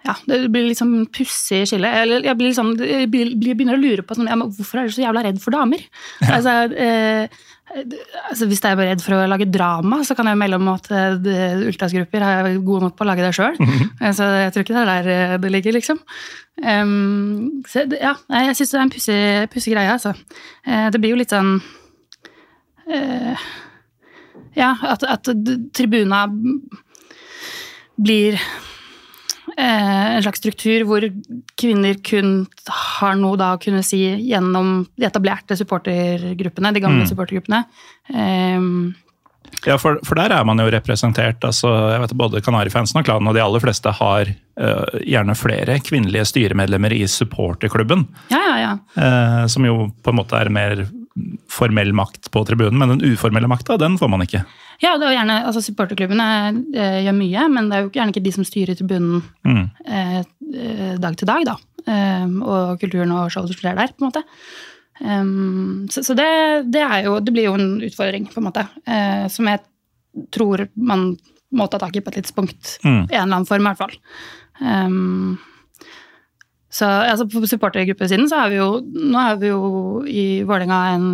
ja, 0.06 0.14
Det 0.22 0.38
blir 0.54 0.68
litt 0.68 0.78
sånn 0.78 1.08
pussig 1.10 1.64
skille. 1.66 1.90
Eller 1.90 2.22
jeg 2.22 2.38
blir 2.38 2.52
liksom, 2.52 2.76
jeg 2.78 3.10
begynner 3.10 3.74
å 3.74 3.80
lure 3.82 4.04
på 4.06 4.14
sånn, 4.14 4.28
ja, 4.30 4.36
men 4.38 4.52
hvorfor 4.54 4.78
er 4.78 4.86
du 4.86 4.94
så 4.94 5.02
jævla 5.02 5.24
redd 5.26 5.40
for 5.42 5.56
damer. 5.56 5.82
Altså, 6.22 6.52
eh, 6.78 7.26
altså, 7.74 8.46
Hvis 8.46 8.62
jeg 8.62 8.72
er 8.72 8.80
redd 8.92 9.02
for 9.04 9.16
å 9.16 9.26
lage 9.28 9.48
drama, 9.50 10.00
så 10.06 10.14
kan 10.16 10.28
jeg 10.30 10.38
melde 10.40 10.58
om 10.60 10.68
at 10.72 10.88
eh, 10.94 11.66
ultrasgrupper 11.66 12.24
er 12.24 12.50
gode 12.64 12.86
nok 12.86 12.96
på 12.96 13.06
å 13.06 13.08
lage 13.10 13.24
det 13.26 13.34
sjøl. 13.36 13.56
Så 14.16 14.28
jeg 14.38 14.52
tror 14.54 14.66
ikke 14.66 14.76
det 14.76 14.82
er 14.84 14.92
der 14.92 15.10
eh, 15.12 15.38
det 15.42 15.52
ligger, 15.52 15.76
liksom. 15.76 16.00
Um, 16.56 17.62
så, 17.68 17.84
ja, 18.00 18.14
jeg 18.32 18.56
syns 18.56 18.70
det 18.72 18.78
er 18.78 18.84
en 18.86 18.92
pussig, 18.94 19.20
pussig 19.52 19.74
greie, 19.74 19.92
altså. 19.92 20.14
Eh, 20.64 20.88
det 20.92 21.02
blir 21.02 21.12
jo 21.12 21.18
litt 21.20 21.34
sånn 21.34 21.58
uh, 22.88 23.46
Ja, 24.56 24.70
at, 24.88 25.04
at 25.04 25.28
tribuna 25.76 26.24
blir 27.96 28.38
eh, 28.38 28.46
en 29.56 30.22
slags 30.22 30.40
struktur 30.42 30.84
hvor 30.88 31.06
kvinner 31.56 31.94
kun 32.02 32.46
har 32.98 33.14
noe 33.16 33.38
da 33.38 33.52
å 33.54 33.60
kunne 33.62 33.82
si 33.86 34.02
gjennom 34.26 34.86
de 34.98 35.06
etablerte 35.06 35.56
supportergruppene, 35.56 36.72
de 36.74 36.80
gamle 36.82 37.04
Mm. 37.04 37.10
supportergruppene. 37.12 37.64
Eh, 38.10 38.60
Ja, 39.64 39.78
for, 39.80 39.96
for 40.04 40.18
der 40.18 40.34
er 40.36 40.44
man 40.44 40.60
jo 40.60 40.66
representert. 40.70 41.40
altså 41.44 41.70
jeg 41.94 42.02
vet 42.02 42.12
Både 42.18 42.42
Kanarifansen 42.44 43.00
og 43.00 43.06
klanen 43.08 43.30
og 43.30 43.34
de 43.34 43.42
aller 43.42 43.62
fleste 43.64 43.90
har 43.98 44.28
uh, 44.28 45.00
gjerne 45.00 45.34
flere 45.38 45.78
kvinnelige 45.80 46.26
styremedlemmer 46.28 46.92
i 46.92 47.06
supporterklubben. 47.08 48.04
ja, 48.30 48.42
ja, 48.44 48.56
ja. 48.60 48.74
Uh, 48.94 49.46
som 49.48 49.64
jo 49.66 49.88
på 50.04 50.12
en 50.12 50.20
måte 50.20 50.36
er 50.38 50.52
mer 50.52 50.84
formell 51.48 51.94
makt 51.96 52.28
på 52.30 52.42
tribunen, 52.44 52.76
men 52.78 52.92
den 52.98 53.14
uformelle 53.14 53.48
makta, 53.48 53.78
den 53.80 53.96
får 53.96 54.10
man 54.12 54.22
ikke. 54.26 54.42
Ja, 54.82 54.90
det 55.00 55.06
er 55.06 55.14
jo 55.14 55.16
gjerne, 55.16 55.36
altså 55.48 55.62
Supporterklubbene 55.64 56.26
uh, 56.76 56.98
gjør 57.06 57.16
mye, 57.16 57.46
men 57.54 57.70
det 57.70 57.78
er 57.78 57.86
jo 57.86 57.92
gjerne 57.94 58.12
ikke 58.12 58.24
de 58.26 58.34
som 58.36 58.44
styrer 58.44 58.76
tribunen 58.76 59.22
Mm. 59.46 59.70
eh, 59.86 60.18
eh, 60.52 60.94
dag 61.00 61.16
til 61.16 61.28
dag, 61.30 61.44
da. 61.48 61.54
Eh, 61.86 62.26
og 62.42 62.80
kulturen 62.82 63.12
og 63.14 63.30
showet 63.32 63.52
som 63.52 63.56
skjer 63.62 63.76
der, 63.78 63.92
på 63.94 64.02
en 64.04 64.10
måte. 64.10 64.22
Um, 65.00 65.88
så 65.92 66.02
så 66.04 66.14
det, 66.16 66.28
det 66.72 66.84
jo 67.04 67.18
Det 67.20 67.32
blir 67.34 67.50
jo 67.50 67.56
en 67.58 67.82
utfordring, 67.84 68.28
på 68.32 68.40
en 68.40 68.48
måte. 68.48 68.66
uh, 68.88 69.26
som 69.28 69.48
jeg 69.50 69.60
tror 70.32 70.68
man 70.74 71.10
må 71.52 71.66
ta 71.68 71.78
tak 71.78 71.96
i 71.96 72.00
på 72.00 72.10
et 72.10 72.22
tidspunkt. 72.22 72.78
Mm. 72.84 73.04
I 73.10 73.14
en 73.14 73.22
eller 73.22 73.36
annen 73.36 73.48
form, 73.48 73.66
i 73.66 73.70
hvert 73.70 73.78
fall. 73.78 73.98
Um, 74.60 75.36
så 76.76 76.86
altså, 76.86 77.26
På 77.30 77.40
supportergruppesiden 77.48 78.28
så 78.28 78.42
er 78.44 78.52
vi 78.52 78.58
jo 78.60 78.68
Nå 78.84 79.22
er 79.22 79.38
vi 79.40 79.52
jo 79.52 79.60
i 80.06 80.26
Vålerenga 80.46 80.80
en 80.94 81.06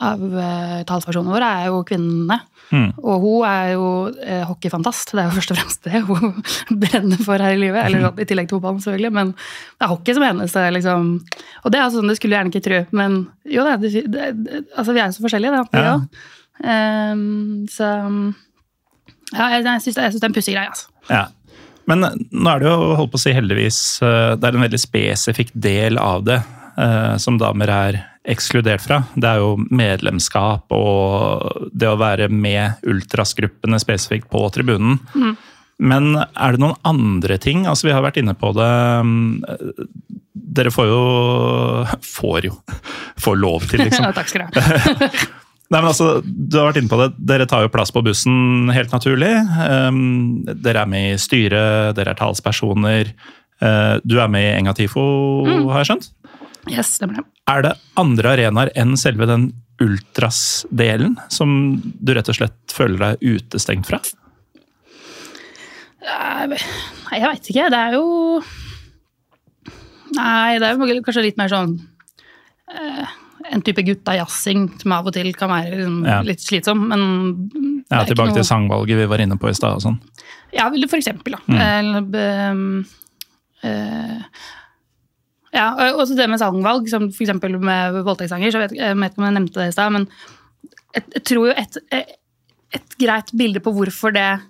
av 0.00 0.22
uh, 0.22 0.80
talspersonene 0.88 1.34
våre 1.34 1.48
er 1.60 1.66
jo 1.68 1.82
kvinnene. 1.84 2.38
Mm. 2.70 2.86
Og 3.02 3.24
hun 3.24 3.42
er 3.44 3.72
jo 3.74 3.88
eh, 4.24 4.46
hockeyfantast. 4.48 5.12
Det 5.12 5.20
er 5.20 5.26
jo 5.26 5.34
først 5.34 5.52
og 5.52 5.58
fremst 5.58 5.84
det 5.84 6.00
hun 6.06 6.38
brenner 6.86 7.20
for 7.20 7.42
her 7.42 7.52
i 7.52 7.60
livet. 7.60 7.82
Eller 7.82 8.06
sånn, 8.06 8.22
i 8.22 8.26
tillegg 8.30 8.48
til 8.48 8.56
fotballen, 8.56 8.80
selvfølgelig. 8.80 9.10
Men 9.18 9.34
det 9.34 9.84
er 9.84 9.92
hockey 9.92 10.16
som 10.16 10.24
hennes 10.24 10.56
liksom. 10.78 11.10
Og 11.60 11.74
det 11.74 11.82
er 11.82 11.92
sånn 11.92 12.08
det 12.08 12.16
skulle 12.16 12.38
gjerne 12.38 12.54
ikke 12.54 12.64
tro. 12.64 12.80
Men 12.96 13.18
jo, 13.44 13.66
det, 13.66 13.76
det, 13.82 14.04
det, 14.14 14.30
det, 14.46 14.62
altså, 14.72 14.94
vi 14.96 15.02
er 15.02 15.10
jo 15.10 15.18
så 15.18 15.26
forskjellige, 15.26 15.60
da. 15.60 15.84
Ja. 15.84 15.94
Ehm, 16.64 17.66
så 17.68 17.90
ja, 19.34 19.50
jeg, 19.52 19.66
jeg 19.66 19.84
syns 19.84 20.00
det 20.00 20.08
er 20.08 20.30
en 20.30 20.40
pussig 20.40 20.56
greie, 20.56 20.72
altså. 20.72 20.88
Ja. 21.10 21.26
Men 21.90 22.06
nå 22.30 22.52
er 22.52 22.62
det 22.62 22.70
jo, 22.70 22.94
holdt 23.00 23.12
på 23.14 23.18
å 23.18 23.22
si 23.24 23.34
heldigvis, 23.34 23.80
eh, 24.06 24.32
det 24.38 24.46
er 24.48 24.56
en 24.58 24.64
veldig 24.66 24.80
spesifikk 24.80 25.50
del 25.54 25.98
av 26.00 26.24
det 26.28 26.38
eh, 26.78 27.14
som 27.22 27.38
damer 27.40 27.72
er 27.74 28.00
ekskludert 28.30 28.84
fra. 28.84 29.00
Det 29.16 29.26
er 29.26 29.40
jo 29.40 29.54
medlemskap 29.72 30.70
og 30.76 31.70
det 31.72 31.88
å 31.88 31.96
være 31.98 32.28
med 32.30 32.82
ultrasgruppene 32.86 33.80
spesifikt 33.80 34.28
på 34.30 34.44
tribunen. 34.54 35.00
Men 35.80 36.10
er 36.20 36.52
det 36.52 36.60
noen 36.60 36.76
andre 36.84 37.38
ting? 37.40 37.64
Altså 37.64 37.88
Vi 37.88 37.94
har 37.96 38.04
vært 38.04 38.20
inne 38.20 38.34
på 38.36 38.52
det. 38.52 38.68
mm, 39.00 40.20
Dere 40.60 40.72
får 40.74 40.90
jo 40.90 41.00
Får 42.18 42.50
jo. 42.50 42.58
Får 43.24 43.40
lov 43.40 43.64
til, 43.70 43.86
liksom. 43.86 44.10
Takk 44.18 44.28
skal 44.28 44.44
du 44.52 44.60
ha. 44.60 45.08
Nei, 45.70 45.78
men 45.78 45.90
altså, 45.92 46.20
Du 46.24 46.58
har 46.58 46.70
vært 46.70 46.80
inne 46.80 46.90
på 46.90 46.98
det. 46.98 47.10
Dere 47.30 47.46
tar 47.50 47.62
jo 47.64 47.72
plass 47.72 47.92
på 47.94 48.02
bussen 48.02 48.70
helt 48.74 48.94
naturlig. 48.94 49.32
Um, 49.62 50.42
dere 50.50 50.82
er 50.82 50.90
med 50.90 51.12
i 51.14 51.20
styret, 51.22 51.94
dere 51.98 52.14
er 52.14 52.18
talspersoner. 52.18 53.12
Uh, 53.62 54.00
du 54.02 54.18
er 54.18 54.30
med 54.32 54.48
i 54.48 54.54
Enga 54.56 54.74
Tifo, 54.74 55.04
har 55.70 55.84
jeg 55.84 55.92
skjønt? 55.92 56.08
Yes, 56.70 56.96
stemmer 56.98 57.20
det. 57.20 57.26
Er 57.50 57.64
det 57.64 57.74
andre 58.00 58.34
arenaer 58.34 58.70
enn 58.78 58.96
selve 59.00 59.28
den 59.30 59.50
ultras-delen 59.80 61.14
som 61.32 61.52
du 61.80 62.12
rett 62.16 62.28
og 62.28 62.36
slett 62.36 62.74
føler 62.74 63.00
deg 63.00 63.38
utestengt 63.38 63.88
fra? 63.88 64.02
Nei, 66.00 66.58
jeg 66.58 67.24
veit 67.24 67.50
ikke. 67.52 67.70
Det 67.72 67.80
er 67.80 67.96
jo 67.96 68.04
Nei, 70.16 70.58
det 70.58 70.66
er 70.66 70.74
jo 70.74 71.02
kanskje 71.06 71.22
litt 71.22 71.36
mer 71.38 71.50
sånn 71.52 71.76
eh, 72.74 73.18
En 73.50 73.62
type 73.66 73.82
gutta-jazzing 73.82 74.68
som 74.80 74.92
av 74.94 75.08
og 75.10 75.12
til 75.16 75.32
kan 75.34 75.50
være 75.50 75.72
liksom, 75.74 76.04
Ja. 76.06 76.20
litt 76.22 76.38
slitsom, 76.40 76.84
men 76.88 77.48
det 77.50 77.90
Ja, 77.90 78.04
Tilbake 78.06 78.30
noe- 78.30 78.34
til 78.38 78.44
sangvalget 78.46 78.96
vi 79.00 79.06
var 79.10 79.18
inne 79.18 79.36
på 79.38 79.48
i 79.50 79.54
stad. 79.54 79.74
og 79.74 79.82
sånn. 79.82 79.98
Ja, 80.52 80.68
for 80.70 80.98
eksempel, 80.98 81.34
da. 81.34 81.40
Eller, 81.80 82.02
ehm, 82.14 82.86
eh, 83.62 84.20
ja, 85.52 85.66
og 85.74 86.00
også 86.04 86.14
det 86.16 86.28
med 86.30 86.38
sangvalg, 86.38 86.88
som 86.88 87.08
eksempel 87.10 87.58
med 87.58 87.94
voldtektssanger. 88.04 88.52
så 88.52 88.58
vet, 88.62 88.72
Jeg 88.78 88.96
vet 88.96 89.10
ikke 89.12 89.18
om 89.18 89.24
jeg 89.24 89.34
nevnte 89.34 89.54
det 89.54 89.68
i 89.68 89.72
stad, 89.72 89.92
men 89.92 90.08
jeg, 90.94 91.04
jeg 91.14 91.24
tror 91.24 91.46
jo 91.48 91.54
et, 91.56 91.76
et 92.72 92.96
greit 92.98 93.30
bilde 93.36 93.60
på 93.60 93.72
hvorfor 93.74 94.12
det 94.12 94.40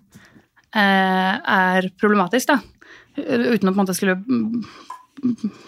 eh, 0.74 1.38
er 1.48 1.88
problematisk, 1.98 2.46
da, 2.46 2.60
uten 3.16 3.68
å 3.68 3.72
på 3.74 3.80
en 3.80 3.86
måte 3.86 3.96
skulle 3.96 4.16
mm, 4.16 4.64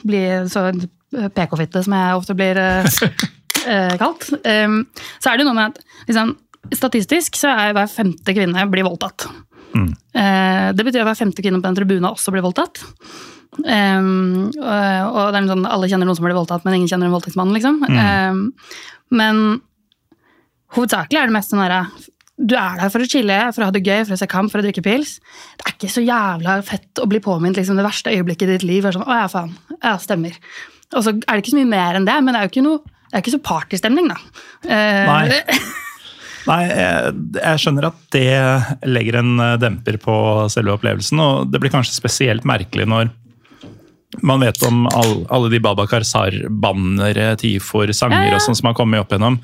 bli 0.04 0.22
så 0.48 0.68
PK-fitte 1.12 1.82
som 1.84 1.94
jeg 1.96 2.18
ofte 2.18 2.36
blir 2.38 2.58
eh, 2.60 2.86
eh, 3.66 3.94
kalt, 4.00 4.28
um, 4.32 4.80
så 5.20 5.32
er 5.32 5.40
det 5.40 5.46
noe 5.48 5.56
med 5.58 5.72
at 5.72 6.08
liksom, 6.08 6.34
statistisk 6.72 7.36
så 7.40 7.52
er 7.52 7.76
hver 7.76 7.90
femte 7.90 8.34
kvinne 8.36 8.66
blir 8.72 8.86
voldtatt. 8.88 9.28
Eh, 9.72 10.68
Det 10.76 10.84
betyr 10.84 11.02
at 11.02 11.08
hver 11.10 11.18
femte 11.18 11.44
kvinne 11.44 11.60
på 11.60 11.68
den 11.68 11.78
tribunen 11.78 12.10
også 12.10 12.32
blir 12.34 12.44
voldtatt. 12.44 12.82
Um, 13.52 14.48
og, 14.56 14.64
og 14.64 15.26
det 15.34 15.42
er 15.42 15.48
sånn, 15.50 15.66
Alle 15.68 15.88
kjenner 15.90 16.08
noen 16.08 16.16
som 16.16 16.24
blir 16.24 16.36
voldtatt, 16.38 16.62
men 16.64 16.78
ingen 16.78 16.88
kjenner 16.88 17.10
en 17.10 17.12
voldtektsmann. 17.12 17.52
Liksom. 17.52 17.82
Um, 17.84 18.40
men 19.12 19.42
hovedsakelig 20.72 21.20
er 21.20 21.28
det 21.28 21.36
mest 21.36 21.52
sånn 21.52 21.60
herre 21.60 21.82
Du 22.40 22.54
er 22.56 22.78
der 22.80 22.92
for 22.94 23.04
å 23.04 23.08
chille, 23.12 23.38
for 23.52 23.64
å 23.64 23.68
ha 23.68 23.74
det 23.74 23.84
gøy, 23.84 24.06
for 24.08 24.16
å 24.16 24.20
se 24.22 24.28
kamp, 24.30 24.52
for 24.52 24.62
å 24.62 24.64
drikke 24.64 24.84
pils. 24.84 25.18
Det 25.60 25.66
er 25.68 25.74
ikke 25.76 25.92
så 25.92 26.04
jævla 26.04 26.56
fett 26.64 27.02
å 27.02 27.08
bli 27.10 27.20
påminnet 27.22 27.60
liksom, 27.60 27.76
det 27.76 27.84
verste 27.84 28.14
øyeblikket 28.14 28.48
i 28.48 28.56
ditt 28.56 28.64
liv. 28.66 28.88
Er 28.88 28.96
sånn, 28.96 29.04
å 29.04 29.18
ja, 29.20 29.28
faen. 29.30 29.52
Ja, 29.76 29.98
stemmer. 30.00 30.38
Og 30.92 31.04
så 31.04 31.14
er 31.14 31.22
det 31.22 31.42
ikke 31.42 31.54
så 31.54 31.60
mye 31.60 31.72
mer 31.72 31.98
enn 31.98 32.08
det, 32.08 32.18
men 32.22 32.34
det 32.34 32.40
er 32.40 32.48
jo 32.48 32.52
ikke, 32.52 32.66
noe, 32.66 32.82
det 33.08 33.14
er 33.16 33.24
ikke 33.24 33.36
så 33.36 33.46
partystemning, 33.46 34.10
da. 34.12 34.18
Eh, 34.66 35.08
Nei. 35.08 35.40
Nei, 36.50 36.62
jeg, 36.66 37.10
jeg 37.38 37.62
skjønner 37.62 37.86
at 37.86 37.98
det 38.14 38.30
legger 38.90 39.20
en 39.20 39.34
eh, 39.38 39.58
demper 39.62 39.98
på 40.02 40.14
selve 40.52 40.74
opplevelsen, 40.76 41.20
og 41.22 41.52
det 41.52 41.62
blir 41.62 41.72
kanskje 41.74 41.94
spesielt 41.96 42.46
merkelig 42.48 42.88
når 42.90 43.12
man 44.20 44.42
vet 44.44 44.58
om 44.68 44.84
all, 44.92 45.22
alle 45.32 45.48
de 45.52 45.60
Babakar 45.62 46.04
Sar-bannere, 46.04 47.30
tifor, 47.40 47.88
sanger 47.96 48.26
Ja, 48.26 48.32
ja. 48.34 48.36
og 48.36 48.44
sånn 48.44 48.58
som 48.58 48.68
har 48.68 48.76
kommet 48.76 49.00
opp 49.00 49.14
igjennom, 49.14 49.38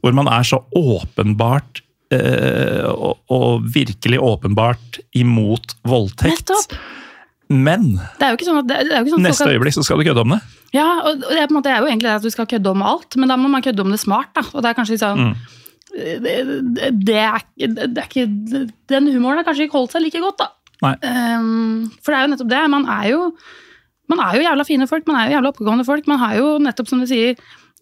hvor 0.00 0.16
man 0.16 0.30
er 0.32 0.46
så 0.48 0.62
åpenbart 0.78 1.82
eh, 2.14 2.86
og, 2.88 3.18
og 3.32 3.66
virkelig 3.74 4.20
åpenbart 4.24 5.02
imot 5.20 5.76
voldtekt. 5.84 6.48
Nettopp. 6.48 6.78
Men 7.48 7.98
sånn 7.98 8.60
at, 8.62 8.70
sånn 9.10 9.22
neste 9.22 9.42
skal... 9.44 9.52
øyeblikk 9.52 9.74
så 9.76 9.84
skal 9.84 10.00
du 10.00 10.04
kødde 10.06 10.22
om 10.24 10.32
det. 10.36 10.40
Ja, 10.74 10.86
og 11.04 11.20
det 11.20 11.38
er, 11.42 11.50
måte, 11.52 11.68
det 11.68 11.74
er 11.74 11.84
jo 11.84 11.90
egentlig 11.90 12.08
det 12.08 12.16
at 12.18 12.24
du 12.26 12.32
skal 12.32 12.48
kødde 12.50 12.70
om 12.72 12.82
alt, 12.82 13.16
men 13.20 13.28
da 13.30 13.36
må 13.36 13.50
man 13.52 13.62
kødde 13.62 13.84
om 13.84 13.92
det 13.94 14.00
smart. 14.00 14.32
da. 14.34 14.42
Og 14.54 14.62
det 14.64 14.70
er 14.72 14.78
kanskje 14.78 14.98
sånn 15.02 15.34
det, 15.94 16.18
det, 16.24 16.88
det, 17.06 17.18
er, 17.22 17.44
det 17.60 18.00
er 18.00 18.08
ikke 18.08 18.24
Den 18.90 19.06
humoren 19.14 19.38
har 19.38 19.46
kanskje 19.46 19.68
ikke 19.68 19.78
holdt 19.78 19.92
seg 19.94 20.02
like 20.02 20.18
godt, 20.24 20.40
da. 20.42 20.48
Ehm, 21.06 21.86
for 22.02 22.10
det 22.10 22.18
er 22.18 22.24
jo 22.26 22.32
nettopp 22.32 22.50
det. 22.50 22.62
Man 22.72 22.88
er 22.90 23.08
jo, 23.12 23.20
man 24.10 24.20
er 24.24 24.38
jo 24.40 24.42
jævla 24.48 24.66
fine 24.66 24.88
folk, 24.90 25.06
man 25.06 25.20
er 25.20 25.28
jo 25.30 25.36
jævla 25.36 25.52
oppegående 25.54 25.86
folk. 25.86 26.08
Man 26.10 26.18
har 26.24 26.36
jo 26.40 26.54
nettopp, 26.64 26.90
som 26.90 27.00
du 27.04 27.06
sier, 27.06 27.38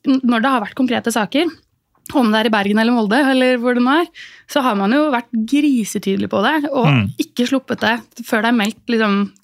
når 0.07 0.42
det 0.44 0.51
har 0.53 0.64
vært 0.66 0.77
konkrete 0.79 1.14
saker, 1.14 1.48
om 2.18 2.33
det 2.35 2.40
er 2.42 2.48
i 2.51 2.53
Bergen 2.53 2.81
eller 2.83 2.92
Molde, 2.92 3.16
eller 3.33 3.57
hvor 3.62 3.79
det 3.79 3.83
nå 3.85 3.92
er, 4.03 4.09
så 4.51 4.61
har 4.66 4.75
man 4.77 4.92
jo 4.92 5.07
vært 5.14 5.31
grisetydelig 5.48 6.29
på 6.29 6.42
det, 6.44 6.68
og 6.70 6.87
Mm. 6.90 7.05
ikke 7.22 7.46
sluppet 7.48 7.81
det 7.81 8.25
før 8.27 8.42
det 8.42 8.51
er 8.51 8.59
meldt 8.59 8.83
liksom, 8.90 9.14
eh, 9.22 9.41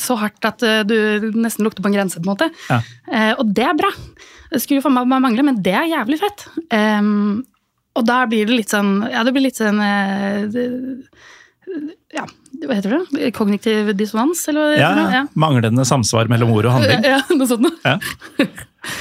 så 0.00 0.16
hardt 0.20 0.48
at 0.48 0.64
eh, 0.66 0.82
du 0.88 1.30
nesten 1.36 1.66
lukter 1.66 1.84
på 1.84 1.90
en 1.90 1.96
grense, 1.98 2.20
på 2.20 2.26
en 2.28 2.32
måte. 2.32 2.50
Ja. 2.70 2.80
Eh, 3.12 3.32
og 3.36 3.52
det 3.54 3.66
er 3.68 3.78
bra. 3.78 3.90
Det 4.50 4.62
skulle 4.62 4.82
jo 4.82 4.92
meg 4.92 5.06
mangle, 5.22 5.44
men 5.46 5.60
det 5.62 5.74
er 5.76 5.90
jævlig 5.92 6.18
fett. 6.22 6.46
Um, 6.74 7.42
og 7.98 8.06
da 8.06 8.22
blir 8.30 8.46
det 8.46 8.54
litt 8.54 8.70
sånn 8.72 9.00
Ja, 9.10 9.24
det 9.26 9.32
blir 9.34 9.42
litt 9.48 9.58
sånn 9.58 9.80
eh, 9.82 10.44
Ja, 12.14 12.22
hva 12.62 12.76
heter 12.78 12.94
det? 12.96 13.30
Kognitiv 13.36 13.90
dissonans, 13.98 14.42
eller 14.50 14.76
Ja, 14.78 14.90
heter? 14.94 15.16
ja. 15.18 15.24
Manglende 15.38 15.86
samsvar 15.86 16.30
mellom 16.30 16.52
ord 16.54 16.70
og 16.70 16.78
handling. 16.78 17.04
Ja, 17.06 17.20
noe 17.34 17.50
sånt 17.50 17.66
noe. 17.66 17.76
Ja, 17.84 17.98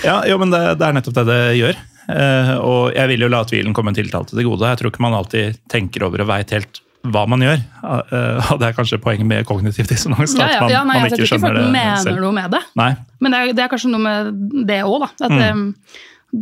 ja 0.05 0.17
jo, 0.29 0.37
men 0.41 0.53
det, 0.53 0.61
det 0.81 0.89
er 0.89 0.97
nettopp 0.97 1.17
det 1.21 1.25
det 1.29 1.39
gjør. 1.59 1.81
Eh, 2.09 2.53
og 2.57 2.95
jeg 2.97 3.11
vil 3.13 3.25
jo 3.25 3.31
la 3.31 3.41
tvilen 3.45 3.75
komme 3.77 3.93
en 3.93 3.97
tiltalte 3.99 4.33
til 4.35 4.47
gode. 4.47 4.69
Jeg 4.69 4.81
tror 4.81 4.93
ikke 4.93 5.05
man 5.05 5.17
alltid 5.17 5.59
tenker 5.71 6.05
over 6.07 6.25
og 6.25 6.31
veit 6.31 6.53
helt 6.55 6.81
hva 7.07 7.21
man 7.31 7.39
gjør. 7.39 7.61
Eh, 7.83 8.51
og 8.51 8.59
det 8.59 8.67
er 8.69 8.75
kanskje 8.75 8.99
poenget 9.01 9.25
med 9.29 9.45
kognitiv 9.47 9.87
dissonans. 9.87 10.33
Ja, 10.37 10.47
ja, 10.51 10.67
ja, 10.67 10.83
nei, 10.83 10.97
man 10.99 11.05
altså, 11.07 11.15
ikke 11.21 11.29
skjønner 11.31 11.55
det 11.55 11.71
mener 11.71 12.03
selv. 12.03 12.19
noe 12.25 12.35
med 12.35 12.51
det. 12.51 12.61
Nei. 12.75 12.89
Men 13.23 13.31
det 13.35 13.39
er, 13.39 13.53
det 13.55 13.63
er 13.65 13.71
kanskje 13.71 13.91
noe 13.93 14.03
med 14.03 14.65
det 14.67 14.81
òg, 14.83 14.99
da. 15.05 15.09
At, 15.29 15.31
Mm. 15.39 15.73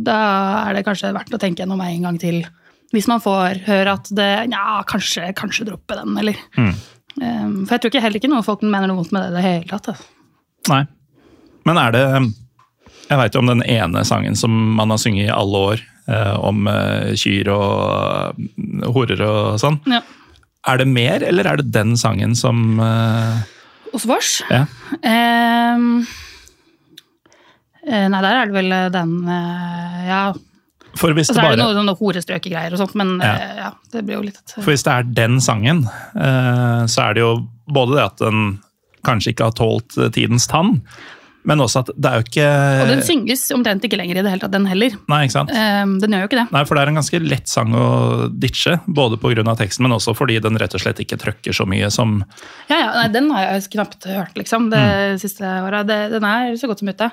da 0.04 0.16
er 0.68 0.74
det 0.74 0.84
kanskje 0.84 1.12
verdt 1.14 1.32
å 1.32 1.38
tenke 1.40 1.62
gjennom 1.62 1.80
en 1.80 2.02
gang 2.08 2.18
til. 2.20 2.42
Hvis 2.92 3.06
man 3.08 3.20
får 3.20 3.62
høre 3.66 3.92
at 3.98 4.08
det 4.16 4.28
Ja, 4.50 4.82
kanskje, 4.88 5.30
kanskje 5.36 5.66
droppe 5.70 5.94
den, 5.96 6.16
eller 6.18 6.34
Mm. 6.56 6.74
Em, 7.20 7.54
For 7.66 7.74
jeg 7.74 7.80
tror 7.82 7.90
ikke 7.90 8.00
heller 8.02 8.18
ikke 8.20 8.30
noen 8.30 8.44
folk 8.46 8.60
mener 8.62 8.86
noe 8.86 8.96
vondt 9.00 9.10
med 9.12 9.22
det 9.24 9.30
i 9.30 9.36
det 9.36 9.42
hele 9.46 9.64
tatt. 9.66 9.88
Altså. 9.88 10.04
Nei. 10.68 10.86
Men 11.66 11.76
er 11.78 11.90
det 11.92 12.04
Jeg 13.10 13.18
veit 13.18 13.36
om 13.40 13.46
den 13.46 13.62
ene 13.62 14.04
sangen 14.04 14.36
som 14.36 14.50
man 14.76 14.90
har 14.90 14.98
sunget 14.98 15.26
i 15.28 15.32
alle 15.32 15.56
år, 15.72 15.80
eh, 16.08 16.34
om 16.44 16.66
eh, 16.68 17.14
kyr 17.16 17.48
og 17.48 18.34
eh, 18.38 18.90
horer 18.92 19.22
og 19.24 19.58
sånn. 19.62 19.80
Ja. 19.88 20.02
Er 20.66 20.80
det 20.80 20.88
mer, 20.90 21.22
eller 21.22 21.46
er 21.46 21.60
det 21.60 21.70
den 21.72 21.96
sangen 21.96 22.34
som 22.36 22.80
uh... 22.82 23.38
Hos 23.92 24.04
vårs? 24.08 24.42
Ja. 24.50 24.64
Eh, 27.86 28.06
nei, 28.10 28.20
der 28.20 28.34
er 28.34 28.50
det 28.50 28.56
vel 28.56 28.74
den 28.92 29.14
uh, 29.28 30.02
Ja. 30.08 30.22
For 30.98 31.14
hvis 31.14 31.30
Og 31.30 31.36
det 31.36 31.38
så 31.38 31.44
er 31.44 31.54
det 31.54 31.62
bare 31.62 31.74
noe, 31.76 31.84
noe 31.86 31.98
horestrøkegreier 31.98 32.74
og 32.74 32.80
sånt, 32.80 32.96
men 32.98 33.18
Ja. 33.22 33.34
eh, 33.34 33.56
ja, 33.62 33.68
det 33.92 34.04
blir 34.06 34.18
jo 34.18 34.24
litt 34.26 34.54
For 34.56 34.72
hvis 34.72 34.82
det 34.86 34.92
er 34.94 35.02
den 35.20 35.38
sangen, 35.44 35.84
eh, 36.16 36.80
så 36.90 37.04
er 37.08 37.14
det 37.14 37.22
jo 37.22 37.32
både 37.70 37.98
det 37.98 38.04
at 38.08 38.18
den 38.24 38.40
kanskje 39.06 39.30
ikke 39.32 39.50
har 39.50 39.54
tålt 39.56 39.98
eh, 40.00 40.10
tidens 40.10 40.48
tann, 40.50 40.80
men 41.44 41.60
også 41.62 41.80
at 41.84 41.90
det 41.94 42.10
er 42.10 42.18
jo 42.18 42.24
ikke 42.26 42.46
Og 42.82 42.88
den 42.90 43.02
synges 43.06 43.44
omtrent 43.54 43.84
ikke 43.86 43.96
lenger 44.00 44.18
i 44.18 44.22
det 44.24 44.32
hele 44.32 44.42
tatt, 44.42 44.52
den 44.52 44.66
heller. 44.68 44.96
Nei, 45.08 45.20
ikke 45.26 45.36
sant? 45.36 45.52
Ehm, 45.54 45.94
den 46.02 46.12
gjør 46.16 46.24
jo 46.24 46.28
ikke 46.30 46.40
det. 46.40 46.46
Nei, 46.52 46.64
for 46.68 46.74
det 46.74 46.82
er 46.82 46.92
en 46.92 46.98
ganske 47.00 47.20
lett 47.24 47.48
sang 47.48 47.72
å 47.78 47.86
ditche, 48.32 48.78
både 48.86 49.16
pga. 49.22 49.54
teksten, 49.56 49.82
men 49.86 49.92
også 49.96 50.14
fordi 50.18 50.40
den 50.42 50.58
rett 50.58 50.74
og 50.74 50.80
slett 50.82 50.98
ikke 51.04 51.16
trøkker 51.20 51.54
så 51.54 51.66
mye 51.68 51.90
som 51.94 52.24
Ja, 52.68 52.76
ja, 52.78 52.88
nei, 52.98 53.08
Den 53.14 53.30
har 53.30 53.42
jeg 53.54 53.70
knapt 53.70 54.04
hørt, 54.04 54.34
liksom, 54.34 54.70
det 54.70 54.78
Mm. 54.78 55.18
siste 55.18 55.42
året. 55.44 55.86
Den 55.86 56.24
er 56.24 56.52
så 56.56 56.66
godt 56.68 56.78
som 56.80 56.88
ute. 56.88 57.10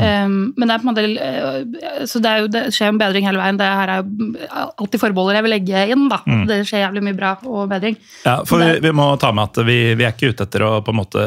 Ehm, 0.00 0.54
men 0.56 0.68
det 0.68 0.74
er 0.74 0.78
på 0.80 0.88
en 0.88 0.94
måte 0.94 1.04
eh, 1.20 2.06
Så 2.06 2.20
det, 2.22 2.30
er 2.30 2.38
jo, 2.40 2.46
det 2.48 2.62
skjer 2.72 2.88
en 2.88 2.98
bedring 2.98 3.26
hele 3.26 3.36
veien. 3.38 3.58
Det 3.60 3.66
her 3.68 3.88
er 3.88 4.02
jo 4.02 4.38
alltid 4.80 5.00
forbeholder 5.02 5.34
jeg 5.34 5.44
vil 5.44 5.54
legge 5.58 5.82
inn, 5.92 6.08
da. 6.08 6.20
Mm. 6.24 6.46
Det 6.48 6.60
skjer 6.68 6.86
jævlig 6.86 7.02
mye 7.04 7.16
bra 7.18 7.34
og 7.44 7.68
bedring. 7.68 7.96
Ja, 8.24 8.38
for 8.48 8.58
vi, 8.62 8.78
vi 8.80 8.92
må 8.96 9.10
ta 9.20 9.32
med 9.32 9.50
at 9.52 9.60
vi, 9.66 9.94
vi 9.94 10.04
er 10.06 10.14
ikke 10.14 10.32
ute 10.32 10.46
etter 10.48 10.64
å 10.64 10.72
på 10.84 10.94
en 10.94 11.00
måte 11.02 11.26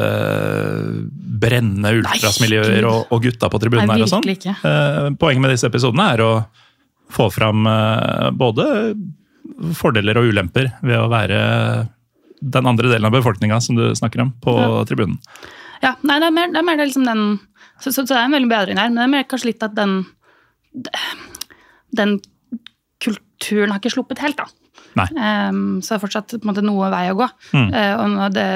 brenne 1.38 1.92
ultrasmiljøer 2.00 2.37
Gud. 2.46 2.84
og, 2.88 3.12
og 3.12 3.22
gutta 3.22 3.48
på 3.52 3.60
tribunen. 3.62 3.90
Her 3.90 4.02
og 4.06 4.10
sånn. 4.12 4.26
ikke. 4.28 4.54
Eh, 4.64 5.10
Poenget 5.18 5.42
med 5.44 5.50
disse 5.54 5.66
episodene 5.70 6.06
er 6.14 6.22
å 6.24 6.30
få 7.10 7.30
fram 7.32 7.66
eh, 7.66 8.30
både 8.36 8.94
fordeler 9.74 10.18
og 10.20 10.28
ulemper 10.30 10.70
ved 10.84 10.98
å 11.00 11.08
være 11.10 11.38
den 12.40 12.66
andre 12.70 12.88
delen 12.92 13.08
av 13.08 13.14
befolkninga 13.16 13.58
som 13.64 13.74
du 13.78 13.88
snakker 13.98 14.20
om, 14.22 14.32
på 14.44 14.52
Ja. 14.58 14.84
tribunen. 14.86 15.18
Ja, 15.82 15.94
nei, 16.02 16.18
det 16.20 16.26
er 16.28 16.34
mer 16.34 16.48
det, 16.52 16.58
er 16.58 16.66
mer 16.66 16.76
det 16.78 16.86
liksom 16.90 17.06
den 17.06 17.24
så, 17.80 17.90
så, 17.92 18.02
så 18.02 18.12
det 18.12 18.18
er 18.18 18.24
en 18.28 18.34
veldig 18.34 18.50
bedring 18.50 18.78
her, 18.78 18.88
men 18.90 18.98
det 18.98 19.04
er 19.06 19.12
mer 19.16 19.26
kanskje 19.30 19.52
litt 19.52 19.62
at 19.62 19.74
den 19.78 20.00
Den 21.96 22.18
kulturen 23.02 23.70
har 23.72 23.78
ikke 23.80 23.92
sluppet 23.94 24.20
helt, 24.22 24.36
da. 24.40 24.46
Ehm, 25.06 25.78
så 25.82 25.94
det 25.94 25.96
er 25.98 26.02
fortsatt 26.02 26.34
måte 26.46 26.64
noe 26.64 26.88
vei 26.92 27.04
å 27.12 27.18
gå. 27.18 27.28
Mm. 27.54 27.68
Uh, 27.74 28.24
og 28.24 28.34
det, 28.34 28.46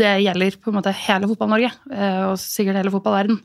det 0.00 0.14
gjelder 0.24 0.56
på 0.60 0.72
en 0.72 0.78
måte 0.80 0.94
hele 1.06 1.28
Fotball-Norge, 1.30 1.70
uh, 1.92 2.22
og 2.30 2.34
sikkert 2.42 2.80
hele 2.80 2.92
fotballverden, 2.94 3.40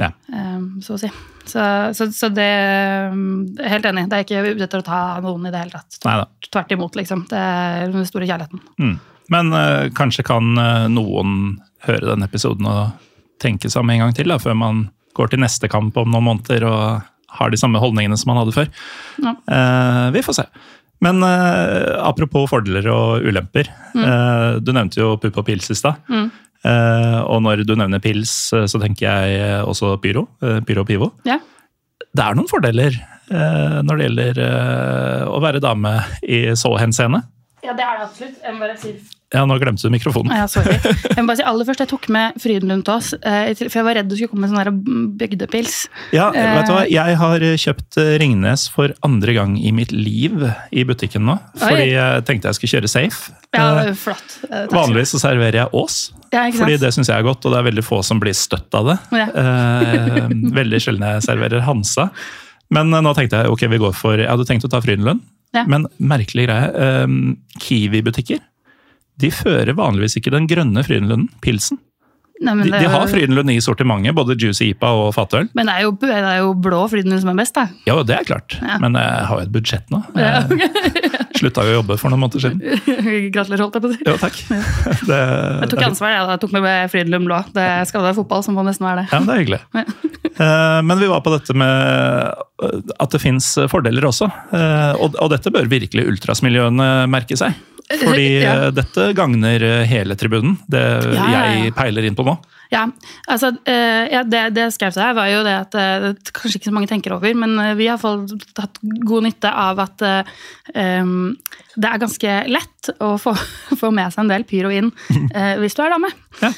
Ja. 0.00 0.08
Um, 0.32 0.80
så 0.82 0.96
å 0.96 1.00
si. 1.00 1.10
Så, 1.44 1.62
så, 1.92 2.06
så 2.14 2.28
det 2.32 2.46
er 2.46 3.10
Helt 3.68 3.86
enig. 3.88 4.06
Det 4.08 4.18
er 4.18 4.24
ikke 4.24 4.54
ute 4.54 4.64
etter 4.64 4.80
å 4.80 4.86
ta 4.86 5.00
noen 5.20 5.48
i 5.48 5.52
det 5.52 5.60
hele 5.60 5.74
tatt. 5.74 5.98
Neida. 6.06 6.26
Tvert 6.48 6.72
imot, 6.76 6.96
liksom. 6.96 7.26
Det 7.30 7.38
er 7.38 7.92
den 7.92 8.08
store 8.08 8.28
kjærligheten. 8.30 8.62
Mm. 8.80 8.96
Men 9.32 9.52
uh, 9.52 9.90
kanskje 9.96 10.24
kan 10.26 10.56
noen 10.92 11.38
høre 11.86 12.08
denne 12.08 12.28
episoden 12.28 12.68
og 12.70 13.08
tenke 13.42 13.70
seg 13.70 13.82
om 13.82 13.90
en 13.92 14.04
gang 14.06 14.16
til, 14.16 14.30
da, 14.32 14.38
før 14.40 14.56
man 14.58 14.84
går 15.18 15.32
til 15.32 15.42
neste 15.42 15.68
kamp 15.68 15.96
om 16.00 16.12
noen 16.12 16.28
måneder 16.30 16.64
og 16.68 17.08
har 17.32 17.52
de 17.52 17.58
samme 17.60 17.80
holdningene 17.80 18.16
som 18.20 18.30
man 18.32 18.42
hadde 18.42 18.54
før. 18.54 18.68
Ja. 19.24 19.32
Vi 20.14 20.22
får 20.24 20.36
se. 20.36 20.44
Men 21.02 21.18
eh, 21.26 21.96
apropos 22.06 22.46
fordeler 22.52 22.86
og 22.92 23.24
ulemper. 23.26 23.68
eh, 23.98 24.60
du 24.62 24.70
nevnte 24.72 25.00
jo 25.02 25.16
pupp 25.18 25.40
og 25.42 25.46
pils 25.48 25.70
i 25.72 25.78
stad. 25.78 25.98
Mm. 26.08 26.28
Eh, 26.62 27.18
og 27.26 27.40
når 27.42 27.64
du 27.66 27.72
nevner 27.74 27.98
pils, 28.02 28.30
eh, 28.54 28.68
så 28.70 28.78
tenker 28.82 29.08
jeg 29.08 29.40
eh, 29.42 29.62
også 29.66 29.96
pyro. 30.02 30.28
eh, 30.46 30.60
pyro 30.68 30.84
og 30.84 30.90
pivo. 30.92 31.10
Ja. 31.26 31.40
Det 32.12 32.22
er 32.22 32.36
noen 32.38 32.46
fordeler 32.50 32.94
eh, 33.32 33.78
når 33.82 33.98
det 33.98 34.06
gjelder 34.06 34.40
eh, 34.46 35.24
å 35.32 35.40
være 35.42 35.62
dame 35.64 35.96
i 36.22 36.44
så 36.58 36.74
henseende. 36.78 37.22
ja, 37.64 37.72
det 37.78 37.82
er 37.86 37.98
det 37.98 38.06
absolutt. 38.06 38.38
Jeg 38.44 38.54
må 38.54 38.62
bare 38.66 38.78
si 38.78 38.94
Ja, 39.32 39.46
nå 39.48 39.56
glemte 39.58 39.82
du 39.86 39.90
mikrofonen. 39.94 40.32
Ja, 40.36 40.44
sorry. 40.50 40.74
Jeg 40.76 41.22
må 41.22 41.26
bare 41.30 41.38
si 41.40 41.44
aller 41.48 41.64
først, 41.64 41.80
jeg 41.80 41.88
tok 41.88 42.08
med 42.12 42.34
Frydenlund 42.42 42.84
til 42.84 42.94
oss, 42.98 43.12
eh, 43.22 43.54
for 43.56 43.78
jeg 43.78 43.86
var 43.86 43.96
redd 43.96 44.08
du 44.10 44.16
skulle 44.18 44.28
komme 44.34 44.48
med 44.48 44.52
sånn 44.52 45.16
bygdepils. 45.16 45.76
Ja, 46.12 46.26
Eh. 46.36 46.50
vet 46.58 46.66
du 46.68 46.72
hva? 46.74 46.82
Jeg 46.92 47.16
har 47.16 47.38
kjøpt 47.64 47.96
eh, 48.02 48.10
Ringnes 48.20 48.66
for 48.70 48.92
andre 49.02 49.32
gang 49.38 49.54
i 49.58 49.72
mitt 49.72 49.92
liv 49.92 50.36
i 50.72 50.84
butikken 50.84 51.24
nå. 51.24 51.38
Fordi 51.56 51.88
jeg 51.94 52.24
tenkte 52.28 52.50
jeg 52.52 52.60
skulle 52.60 52.74
kjøre 52.76 52.92
safe. 52.92 53.32
Ja, 53.56 53.70
Eh, 53.86 53.94
flott. 53.96 54.36
Eh, 54.50 54.66
takk. 54.66 54.76
Vanligvis 54.76 55.14
så 55.16 55.22
serverer 55.24 55.62
jeg 55.62 55.72
Ås, 55.72 56.12
Ja, 56.32 56.46
fordi 56.52 56.78
det 56.80 56.92
syns 56.94 57.08
jeg 57.08 57.16
er 57.18 57.22
godt. 57.26 57.44
Og 57.44 57.52
det 57.52 57.58
er 57.60 57.70
veldig 57.70 57.84
få 57.84 58.02
som 58.04 58.20
blir 58.20 58.32
støtt 58.36 58.72
av 58.74 58.86
det. 58.92 58.98
Ja. 59.12 59.26
Eh, 59.32 60.28
veldig 60.60 60.80
sjelden 60.80 61.08
jeg 61.08 61.22
serverer 61.26 61.60
Hansa. 61.64 62.10
Men 62.70 62.92
eh, 62.94 63.00
nå 63.04 63.12
tenkte 63.16 63.42
jeg 63.42 63.50
ok, 63.52 63.66
vi 63.68 63.78
går 63.82 63.94
for 63.96 64.16
Jeg 64.20 64.28
hadde 64.28 64.46
tenkt 64.48 64.64
å 64.64 64.70
ta 64.72 64.80
Frydenlund, 64.80 65.20
Ja. 65.52 65.64
men 65.68 65.86
merkelig 66.00 66.46
greie. 66.48 66.68
eh, 66.72 67.06
Kiwi-butikker 67.60 68.40
de 69.20 69.30
fører 69.34 69.74
vanligvis 69.76 70.16
ikke 70.20 70.32
den 70.34 70.46
grønne 70.50 70.84
Frydenlunden, 70.86 71.28
pilsen. 71.44 71.78
Nei, 72.42 72.56
men 72.58 72.66
De, 72.66 72.72
de 72.74 72.88
har 72.90 73.04
Frydenlund 73.06 73.52
i 73.52 73.60
sortimentet, 73.62 74.14
både 74.18 74.34
Juicy 74.34 74.72
IPA 74.72 74.88
og 74.98 75.12
fatøl. 75.14 75.46
Men 75.54 75.68
det 75.68 75.74
er, 75.78 75.84
jo, 75.86 75.92
det 76.00 76.16
er 76.16 76.38
jo 76.40 76.48
blå 76.58 76.80
Frydenlund 76.90 77.22
som 77.22 77.30
er 77.30 77.38
best, 77.38 77.54
da. 77.54 77.68
Ja, 77.86 77.94
det 78.02 78.16
er 78.16 78.26
klart. 78.26 78.56
Ja. 78.58 78.80
Men 78.82 78.98
jeg 78.98 79.26
har 79.28 79.38
jo 79.38 79.46
et 79.46 79.52
budsjett 79.54 79.92
nå. 79.94 80.00
Ja. 80.18 80.40
okay. 80.50 81.12
slutta 81.42 81.64
jo 81.66 81.72
å 81.72 81.76
jobbe 81.80 81.96
for 82.00 82.12
noen 82.12 82.24
måneder 82.24 82.42
siden. 82.42 82.58
Gratulerer, 83.34 83.62
holdt 83.62 83.78
jeg 83.78 83.84
på 83.84 83.90
å 83.90 83.94
si. 83.94 84.00
Jo, 84.08 84.16
takk. 84.20 84.40
Det, 85.12 85.20
Jeg 85.62 85.70
tok 85.72 85.84
ansvar, 85.86 86.14
jeg. 86.16 86.24
da. 86.26 86.34
Jeg 86.36 86.42
tok 86.44 86.56
med 86.58 86.90
Frydenlund 86.92 87.30
blå. 87.30 87.38
Det 87.54 87.68
skal 87.90 88.06
være 88.08 88.18
fotball, 88.18 88.42
som 88.46 88.58
må 88.58 88.66
nesten 88.66 88.88
være 88.88 89.04
det. 89.04 89.06
Ja, 89.12 89.20
men 89.22 89.30
det 89.30 89.36
er 89.36 89.44
hyggelig. 89.44 89.62
Eh, 90.32 90.80
Men 90.88 90.98
vi 91.02 91.10
var 91.14 91.22
på 91.24 91.32
dette 91.34 91.54
med 91.58 92.42
at 92.62 93.10
det 93.16 93.20
fins 93.22 93.54
fordeler 93.72 94.06
også. 94.08 94.30
Eh, 94.54 94.94
Og, 95.02 95.18
og 95.20 95.30
dette 95.34 95.50
bør 95.54 95.68
virkelig 95.70 96.06
ultrasmiljøene 96.14 96.88
merke 97.10 97.36
seg. 97.38 97.54
Fordi 97.92 98.28
Ja. 98.46 98.54
eh, 98.68 98.70
dette 98.72 99.10
gagner 99.18 99.62
eh, 99.66 99.84
hele 99.90 100.16
tribunen, 100.16 100.56
det 100.70 100.82
Ja, 101.16 101.26
ja, 101.34 101.44
jeg 101.66 101.74
peiler 101.76 102.06
inn 102.08 102.16
på 102.18 102.24
nå. 102.26 102.38
Ja, 102.72 102.86
altså, 103.28 103.50
eh, 103.68 104.06
ja, 104.08 104.22
det, 104.24 104.54
det 104.56 104.70
skrev 104.72 104.94
til 104.94 105.02
deg, 105.02 105.16
var 105.18 105.26
jo 105.28 105.42
det 105.44 105.52
at 105.66 105.74
eh, 105.76 106.06
det 106.06 106.32
kanskje 106.32 106.56
ikke 106.56 106.70
så 106.70 106.72
mange 106.72 106.88
tenker 106.88 107.12
over, 107.12 107.34
men 107.36 107.52
eh, 107.60 107.74
vi 107.76 107.90
har 107.90 107.98
fått 108.00 108.32
tatt 108.56 108.78
god 109.04 109.26
nytte 109.26 109.50
av 109.52 109.82
at 109.84 110.04
um, 110.72 111.34
det 111.76 111.90
er 111.90 112.00
ganske 112.00 112.38
lett 112.48 112.90
å 113.04 113.10
få, 113.20 113.34
få 113.82 113.90
med 113.92 114.08
seg 114.14 114.24
en 114.24 114.32
del 114.32 114.46
pyro 114.48 114.72
inn 114.72 114.88
uh, 114.88 115.60
hvis 115.60 115.76
du 115.76 115.82
er 115.84 115.92
dame. 115.92 116.08
Ja. 116.40 116.52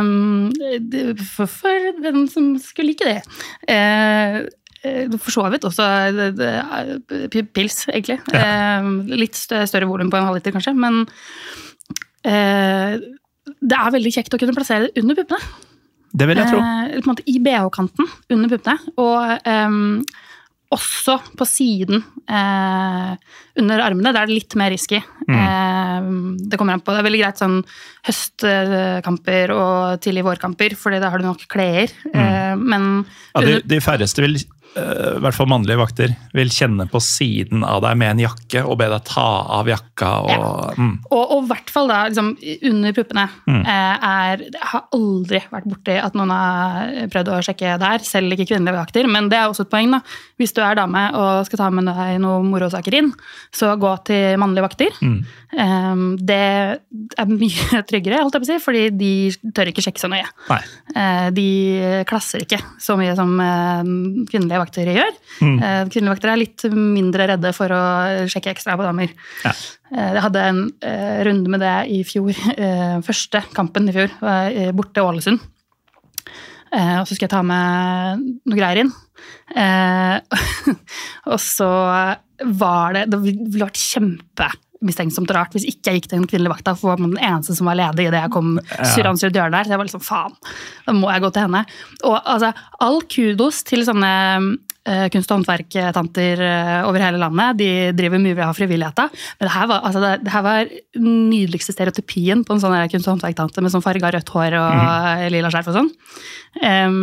Um, 0.00 0.48
for, 1.34 1.44
for 1.50 1.90
den 2.08 2.24
som 2.32 2.54
skulle 2.62 2.94
like 2.94 3.04
det. 3.10 3.20
Eh, 3.68 4.40
eh, 4.40 4.40
for 5.20 5.34
så 5.34 5.44
vidt 5.52 5.66
også 5.68 5.86
eh, 6.08 6.30
det, 7.32 7.42
pils, 7.56 7.82
egentlig. 7.92 8.18
Eh, 8.36 8.90
litt 9.20 9.36
større 9.40 9.88
volum 9.90 10.10
på 10.12 10.16
en 10.20 10.28
halvliter, 10.28 10.54
kanskje. 10.56 10.72
Men 10.78 11.02
eh, 12.24 12.96
det 13.60 13.76
er 13.80 13.94
veldig 13.96 14.14
kjekt 14.14 14.36
å 14.36 14.40
kunne 14.40 14.56
plassere 14.56 14.88
det 14.88 15.02
under 15.04 15.18
puppene. 15.20 15.66
Det 16.10 16.26
vil 16.26 16.40
jeg 16.42 16.50
tro. 16.50 16.58
Eh, 16.64 16.96
på 16.96 17.04
en 17.04 17.12
måte 17.12 17.28
I 17.30 17.36
BH-kanten 17.44 18.08
under 18.34 18.50
puppene. 18.56 18.78
Og 18.98 19.14
også 20.70 21.16
på 21.34 21.46
siden 21.50 21.98
eh, 22.30 23.14
under 23.58 23.82
armene. 23.82 24.12
Der 24.14 24.22
er 24.22 24.30
det 24.30 24.36
litt 24.36 24.54
mer 24.58 24.70
risky. 24.70 25.00
Mm. 25.26 25.34
Eh, 25.40 26.44
det 26.50 26.58
kommer 26.60 26.76
an 26.76 26.82
på. 26.84 26.94
Det 26.94 27.00
er 27.02 27.06
veldig 27.08 27.22
greit 27.24 27.42
sånn 27.42 27.56
høstkamper 28.06 29.54
og 29.56 29.98
tidlig 30.04 30.22
vårkamper, 30.28 30.76
fordi 30.78 31.00
da 31.02 31.10
har 31.10 31.22
du 31.22 31.26
nok 31.26 31.42
klær. 31.50 31.90
Eh, 32.14 32.54
men 32.58 32.88
Mm. 32.90 33.04
Ja, 33.34 33.40
de, 33.46 33.52
de 33.70 33.78
færreste 33.82 34.22
vil, 34.24 34.34
eh, 34.36 34.59
i 34.70 35.20
hvert 35.22 35.34
fall 35.34 35.48
mannlige 35.50 35.80
vakter, 35.80 36.12
vil 36.36 36.50
kjenne 36.54 36.86
på 36.90 37.00
siden 37.02 37.64
av 37.66 37.80
deg 37.82 37.96
med 37.98 38.12
en 38.14 38.22
jakke 38.22 38.62
og 38.62 38.78
be 38.78 38.86
deg 38.92 39.02
ta 39.08 39.26
av 39.58 39.68
jakka. 39.68 40.10
Og, 40.30 40.78
mm. 40.78 40.92
og 41.10 41.30
og 41.34 41.44
i 41.44 41.48
hvert 41.50 41.72
fall 41.72 41.90
da 41.90 42.00
liksom, 42.08 42.30
under 42.70 42.94
puppene. 42.94 43.26
Mm. 43.50 43.60
Eh, 43.60 44.06
er, 44.10 44.44
jeg 44.46 44.68
har 44.72 44.86
aldri 44.96 45.42
vært 45.50 45.68
borti 45.70 45.96
at 45.98 46.16
noen 46.18 46.34
har 46.34 47.10
prøvd 47.12 47.32
å 47.34 47.40
sjekke 47.46 47.76
der, 47.82 48.06
selv 48.06 48.36
ikke 48.36 48.48
kvinnelige 48.52 48.78
vakter. 48.78 49.10
Men 49.10 49.30
det 49.32 49.40
er 49.40 49.50
også 49.50 49.66
et 49.66 49.72
poeng. 49.72 49.90
da. 49.96 50.02
Hvis 50.40 50.54
du 50.56 50.62
er 50.64 50.78
dame 50.78 51.04
og 51.18 51.46
skal 51.48 51.64
ta 51.64 51.70
med 51.74 51.90
deg 51.90 52.20
noen 52.22 52.50
morosaker 52.52 52.98
inn, 53.00 53.12
så 53.54 53.74
gå 53.80 53.94
til 54.08 54.38
mannlige 54.40 54.66
vakter. 54.66 55.00
Mm. 55.02 55.20
Eh, 55.50 56.02
det 56.22 56.38
er 57.18 57.30
mye 57.30 57.80
tryggere, 57.90 58.20
holdt 58.22 58.36
jeg 58.36 58.44
på 58.44 58.46
å 58.46 58.50
si, 58.50 58.58
fordi 58.62 58.84
de 58.94 59.12
tør 59.56 59.70
ikke 59.70 59.84
sjekke 59.84 60.02
så 60.02 60.10
nøye. 60.10 60.28
Nei. 60.50 60.60
Eh, 60.94 61.26
de 61.34 61.48
klasser 62.08 62.44
ikke 62.44 62.60
så 62.80 62.96
mye 63.00 63.16
som 63.18 63.34
eh, 63.42 63.82
kvinnelige 64.30 64.62
vakter 64.62 64.92
gjør. 64.94 65.12
Mm. 65.40 65.56
Eh, 65.58 65.82
kvinnelige 65.90 66.14
vakter 66.14 66.32
er 66.32 66.42
litt 66.44 66.66
mindre 66.74 67.28
redde 67.32 67.54
for 67.56 67.74
å 67.74 67.82
sjekke 68.30 68.54
ekstra 68.54 68.78
på 68.78 68.86
damer. 68.86 69.14
Ja. 69.44 69.54
Jeg 69.90 70.22
hadde 70.22 70.42
en 70.46 70.58
runde 71.26 71.50
med 71.50 71.64
det 71.64 71.76
i 71.90 72.04
fjor. 72.06 72.30
Første 73.08 73.40
kampen 73.56 73.90
i 73.90 73.94
fjor 73.96 74.12
var 74.22 74.54
borte 74.78 75.02
Ålesund. 75.02 75.40
Og 76.70 77.08
så 77.08 77.16
skal 77.16 77.26
jeg 77.26 77.32
ta 77.32 77.40
med 77.42 78.22
noe 78.46 78.54
greier 78.54 78.84
inn. 78.84 78.92
Og 81.32 81.42
så 81.42 81.70
var 82.62 82.94
det 82.94 83.08
Det 83.10 83.18
ville 83.24 83.64
vært 83.64 83.82
kjempemistenksomt 84.80 85.30
og 85.30 85.36
rart 85.36 85.54
hvis 85.54 85.68
ikke 85.68 85.90
jeg 85.92 86.00
gikk 86.00 86.08
til 86.10 86.18
den 86.20 86.28
kvinnelige 86.28 86.54
vakta, 86.54 86.74
for 86.74 86.94
jeg 86.94 87.00
var 87.00 87.12
den 87.12 87.20
eneste 87.20 87.56
som 87.56 87.68
var 87.68 87.78
ledig 87.78 88.08
idet 88.08 88.22
jeg 88.24 88.32
kom 88.32 88.56
surrende 88.94 89.28
ut 89.28 89.34
døren 89.34 89.52
der. 89.52 89.64
Så 89.64 89.74
jeg 89.74 89.80
var 89.80 89.88
liksom 89.88 90.04
faen, 90.04 90.34
da 90.86 90.96
må 90.96 91.10
jeg 91.12 91.22
gå 91.24 91.30
til 91.30 91.46
henne. 91.46 91.62
Og 92.08 92.18
altså, 92.24 92.52
all 92.80 93.00
kudos 93.10 93.62
til 93.68 93.84
sånne 93.84 94.12
uh, 94.40 95.06
kunst- 95.12 95.30
og 95.30 95.40
håndverktanter 95.40 96.44
uh, 96.44 96.88
over 96.88 97.04
hele 97.04 97.20
landet. 97.20 97.60
De 97.60 97.70
driver 97.98 98.22
mye 98.22 98.46
av 98.46 98.56
frivilligheta. 98.56 99.08
Men 99.38 99.48
det 99.48 99.54
her 99.56 99.70
var, 99.70 99.84
altså 99.84 100.04
det, 100.04 100.12
det 100.24 100.34
her 100.34 100.46
var 100.46 100.72
nydeligste 101.00 101.76
stereotypien 101.76 102.44
på 102.46 102.56
en 102.56 102.64
sånn 102.64 102.78
kunst- 102.92 103.10
og 103.10 103.18
håndverktante 103.18 103.64
med 103.64 103.74
sånn 103.74 103.84
farga 103.84 104.14
rødt 104.16 104.32
hår 104.36 104.60
og 104.62 105.26
lilla 105.36 105.52
skjerf 105.52 105.72
og 105.72 105.80
sånn. 105.80 105.92
Em, 106.64 107.02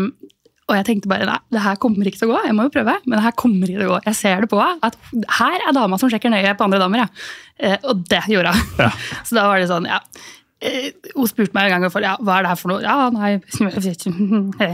og 0.68 0.76
jeg 0.76 0.86
tenkte 0.90 1.08
bare 1.12 1.26
nei, 1.30 1.38
det 1.56 1.62
her 1.64 1.78
kommer 1.80 2.08
ikke 2.10 2.20
til 2.20 2.28
å 2.28 2.34
gå, 2.36 2.40
jeg 2.50 2.56
må 2.58 2.66
jo 2.68 2.72
prøve. 2.74 2.96
Men 3.06 3.18
det 3.18 3.24
her 3.24 3.36
kommer 3.40 3.70
ikke 3.72 3.80
til 3.80 3.88
å 3.88 3.94
gå. 3.94 4.00
Jeg 4.10 4.18
ser 4.20 4.42
det 4.44 4.50
på 4.52 4.58
henne, 4.60 4.80
at 4.84 4.98
her 5.40 5.62
er 5.70 5.76
dama 5.78 6.00
som 6.02 6.10
sjekker 6.12 6.34
nøye 6.34 6.52
på 6.60 6.66
andre 6.68 6.82
damer. 6.84 7.06
Ja. 7.06 7.08
Eh, 7.60 7.78
og 7.88 8.02
det 8.12 8.20
gjorde 8.34 8.52
hun. 8.58 8.66
Ja. 8.84 8.90
Så 9.30 9.38
da 9.40 9.46
var 9.48 9.62
det 9.64 9.70
sånn, 9.72 9.88
ja. 9.88 10.02
Eh, 10.60 10.90
Hun 11.14 11.28
spurte 11.30 11.54
meg 11.54 11.70
en 11.72 11.84
gang 11.86 11.92
for, 11.94 12.02
ja, 12.04 12.16
hva 12.20 12.40
er 12.40 12.48
det 12.48 12.52
her 12.52 12.60
for 12.60 12.74
noe. 12.74 12.82
Ja, 12.84 13.08
nei. 13.14 13.38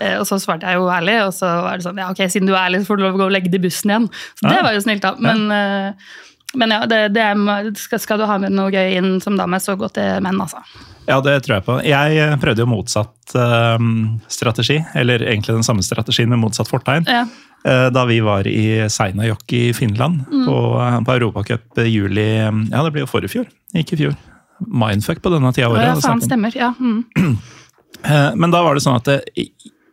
Eh, 0.00 0.16
Og 0.20 0.26
så 0.28 0.38
svarte 0.40 0.68
jeg 0.70 0.78
jo 0.78 0.86
ærlig, 0.92 1.18
og 1.26 1.34
så 1.36 1.50
var 1.64 1.80
det 1.80 1.86
sånn, 1.88 1.98
ja 2.00 2.10
ok, 2.12 2.22
siden 2.30 2.46
du 2.50 2.54
er 2.54 2.62
ærlig, 2.68 2.82
så 2.84 2.90
får 2.92 3.00
du 3.00 3.04
lov 3.08 3.16
å 3.18 3.22
gå 3.24 3.28
og 3.30 3.34
legge 3.34 3.50
det 3.52 3.58
i 3.60 3.64
bussen 3.66 3.90
igjen. 3.92 4.08
Så 4.38 4.46
det 4.52 4.60
var 4.64 4.76
jo 4.76 4.82
snilt 4.84 5.02
da. 5.04 5.14
Men, 5.18 5.46
eh, 5.50 6.10
men 6.54 6.72
ja, 6.74 6.86
det, 6.90 7.00
det 7.14 7.22
er, 7.22 7.68
skal, 7.78 8.00
skal 8.02 8.18
du 8.18 8.26
ha 8.26 8.38
med 8.42 8.54
noe 8.56 8.72
gøy 8.74 8.96
inn 8.98 9.20
som 9.22 9.36
dame, 9.38 9.60
så 9.62 9.76
gå 9.78 9.88
til 9.94 10.22
menn, 10.24 10.40
altså. 10.42 10.62
Ja, 11.06 11.20
det 11.24 11.36
tror 11.44 11.56
jeg 11.56 11.66
på. 11.66 11.76
Jeg 11.86 12.18
eh, 12.22 12.34
prøvde 12.42 12.64
jo 12.64 12.70
motsatt 12.70 13.34
eh, 13.38 13.84
strategi, 14.30 14.80
eller 14.98 15.22
egentlig 15.26 15.56
den 15.58 15.66
samme 15.66 15.84
strategien 15.86 16.30
med 16.30 16.42
motsatt 16.42 16.70
fortegn. 16.70 17.06
Ja. 17.10 17.24
Eh, 17.64 17.86
Da 17.94 18.04
vi 18.08 18.20
var 18.24 18.46
i 18.48 18.88
Seinäjoki 18.88 19.68
i 19.68 19.72
Finland 19.76 20.22
på, 20.30 20.58
på 21.06 21.12
Europacup 21.16 21.78
i 21.82 21.88
juli 21.90 22.28
Ja, 22.40 22.82
det 22.84 22.90
blir 22.94 23.04
jo 23.04 23.10
forrige 23.10 23.34
fjor, 23.34 23.50
ikke 23.76 23.98
i 23.98 24.04
fjor. 24.04 24.14
Mindfuck 24.60 25.22
på 25.24 25.32
denne 25.32 25.52
tida 25.56 25.68
av 25.68 25.74
året. 25.76 25.90
ja, 25.90 25.98
faen, 26.04 26.22
stemmer. 26.24 26.56
Ja, 26.56 26.72
mm. 26.78 27.36
Men 28.40 28.52
da 28.52 28.62
var 28.64 28.76
det 28.76 28.84
sånn 28.84 28.96
at 28.96 29.08
det, 29.08 29.20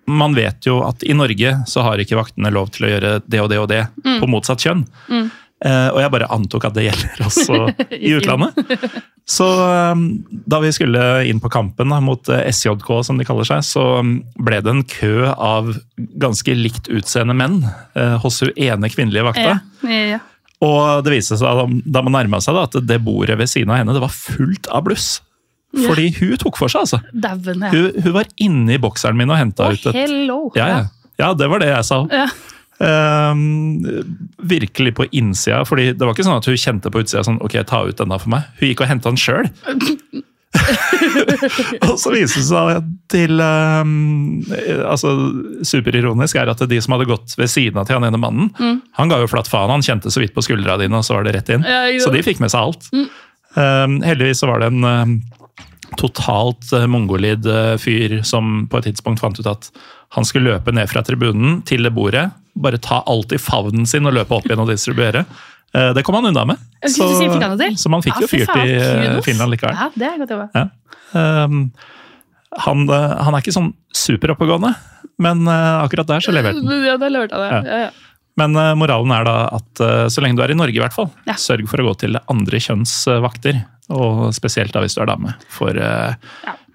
man 0.07 0.35
vet 0.35 0.63
jo 0.67 0.79
at 0.87 1.03
i 1.03 1.15
Norge 1.17 1.53
så 1.67 1.83
har 1.83 1.99
ikke 1.99 2.15
vaktene 2.15 2.51
lov 2.55 2.69
til 2.75 2.87
å 2.87 2.91
gjøre 2.93 3.11
det 3.27 3.41
og 3.43 3.49
det 3.51 3.59
og 3.59 3.67
det 3.71 3.81
på 4.21 4.29
motsatt 4.31 4.63
kjønn. 4.63 4.85
Eh, 5.11 5.27
Og 5.65 5.97
jeg 6.03 6.11
bare 6.13 6.27
antok 6.29 6.67
at 6.67 6.75
det 6.75 6.83
gjelder 6.85 7.21
også 7.25 7.61
i 7.97 8.11
utlandet. 8.13 8.53
Så 9.27 9.47
eh, 9.73 9.95
da 10.47 10.59
vi 10.63 10.71
skulle 10.71 11.03
inn 11.27 11.41
på 11.43 11.51
kampen 11.51 11.91
mot 12.03 12.29
eh, 12.31 12.47
SJK, 12.47 12.87
som 13.03 13.19
de 13.19 13.27
kaller 13.27 13.47
seg, 13.47 13.65
så 13.67 13.83
mm, 13.99 14.13
ble 14.47 14.61
det 14.63 14.71
en 14.71 14.85
kø 14.87 15.27
av 15.33 15.73
ganske 16.21 16.55
likt 16.55 16.87
utseende 16.87 17.35
menn 17.35 17.59
eh, 17.67 18.15
hos 18.23 18.39
hun 18.45 18.53
ene 18.55 18.91
kvinnelige 18.93 19.27
vakta. 19.27 19.57
Ja, 19.83 20.01
ja. 20.15 20.23
Og 20.63 21.03
det 21.05 21.11
viste 21.13 21.35
seg 21.37 21.59
da, 21.85 22.01
man 22.01 22.15
nærma 22.15 22.39
seg 22.41 22.55
at 22.57 22.79
det 22.87 23.01
bordet 23.05 23.35
ved 23.37 23.51
siden 23.51 23.69
av 23.69 23.81
henne 23.81 23.93
det 23.93 24.01
var 24.01 24.15
fullt 24.15 24.71
av 24.73 24.87
bluss. 24.87 25.17
Fordi 25.75 26.07
hun 26.15 26.37
tok 26.39 26.57
for 26.57 26.71
seg, 26.71 26.87
altså. 26.87 27.01
Daven, 27.11 27.67
ja. 27.67 27.73
Hun, 27.75 27.99
hun 28.07 28.15
var 28.15 28.31
inne 28.41 28.77
i 28.77 28.81
bokseren 28.81 29.19
min 29.19 29.29
og 29.29 29.37
henta 29.37 29.67
ut 29.75 29.89
et 29.91 30.05
hello! 30.05 30.45
ja, 30.57 30.71
ja. 30.71 30.79
ja, 31.19 31.33
det 31.37 31.51
var 31.51 31.61
det 31.61 31.73
jeg 31.73 31.89
sa. 31.91 32.05
Ja. 32.15 32.29
Ehm, 32.78 33.82
virkelig 34.38 34.95
på 34.95 35.05
innsida, 35.11 35.63
fordi 35.65 35.91
det 35.97 36.05
var 36.05 36.13
ikke 36.13 36.28
sånn 36.28 36.38
at 36.38 36.45
hun 36.49 36.59
kjente 36.61 36.91
på 36.93 37.01
utsida 37.01 37.23
sånn, 37.25 37.39
ok, 37.41 37.57
ta 37.65 37.82
ut 37.88 37.97
denne 37.97 38.19
for 38.21 38.30
meg. 38.36 38.49
Hun 38.59 38.69
gikk 38.69 38.84
og 38.86 38.91
henta 38.91 39.09
den 39.09 39.21
sjøl. 39.21 39.49
og 41.88 41.95
så 41.99 42.13
viste 42.13 42.39
det 42.39 42.47
seg 42.47 42.86
til 43.11 43.41
um, 43.43 43.89
altså 44.88 45.11
Superironisk 45.67 46.39
er 46.39 46.49
at 46.49 46.63
de 46.69 46.80
som 46.82 46.95
hadde 46.95 47.09
gått 47.09 47.36
ved 47.38 47.51
siden 47.51 47.82
av 47.82 47.89
til 47.89 47.97
han 47.97 48.07
ene 48.07 48.21
mannen, 48.21 48.51
han 48.97 49.11
ga 49.11 49.19
jo 49.23 49.32
flatt 49.32 49.49
faen. 49.49 49.73
Han 49.73 49.86
kjente 49.86 50.13
så 50.13 50.21
vidt 50.21 50.36
på 50.38 50.45
skuldra 50.45 50.78
dine, 50.82 51.01
og 51.01 51.05
så 51.05 51.17
var 51.17 51.28
det 51.28 51.36
rett 51.38 51.53
inn. 51.55 51.65
Ja, 51.65 51.89
så 52.03 52.13
de 52.13 52.25
fikk 52.25 52.41
med 52.43 52.53
seg 52.53 52.61
alt. 52.61 52.89
Ehm, 53.57 53.99
heldigvis 54.05 54.43
så 54.43 54.51
var 54.51 54.61
det 54.61 54.69
en 54.69 54.86
ehm, 54.86 55.19
totalt 55.97 56.69
uh, 56.78 56.86
mongolid 56.86 57.47
uh, 57.49 57.73
fyr 57.82 58.19
som 58.28 58.67
på 58.69 58.78
et 58.78 58.91
tidspunkt 58.91 59.23
fant 59.23 59.39
ut 59.39 59.49
at 59.49 59.71
han 60.15 60.28
skulle 60.28 60.53
løpe 60.53 60.71
ned 60.75 60.88
fra 60.91 61.01
tribunen 61.03 61.61
til 61.67 61.84
det 61.84 61.91
bordet, 61.95 62.30
bare 62.61 62.79
ta 62.81 63.03
alt 63.07 63.31
i 63.35 63.39
favnen 63.41 63.85
sin 63.89 64.05
og 64.09 64.15
løpe 64.17 64.35
opp 64.37 64.45
igjen 64.49 64.63
og 64.63 64.69
distribuere. 64.71 65.25
Eh, 65.75 65.93
det 65.93 66.03
kom 66.03 66.15
han 66.15 66.25
unna 66.29 66.45
med. 66.45 66.57
Så, 66.87 67.07
så 67.75 67.91
man 67.91 68.03
fikk 68.05 68.21
jo 68.23 68.29
fyrt 68.31 68.53
i 68.63 68.75
eh. 68.77 69.19
Finland 69.25 69.51
likevel. 69.53 69.75
Ja, 69.75 69.89
det 69.95 70.09
er 70.09 70.19
godt 70.21 70.33
jobba. 70.35 70.49
Ja. 70.55 70.67
Um, 71.17 71.71
han, 72.63 72.83
eh, 72.89 73.15
han 73.25 73.35
er 73.35 73.43
ikke 73.43 73.55
sånn 73.55 73.71
superoppegående, 73.95 74.73
men 75.23 75.47
akkurat 75.49 76.09
der 76.09 76.23
så 76.23 76.33
leverte 76.35 76.61
han. 76.63 76.85
Ja, 76.85 76.97
da 77.01 77.09
leverte 77.11 77.39
han. 77.41 77.65
Ja. 77.67 77.87
Ja. 77.87 78.23
Men 78.37 78.53
moralen 78.77 79.11
er 79.15 79.23
da 79.25 79.37
at 79.57 79.79
så 80.13 80.21
lenge 80.21 80.37
du 80.37 80.43
er 80.45 80.51
i 80.53 80.57
Norge, 80.57 80.77
i 80.77 80.81
hvert 80.83 80.93
fall, 80.93 81.07
Ja. 81.25 81.33
sørg 81.41 81.65
for 81.71 81.81
å 81.81 81.87
gå 81.87 81.93
til 82.03 82.19
andre 82.29 82.59
kjønns 82.61 82.93
eh, 83.09 83.21
vakter. 83.23 83.63
Og 83.89 84.27
spesielt 84.35 84.75
da 84.75 84.83
hvis 84.83 84.93
du 84.93 85.01
er 85.01 85.09
dame. 85.09 85.33
For 85.49 85.73
Ja. 85.73 86.13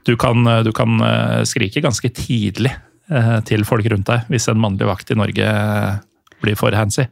du 0.02 0.16
kan, 0.18 0.42
du 0.66 0.72
kan 0.74 0.98
skrike 1.46 1.84
ganske 1.84 2.08
tidlig 2.10 2.72
til 3.48 3.64
folk 3.68 3.86
rundt 3.92 4.06
deg 4.08 4.28
hvis 4.32 4.48
en 4.52 4.60
mannlig 4.62 4.86
vakt 4.88 5.10
i 5.12 5.16
Norge 5.18 5.48
eh, 5.48 5.96
blir 6.42 6.56
for 6.58 6.74
handsy. 6.76 7.04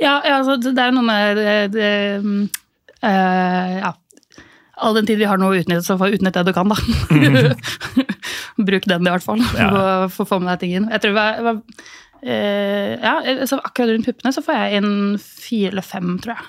Ja, 0.00 0.18
altså, 0.36 0.58
det 0.60 0.76
er 0.78 0.92
noe 0.92 1.06
med 1.06 1.36
det, 1.40 1.54
det 1.72 1.92
eh, 3.02 3.78
Ja. 3.80 3.94
All 4.76 4.92
den 4.92 5.06
tid 5.08 5.16
vi 5.16 5.24
har 5.24 5.38
noe 5.40 5.54
å 5.54 5.56
utnytte, 5.56 5.80
så 5.86 5.94
få 5.96 6.10
utnytte 6.12 6.42
det 6.44 6.52
du 6.52 6.56
kan, 6.56 6.68
da. 6.68 6.76
Bruk 8.68 8.84
den 8.88 9.06
i 9.06 9.12
hvert 9.14 9.24
fall, 9.24 9.40
Ja. 9.56 9.70
for 10.12 10.24
å 10.26 10.28
få- 10.28 10.40
med 10.42 10.50
deg 10.52 10.60
ting 10.60 10.74
inn. 10.76 10.88
Jeg 10.92 11.00
tror 11.00 11.14
det 11.14 11.16
var, 11.16 11.40
var 11.46 11.54
uh, 12.26 12.92
ja, 13.00 13.14
så 13.48 13.56
Akkurat 13.64 13.94
rundt 13.94 14.06
puppene 14.10 14.32
så 14.36 14.42
får 14.44 14.54
jeg 14.60 14.82
inn 14.82 15.16
fire 15.22 15.70
eller 15.72 15.82
fem, 15.86 16.18
tror 16.20 16.34
jeg. 16.36 16.44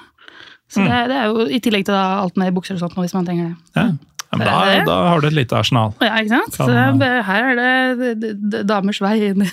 Så 0.67 0.81
Mm. 0.83 0.87
det, 0.91 0.99
det 1.07 1.15
er 1.15 1.25
jo 1.31 1.45
i 1.47 1.59
tillegg 1.63 1.85
til 1.87 1.95
da 1.95 2.19
alt 2.19 2.35
med 2.35 2.53
bukser 2.53 2.75
og 2.75 2.81
sånt, 2.83 2.95
hvis 2.99 3.13
man 3.15 3.25
trenger 3.25 3.53
det. 3.53 3.55
Ja. 3.79 3.87
Ja, 4.33 4.39
da, 4.43 4.55
da 4.87 4.95
har 5.07 5.21
du 5.23 5.27
et 5.29 5.37
lite 5.37 5.55
arsenal. 5.55 5.93
Ja, 6.03 6.17
ikke 6.19 6.33
sant? 6.35 6.57
Kan- 6.59 6.99
her 7.27 7.61
er 7.63 7.93
det, 7.95 8.33
damers 8.67 8.99
vei 9.03 9.29
inn. 9.29 9.45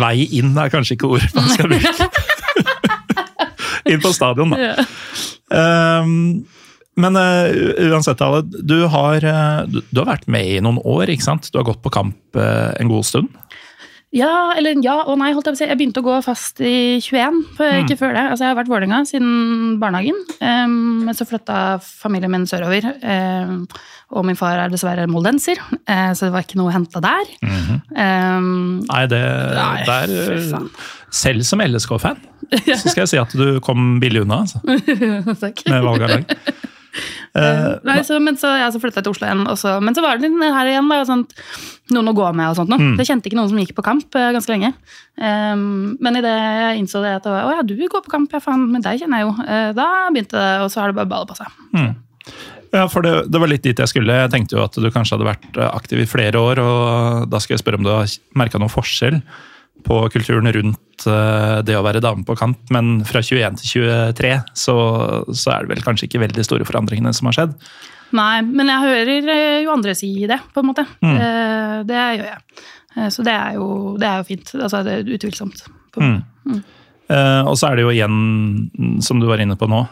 Vei 0.00 0.14
inn 0.38 0.54
er 0.58 0.70
kanskje 0.72 0.96
ikke 0.96 1.10
ord 1.16 1.26
man 1.36 1.50
skal 1.50 1.68
bruke. 1.74 2.08
inn 3.90 4.00
på 4.02 4.12
stadion, 4.14 4.54
da. 4.54 4.70
Ja. 4.70 6.00
Um, 6.00 6.46
men 7.00 7.16
uh, 7.16 7.48
uansett, 7.90 8.20
Ale, 8.22 8.42
du 8.46 8.84
har, 8.92 9.24
du, 9.70 9.80
du 9.90 10.00
har 10.02 10.08
vært 10.12 10.28
med 10.30 10.46
i 10.46 10.60
noen 10.62 10.80
år, 10.84 11.10
ikke 11.12 11.26
sant? 11.26 11.48
Du 11.50 11.58
har 11.60 11.66
gått 11.68 11.82
på 11.84 11.92
kamp 11.94 12.38
uh, 12.38 12.70
en 12.80 12.90
god 12.92 13.06
stund. 13.08 13.30
Ja, 14.12 14.52
eller 14.58 14.74
ja 14.82 14.96
og 15.06 15.20
nei, 15.20 15.28
holdt 15.36 15.46
jeg 15.46 15.54
på 15.54 15.56
å 15.56 15.60
si. 15.60 15.66
Jeg 15.70 15.78
begynte 15.78 16.00
å 16.02 16.06
gå 16.08 16.14
fast 16.26 16.58
i 16.66 16.98
21, 16.98 17.36
for 17.54 17.64
Mm. 17.70 17.84
ikke 17.84 17.96
før 18.00 18.14
det. 18.16 18.24
Altså, 18.32 18.42
jeg 18.42 18.50
har 18.50 18.58
vært 18.58 18.70
Vålerenga 18.72 18.98
siden 19.06 19.78
barnehagen, 19.78 20.18
um, 20.42 21.04
men 21.06 21.14
så 21.14 21.26
flytta 21.28 21.78
familien 21.80 22.32
min 22.34 22.46
sørover. 22.50 22.88
Um, 23.04 23.68
og 24.10 24.24
min 24.26 24.34
far 24.34 24.58
er 24.58 24.68
dessverre 24.72 25.06
moldenser, 25.06 25.60
uh, 25.86 26.10
så 26.18 26.26
det 26.26 26.32
var 26.34 26.42
ikke 26.42 26.58
noe 26.58 26.72
å 26.72 26.74
hente 26.74 26.98
der. 27.04 27.30
um, 27.94 28.80
Nei, 28.88 29.04
det 29.06 29.22
Nei, 29.54 29.84
der. 29.86 30.66
Selv 31.10 31.46
som 31.46 31.62
LSK-fan, 31.62 32.18
så 32.66 32.82
skal 32.90 33.04
jeg 33.04 33.12
si 33.14 33.18
at 33.22 33.30
du 33.38 33.60
kom 33.62 34.00
billig 34.02 34.24
unna 34.26 34.42
altså, 34.42 34.58
takk. 35.44 35.62
med 35.70 35.86
valg 35.86 36.02
av 36.02 36.16
lag. 36.16 36.36
Eh, 37.38 37.66
Nei, 37.86 38.00
så, 38.06 38.18
men 38.22 38.38
så, 38.40 38.50
ja, 38.58 38.68
så 38.72 38.80
flytta 38.82 39.00
jeg 39.00 39.06
til 39.06 39.14
Oslo 39.14 39.28
igjen, 39.28 39.44
og 39.46 39.58
så, 39.60 39.76
men 39.84 39.96
så 39.96 40.04
var 40.04 40.18
det 40.18 40.28
litt 40.28 40.54
her 40.56 40.70
igjen. 40.70 40.90
Da, 40.90 41.00
sånt, 41.08 41.34
noen 41.94 42.10
å 42.10 42.16
gå 42.16 42.28
med 42.36 42.50
og 42.50 42.58
sånt. 42.58 42.74
Mm. 42.74 42.94
Jeg 43.00 43.10
kjente 43.10 43.30
ikke 43.30 43.38
noen 43.38 43.50
som 43.52 43.60
gikk 43.62 43.74
på 43.78 43.86
kamp 43.86 44.18
uh, 44.18 44.30
ganske 44.34 44.52
lenge. 44.52 44.72
Um, 45.20 45.96
men 46.02 46.20
idet 46.20 46.34
jeg 46.34 46.80
innså 46.82 47.02
det 47.04 47.16
at 47.20 47.28
å 47.30 47.34
ja, 47.38 47.64
du 47.66 47.76
går 47.80 48.04
på 48.06 48.14
kamp, 48.14 48.32
ja 48.34 48.42
faen, 48.42 48.68
men 48.72 48.84
deg 48.84 49.02
kjenner 49.02 49.22
jeg 49.22 49.28
jo. 49.28 49.34
Uh, 49.42 49.68
da 49.76 49.90
begynte 50.10 50.38
det, 50.38 50.54
og 50.64 50.72
så 50.72 50.82
har 50.82 50.92
det 50.92 51.00
bare 51.00 51.10
ballet 51.10 51.30
på 51.30 51.38
seg. 51.38 51.92
Ja, 52.70 52.84
for 52.86 53.02
det, 53.02 53.14
det 53.30 53.38
var 53.42 53.50
litt 53.50 53.64
dit 53.66 53.78
jeg 53.82 53.90
skulle. 53.90 54.18
Jeg 54.24 54.30
tenkte 54.30 54.58
jo 54.58 54.64
at 54.66 54.76
du 54.78 54.90
kanskje 54.94 55.16
hadde 55.16 55.30
vært 55.30 55.62
aktiv 55.70 56.04
i 56.04 56.10
flere 56.10 56.38
år, 56.38 56.62
og 56.62 57.30
da 57.30 57.40
skal 57.42 57.56
jeg 57.56 57.64
spørre 57.64 57.80
om 57.80 57.86
du 57.86 57.90
har 57.90 58.18
merka 58.38 58.60
noen 58.62 58.70
forskjell 58.70 59.18
på 59.86 60.00
kulturen 60.12 60.50
rundt 60.54 61.06
eh, 61.08 61.60
det 61.66 61.78
å 61.78 61.84
være 61.86 62.02
dame 62.04 62.26
på 62.26 62.36
kamp, 62.38 62.60
men 62.74 63.00
fra 63.08 63.22
21 63.24 63.60
til 63.60 63.86
23 63.86 64.34
så, 64.58 64.76
så 65.30 65.54
er 65.54 65.64
det 65.64 65.74
vel 65.74 65.86
kanskje 65.86 66.08
ikke 66.08 66.24
veldig 66.26 66.46
store 66.46 66.68
forandringene 66.68 67.14
som 67.16 67.30
har 67.30 67.38
skjedd. 67.38 67.56
Nei, 68.16 68.42
men 68.42 68.70
jeg 68.70 68.86
hører 68.86 69.30
eh, 69.30 69.60
jo 69.64 69.72
andre 69.74 69.94
si 69.98 70.10
det, 70.28 70.40
på 70.54 70.62
en 70.62 70.70
måte. 70.72 70.84
Mm. 71.04 71.14
Eh, 71.14 71.78
det 71.88 72.02
gjør 72.02 72.28
jeg. 72.32 72.42
Så 73.14 73.22
det 73.22 73.32
er 73.36 73.54
jo, 73.54 73.66
det 74.02 74.08
er 74.08 74.18
jo 74.18 74.26
fint. 74.26 74.52
Altså, 74.58 74.82
det 74.82 74.96
er 74.96 75.10
utvilsomt. 75.14 75.62
Mm. 75.94 76.16
Eh, 77.10 77.42
og 77.46 77.54
så 77.58 77.68
er 77.68 77.78
det 77.78 77.84
jo 77.84 77.92
igjen, 77.94 78.98
som 79.06 79.22
du 79.22 79.28
var 79.30 79.42
inne 79.42 79.54
på 79.58 79.68
nå, 79.70 79.84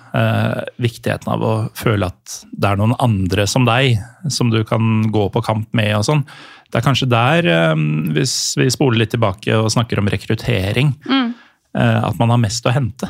viktigheten 0.83 1.31
av 1.31 1.45
å 1.47 1.55
føle 1.79 2.11
at 2.11 2.41
det 2.51 2.73
er 2.73 2.81
noen 2.81 2.97
andre 3.03 3.47
som 3.51 3.67
deg, 3.69 4.01
som 4.35 4.51
du 4.51 4.65
kan 4.67 5.07
gå 5.15 5.29
på 5.35 5.45
kamp 5.47 5.71
med 5.79 5.95
og 6.01 6.07
sånn. 6.11 6.27
Det 6.69 6.81
er 6.81 6.85
kanskje 6.85 7.09
der, 7.09 7.47
eh, 7.49 7.85
hvis 8.17 8.35
vi 8.61 8.69
spoler 8.73 9.03
litt 9.05 9.15
tilbake 9.17 9.57
og 9.57 9.71
snakker 9.73 10.03
om 10.03 10.11
rekruttering, 10.13 10.93
mm. 11.09 11.31
at 11.79 12.17
man 12.19 12.33
har 12.33 12.41
mest 12.43 12.67
å 12.67 12.73
hente. 12.75 13.09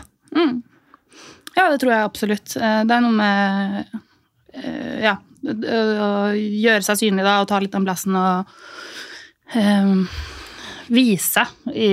Ja, 1.59 1.67
det 1.73 1.81
tror 1.83 1.95
jeg 1.95 2.07
absolutt. 2.07 2.55
Eh, 2.57 2.81
Det 2.87 2.95
er 2.95 3.03
noe 3.05 3.15
med 3.15 3.95
eh, 4.55 4.99
ja, 5.03 5.17
å 5.19 6.11
gjøre 6.35 6.85
seg 6.87 7.01
synlig 7.03 7.27
da, 7.27 7.39
og 7.43 7.49
ta 7.51 7.59
litt 7.63 7.75
den 7.75 7.87
plassen 7.87 8.17
og 8.19 8.53
um, 9.55 10.05
vise 10.93 11.45
i 11.73 11.91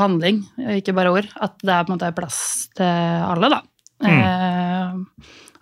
handling, 0.00 0.42
ikke 0.78 0.94
bare 0.96 1.12
ord, 1.14 1.28
at 1.42 1.56
det 1.62 1.72
er 1.72 1.86
på 1.86 1.92
en 1.92 1.96
måte 1.96 2.12
plass 2.16 2.40
til 2.76 3.26
alle, 3.26 3.50
da. 3.52 3.60
Eh, 4.06 4.96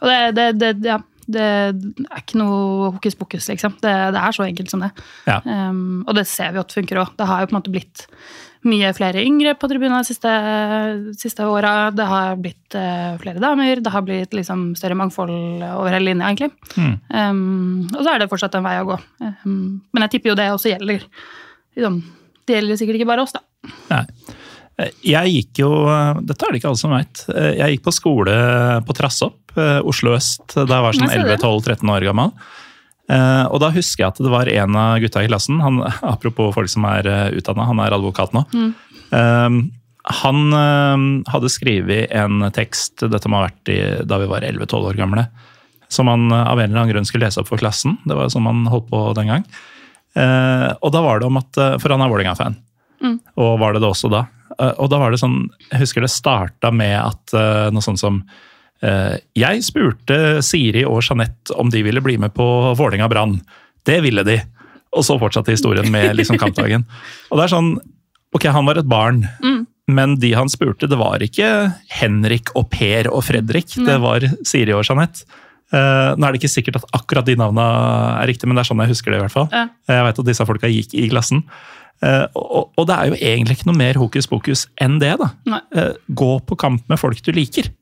og 0.01 0.11
det, 0.11 0.19
det, 0.37 0.49
det, 0.61 0.73
ja, 0.89 0.99
Det 1.27 1.45
er 1.45 2.21
ikke 2.21 2.41
noe 2.41 2.91
hokus 2.95 3.17
pokus, 3.19 3.49
liksom. 3.51 3.77
Det, 3.83 3.93
det 4.15 4.21
er 4.21 4.37
så 4.37 4.47
enkelt 4.47 4.73
som 4.73 4.83
det. 4.85 4.91
Ja. 5.29 5.41
Um, 5.45 6.03
og 6.05 6.17
det 6.19 6.27
ser 6.31 6.55
vi 6.55 6.61
at 6.63 6.75
funker 6.75 7.01
òg. 7.03 7.15
Det 7.19 7.29
har 7.29 7.43
jo 7.43 7.51
på 7.51 7.55
en 7.55 7.59
måte 7.61 7.73
blitt 7.75 8.05
mye 8.65 8.91
flere 8.97 9.21
yngre 9.21 9.53
på 9.61 9.69
tribunen 9.69 9.99
de 10.01 10.09
siste, 10.09 10.31
siste 11.21 11.47
åra. 11.49 11.91
Det 11.95 12.07
har 12.09 12.39
blitt 12.41 12.77
uh, 12.79 13.17
flere 13.21 13.43
damer. 13.43 13.83
Det 13.85 13.93
har 13.93 14.05
blitt 14.07 14.37
liksom 14.37 14.71
større 14.79 14.97
mangfold 14.99 15.35
over 15.71 15.93
hele 15.93 16.13
linja, 16.13 16.31
egentlig. 16.31 16.53
Mm. 16.77 16.95
Um, 17.09 17.89
og 17.93 18.01
så 18.01 18.15
er 18.15 18.23
det 18.23 18.31
fortsatt 18.33 18.57
en 18.59 18.67
vei 18.67 18.79
å 18.81 18.89
gå. 18.89 19.01
Um, 19.25 19.83
men 19.93 20.07
jeg 20.07 20.17
tipper 20.17 20.33
jo 20.33 20.39
det 20.41 20.49
også 20.55 20.73
gjelder. 20.73 21.05
Liksom, 21.77 22.01
det 22.45 22.59
gjelder 22.59 22.81
sikkert 22.81 23.01
ikke 23.01 23.13
bare 23.13 23.27
oss, 23.27 23.37
da. 23.37 23.45
Nei. 23.91 24.07
Jeg 25.07 25.31
gikk 25.31 25.61
jo 25.63 25.69
Dette 26.27 26.47
er 26.49 26.51
det 26.55 26.59
ikke 26.61 26.71
alle 26.73 26.81
som 26.81 26.91
veit. 26.95 27.21
Jeg 27.31 27.77
gikk 27.77 27.85
på 27.87 27.93
skole 27.95 28.33
på 28.87 28.97
Trassopp, 28.99 29.53
Oslo 29.87 30.17
øst, 30.17 30.49
da 30.57 30.67
jeg 30.67 30.83
var 30.89 30.97
sånn 30.99 31.07
Jeg 31.07 31.21
ser 31.21 31.29
det. 31.29 31.37
11-12-13 31.39 31.93
år 31.95 32.07
gammel. 32.09 32.33
Eh, 33.15 33.45
Og 33.55 33.61
da 33.63 33.69
husker 33.71 34.03
jeg 34.03 34.11
at 34.15 34.19
det 34.25 34.33
var 34.33 34.51
en 34.51 34.77
av 34.81 34.99
gutta 35.05 35.23
i 35.23 35.29
klassen, 35.31 35.61
han, 35.63 35.79
apropos 36.15 36.51
folk 36.57 36.69
som 36.73 36.87
er 36.91 37.07
utdanna, 37.39 37.69
han 37.71 37.83
er 37.85 37.95
advokat 37.95 38.35
nå. 38.35 38.43
Mm. 38.51 38.75
Han 40.25 40.41
eh, 40.53 41.05
hadde 41.33 41.49
skrevet 41.53 42.11
en 42.13 42.43
tekst, 42.53 43.07
dette 43.09 43.31
må 43.31 43.39
ha 43.41 43.47
vært 43.47 43.71
i, 43.73 43.79
da 44.05 44.19
vi 44.21 44.27
var 44.29 44.45
11-12 44.45 44.91
år 44.91 44.99
gamle, 44.99 45.27
som 45.93 46.11
han 46.11 46.27
eh, 46.35 46.43
av 46.51 46.59
en 46.59 46.67
eller 46.71 46.83
annen 46.83 46.93
grunn 46.97 47.07
skulle 47.09 47.29
lese 47.29 47.41
opp 47.41 47.49
for 47.53 47.63
klassen. 47.63 47.95
Det 48.05 48.17
var 48.19 48.27
jo 48.27 48.35
sånn 48.35 48.51
han 48.51 48.67
holdt 48.73 48.91
på 48.91 49.05
den 49.21 49.31
gang. 49.33 49.47
Eh, 50.19 50.71
Og 50.83 50.93
da 50.95 51.01
var 51.07 51.23
det 51.23 51.31
om 51.31 51.39
at, 51.41 51.57
eh, 51.59 51.77
For 51.83 51.95
han 51.95 52.03
er 52.05 52.11
Vålerenga-fan. 52.13 52.59
Og 53.37 53.59
var 53.61 53.75
det 53.75 53.81
det 53.85 53.89
også 53.91 54.09
da. 54.13 54.25
Eh, 54.61 54.75
Og 54.79 54.91
da 54.93 55.01
var 55.03 55.15
det 55.15 55.21
sånn, 55.23 55.49
jeg 55.71 55.85
husker 55.85 56.05
det 56.05 56.13
starta 56.13 56.71
med 56.75 56.97
at 57.01 57.35
eh, 57.37 57.69
noe 57.75 57.85
sånt 57.85 58.01
som 58.03 58.23
eh, 58.83 59.17
Jeg 59.39 59.65
spurte 59.67 60.41
Siri 60.47 60.85
og 60.89 61.03
Jeanette 61.05 61.55
om 61.59 61.71
de 61.73 61.83
ville 61.87 62.03
bli 62.05 62.17
med 62.21 62.35
på 62.37 62.47
Vålerenga 62.79 63.09
Brann. 63.11 63.39
Det 63.85 64.01
ville 64.05 64.25
de. 64.27 64.39
Og 64.95 65.05
så 65.05 65.19
fortsatte 65.19 65.53
historien 65.55 65.91
med 65.91 66.15
liksom 66.17 66.39
kampdagen. 66.39 66.87
Og 67.31 67.39
det 67.39 67.47
er 67.49 67.55
sånn, 67.57 67.73
ok, 68.35 68.47
han 68.55 68.67
var 68.69 68.79
et 68.79 68.89
barn, 68.91 69.25
men 69.87 70.15
de 70.23 70.31
han 70.33 70.49
spurte, 70.49 70.87
det 70.89 70.97
var 70.97 71.21
ikke 71.21 71.49
Henrik 71.99 72.55
og 72.57 72.71
Per 72.73 73.11
og 73.11 73.25
Fredrik, 73.27 73.75
det 73.85 73.99
var 74.01 74.25
Siri 74.47 74.73
og 74.73 74.85
Jeanette. 74.87 75.27
Uh, 75.75 76.15
nå 76.15 76.25
er 76.29 76.33
det 76.33 76.39
ikke 76.41 76.53
sikkert 76.53 76.77
at 76.79 76.85
akkurat 76.95 77.27
de 77.27 77.35
navna 77.37 77.65
er 78.23 78.29
riktige, 78.31 78.47
men 78.47 78.55
det 78.57 78.63
er 78.63 78.69
sånn 78.71 78.83
jeg 78.85 78.93
husker 78.93 79.11
det 79.11 79.19
i 79.19 79.23
hvert 79.25 79.35
fall. 79.35 79.49
Ja. 79.51 79.65
Jeg 79.91 80.07
vet 80.07 80.21
at 80.23 80.29
disse 80.29 80.47
folka 80.47 80.71
gikk 80.71 80.95
i 80.95 81.09
klassen. 81.11 81.43
Eh, 82.05 82.27
og, 82.37 82.69
og 82.77 82.91
det 82.91 82.99
er 82.99 83.13
jo 83.13 83.21
egentlig 83.21 83.59
ikke 83.59 83.71
noe 83.71 83.81
mer 83.81 84.01
hokus 84.01 84.29
pokus 84.31 84.67
enn 84.83 85.01
det. 85.03 85.15
da. 85.23 85.31
Nei. 85.49 85.63
Eh, 85.81 85.95
gå 86.13 86.35
på 86.45 86.59
kamp 86.61 86.85
med 86.93 87.01
folk 87.01 87.23
du 87.25 87.33
liker. 87.35 87.73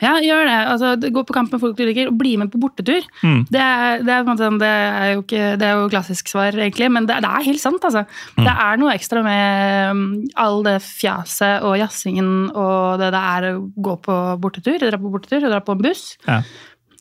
Ja, 0.00 0.14
gjør 0.24 0.46
det. 0.48 0.58
Altså, 0.72 0.90
gå 1.12 1.22
på 1.28 1.34
kamp 1.36 1.52
med 1.52 1.60
folk 1.60 1.74
du 1.76 1.82
liker, 1.84 2.08
og 2.08 2.16
bli 2.16 2.30
med 2.40 2.48
på 2.52 2.60
bortetur. 2.62 3.04
Mm. 3.20 3.42
Det, 3.52 3.60
er, 3.60 4.00
det, 4.00 4.14
er, 4.14 4.22
på 4.24 4.30
måte 4.30 4.46
sånn- 4.46 4.60
det, 4.62 4.70
er 4.70 5.10
jo 5.12 5.24
ikke, 5.26 5.42
det 5.60 5.66
er 5.68 5.74
jo 5.76 5.90
klassisk 5.92 6.30
svar, 6.32 6.56
egentlig, 6.56 6.88
men 6.94 7.08
det, 7.08 7.18
det 7.20 7.28
er 7.28 7.44
helt 7.50 7.60
sant. 7.60 7.84
altså. 7.84 8.06
Mm. 8.38 8.46
Det 8.46 8.54
er 8.64 8.80
noe 8.80 8.94
ekstra 8.94 9.24
med 9.26 9.92
um, 9.92 10.06
all 10.40 10.64
det 10.64 10.78
fjaset 10.86 11.66
og 11.68 11.76
jazzingen 11.82 12.32
og 12.54 13.02
det 13.02 13.10
det 13.12 13.20
er 13.34 13.48
å 13.50 13.52
gå 13.76 13.98
på 14.06 14.16
bortetur, 14.40 14.80
dra 14.80 14.96
på 15.00 15.12
bortetur 15.12 15.44
og 15.44 15.52
dra 15.52 15.60
på 15.66 15.76
en 15.76 15.86
buss. 15.88 16.06
Ja, 16.26 16.42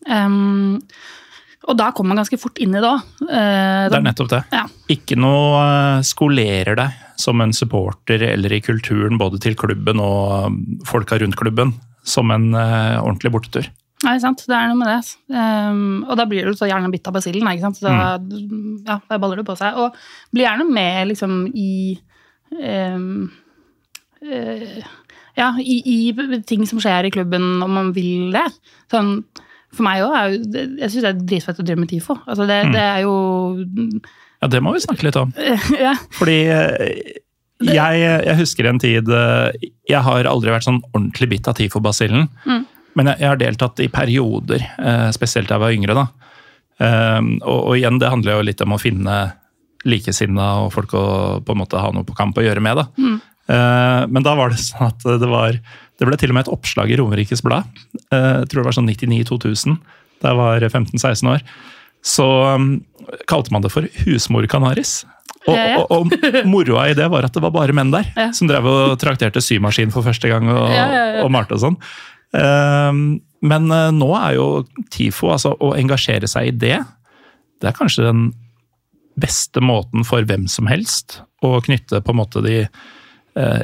Um, 0.07 0.79
og 1.67 1.75
da 1.77 1.89
kommer 1.91 2.13
man 2.13 2.21
ganske 2.21 2.39
fort 2.39 2.59
inn 2.61 2.73
i 2.75 2.81
det 2.81 2.87
òg. 2.87 3.01
det 3.27 3.97
er 3.97 4.05
nettopp 4.05 4.31
det. 4.31 4.41
Ja. 4.55 4.63
Ikke 4.91 5.17
noe 5.19 5.59
eh, 5.59 6.05
skolerer 6.07 6.79
deg 6.79 7.05
som 7.19 7.41
en 7.43 7.53
supporter 7.53 8.23
eller 8.23 8.53
i 8.55 8.61
kulturen 8.63 9.19
både 9.19 9.41
til 9.43 9.57
klubben 9.59 9.99
og 9.99 10.47
um, 10.47 10.59
folka 10.87 11.19
rundt 11.19 11.35
klubben 11.39 11.75
som 12.07 12.31
en 12.31 12.53
eh, 12.55 12.95
ordentlig 13.01 13.33
bortetur. 13.33 13.67
Nei, 14.05 14.15
sant. 14.23 14.45
Det 14.47 14.55
er 14.55 14.69
noe 14.71 14.79
med 14.79 14.87
det. 14.87 15.01
Um, 15.35 16.05
og 16.07 16.15
da 16.15 16.23
blir 16.29 16.47
du 16.47 16.55
så 16.55 16.69
gjerne 16.69 16.91
bitt 16.93 17.07
av 17.09 17.17
basillen. 17.17 17.49
ikke 17.51 17.65
sant? 17.65 17.81
Så 17.81 17.91
mm. 17.91 18.85
ja, 18.87 18.95
da 19.03 19.19
baller 19.19 19.41
det 19.41 19.47
på 19.49 19.57
seg. 19.59 19.75
Og 19.75 19.97
blir 20.31 20.45
gjerne 20.45 20.67
med 20.71 21.11
liksom 21.11 21.41
i 21.51 21.73
um, 22.55 23.27
uh, 24.23 24.79
Ja, 25.35 25.51
i, 25.59 25.81
i 25.83 26.41
ting 26.47 26.63
som 26.67 26.79
skjer 26.83 27.07
i 27.07 27.11
klubben, 27.11 27.59
om 27.63 27.75
man 27.75 27.91
vil 27.95 28.31
det. 28.35 28.47
Sånn, 28.91 29.17
for 29.75 29.85
meg 29.85 30.03
òg 30.05 30.15
er 30.17 30.29
jo 30.31 30.37
Jeg 30.81 30.91
syns 30.91 31.03
det 31.03 31.09
er 31.11 31.23
dritfett 31.31 31.61
å 31.61 31.65
drive 31.65 31.83
med 31.83 31.91
TIFO. 31.91 32.17
Altså 32.25 32.47
det, 32.49 32.59
det 32.73 32.83
er 32.83 33.03
jo 33.05 33.15
Ja, 34.39 34.49
det 34.51 34.61
må 34.65 34.73
vi 34.75 34.83
snakke 34.85 35.09
litt 35.09 35.19
om. 35.19 35.33
Ja. 35.85 35.95
Fordi 36.17 36.37
eh, 36.53 37.17
jeg, 37.69 38.03
jeg 38.03 38.37
husker 38.39 38.69
en 38.69 38.79
tid 38.81 39.09
eh, 39.11 39.67
Jeg 39.89 40.03
har 40.05 40.29
aldri 40.31 40.53
vært 40.53 40.67
sånn 40.67 40.81
ordentlig 40.93 41.29
bitt 41.35 41.49
av 41.51 41.57
tifo-basillen. 41.59 42.29
Men 42.97 43.11
jeg, 43.11 43.21
jeg 43.21 43.29
har 43.29 43.39
deltatt 43.39 43.81
i 43.83 43.91
perioder, 43.91 44.63
eh, 44.81 45.09
spesielt 45.15 45.51
da 45.51 45.57
jeg 45.57 45.65
var 45.65 45.75
yngre. 45.75 45.97
da. 45.97 46.07
Um, 46.79 47.33
og, 47.43 47.57
og 47.59 47.73
igjen, 47.75 47.97
det 47.99 48.07
handler 48.07 48.37
jo 48.37 48.45
litt 48.47 48.61
om 48.63 48.71
å 48.71 48.79
finne 48.79 49.15
likesinna 49.87 50.45
og 50.63 50.71
folk 50.71 50.95
å 50.95 51.03
på 51.43 51.53
en 51.53 51.59
måte 51.59 51.79
ha 51.79 51.91
noe 51.91 52.07
på 52.07 52.15
kamp 52.15 52.39
å 52.39 52.45
gjøre 52.45 52.63
med. 52.63 52.79
da. 52.79 52.87
Mm. 52.99 53.19
men 54.13 54.23
da 54.25 54.35
var 54.37 54.51
det 54.53 54.59
sånn 54.61 54.91
at 54.91 55.05
det 55.19 55.27
var 55.27 55.55
Det 55.99 56.07
ble 56.07 56.17
til 56.19 56.31
og 56.31 56.37
med 56.37 56.47
et 56.47 56.51
oppslag 56.53 56.91
i 56.93 56.97
Romerikes 56.99 57.43
Blad. 57.45 57.67
eh, 58.11 58.39
jeg 58.41 58.49
tror 58.51 58.61
det 58.61 58.67
var 58.69 58.77
sånn 58.77 58.89
99-2000, 58.89 59.77
da 60.23 60.31
jeg 60.33 60.39
var 60.39 60.65
15-16 60.69 61.31
år. 61.33 61.43
Så 62.05 62.25
um, 62.55 62.69
kalte 63.27 63.51
man 63.51 63.63
det 63.65 63.71
for 63.73 63.87
husmor 64.05 64.47
canaris. 64.47 65.01
Og, 65.47 65.55
ja. 65.55 65.79
og, 65.79 65.91
og 65.91 66.45
moroa 66.51 66.89
i 66.91 66.95
det 66.97 67.07
var 67.11 67.27
at 67.27 67.35
det 67.35 67.41
var 67.43 67.51
bare 67.55 67.75
menn 67.75 67.91
der, 67.91 68.07
Ja. 68.15 68.29
som 68.35 68.47
drev 68.49 68.67
og 68.67 68.97
trakterte 68.99 69.41
symaskin 69.43 69.91
for 69.91 70.03
første 70.07 70.31
gang 70.31 70.47
og, 70.51 70.67
Ja, 70.71 70.85
ja, 70.91 71.03
og 71.23 71.31
malte 71.35 71.55
og 71.57 71.63
sånn. 71.63 71.77
Um, 72.35 73.01
men 73.41 73.71
eh, 73.71 73.89
nå 73.95 74.09
er 74.19 74.35
jo 74.35 74.47
TIFO, 74.91 75.31
altså 75.35 75.53
å 75.63 75.71
engasjere 75.79 76.27
seg 76.27 76.49
i 76.51 76.55
det, 76.59 76.77
det 77.59 77.69
er 77.71 77.75
kanskje 77.77 78.07
den 78.09 78.25
beste 79.19 79.63
måten 79.63 80.03
for 80.07 80.23
hvem 80.27 80.45
som 80.51 80.67
helst 80.71 81.21
å 81.43 81.57
knytte 81.63 81.99
på 82.03 82.13
en 82.13 82.19
måte 82.19 82.43
de 82.43 82.61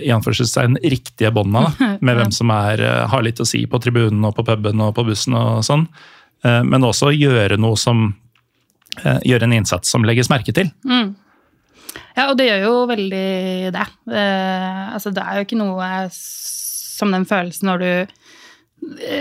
i 0.01 0.11
anførselstegn 0.13 0.77
riktige 0.83 1.31
bånda, 1.33 1.65
da, 1.79 1.87
med 2.05 2.15
hvem 2.19 2.31
som 2.31 2.51
er, 2.53 2.81
eh, 2.85 3.07
har 3.11 3.23
litt 3.25 3.41
å 3.41 3.47
si 3.47 3.65
på 3.65 3.79
tribunen 3.81 4.23
og 4.27 4.35
på 4.37 4.45
puben 4.47 4.81
og 4.85 4.93
på 4.95 5.05
bussen 5.07 5.33
og 5.37 5.63
sånn. 5.65 5.87
Eh, 6.45 6.61
Men 6.63 6.85
også 6.85 7.11
gjøre 7.15 7.57
noe 7.57 7.75
som 7.79 8.07
eh, 9.03 9.19
Gjøre 9.25 9.43
en 9.49 9.53
innsats 9.57 9.89
som 9.91 10.05
legges 10.05 10.29
merke 10.29 10.53
til. 10.55 10.69
Ja, 12.15 12.29
og 12.29 12.37
det 12.39 12.47
gjør 12.47 12.61
jo 12.63 12.75
veldig 12.87 13.71
det. 13.75 13.87
Eh, 14.11 14.93
altså, 14.93 15.11
det 15.15 15.23
er 15.23 15.39
jo 15.39 15.47
ikke 15.47 15.59
noe 15.59 15.89
som 16.11 17.11
den 17.11 17.25
følelsen 17.27 17.67
når 17.67 17.81
du 17.83 17.89
eh, 17.89 18.07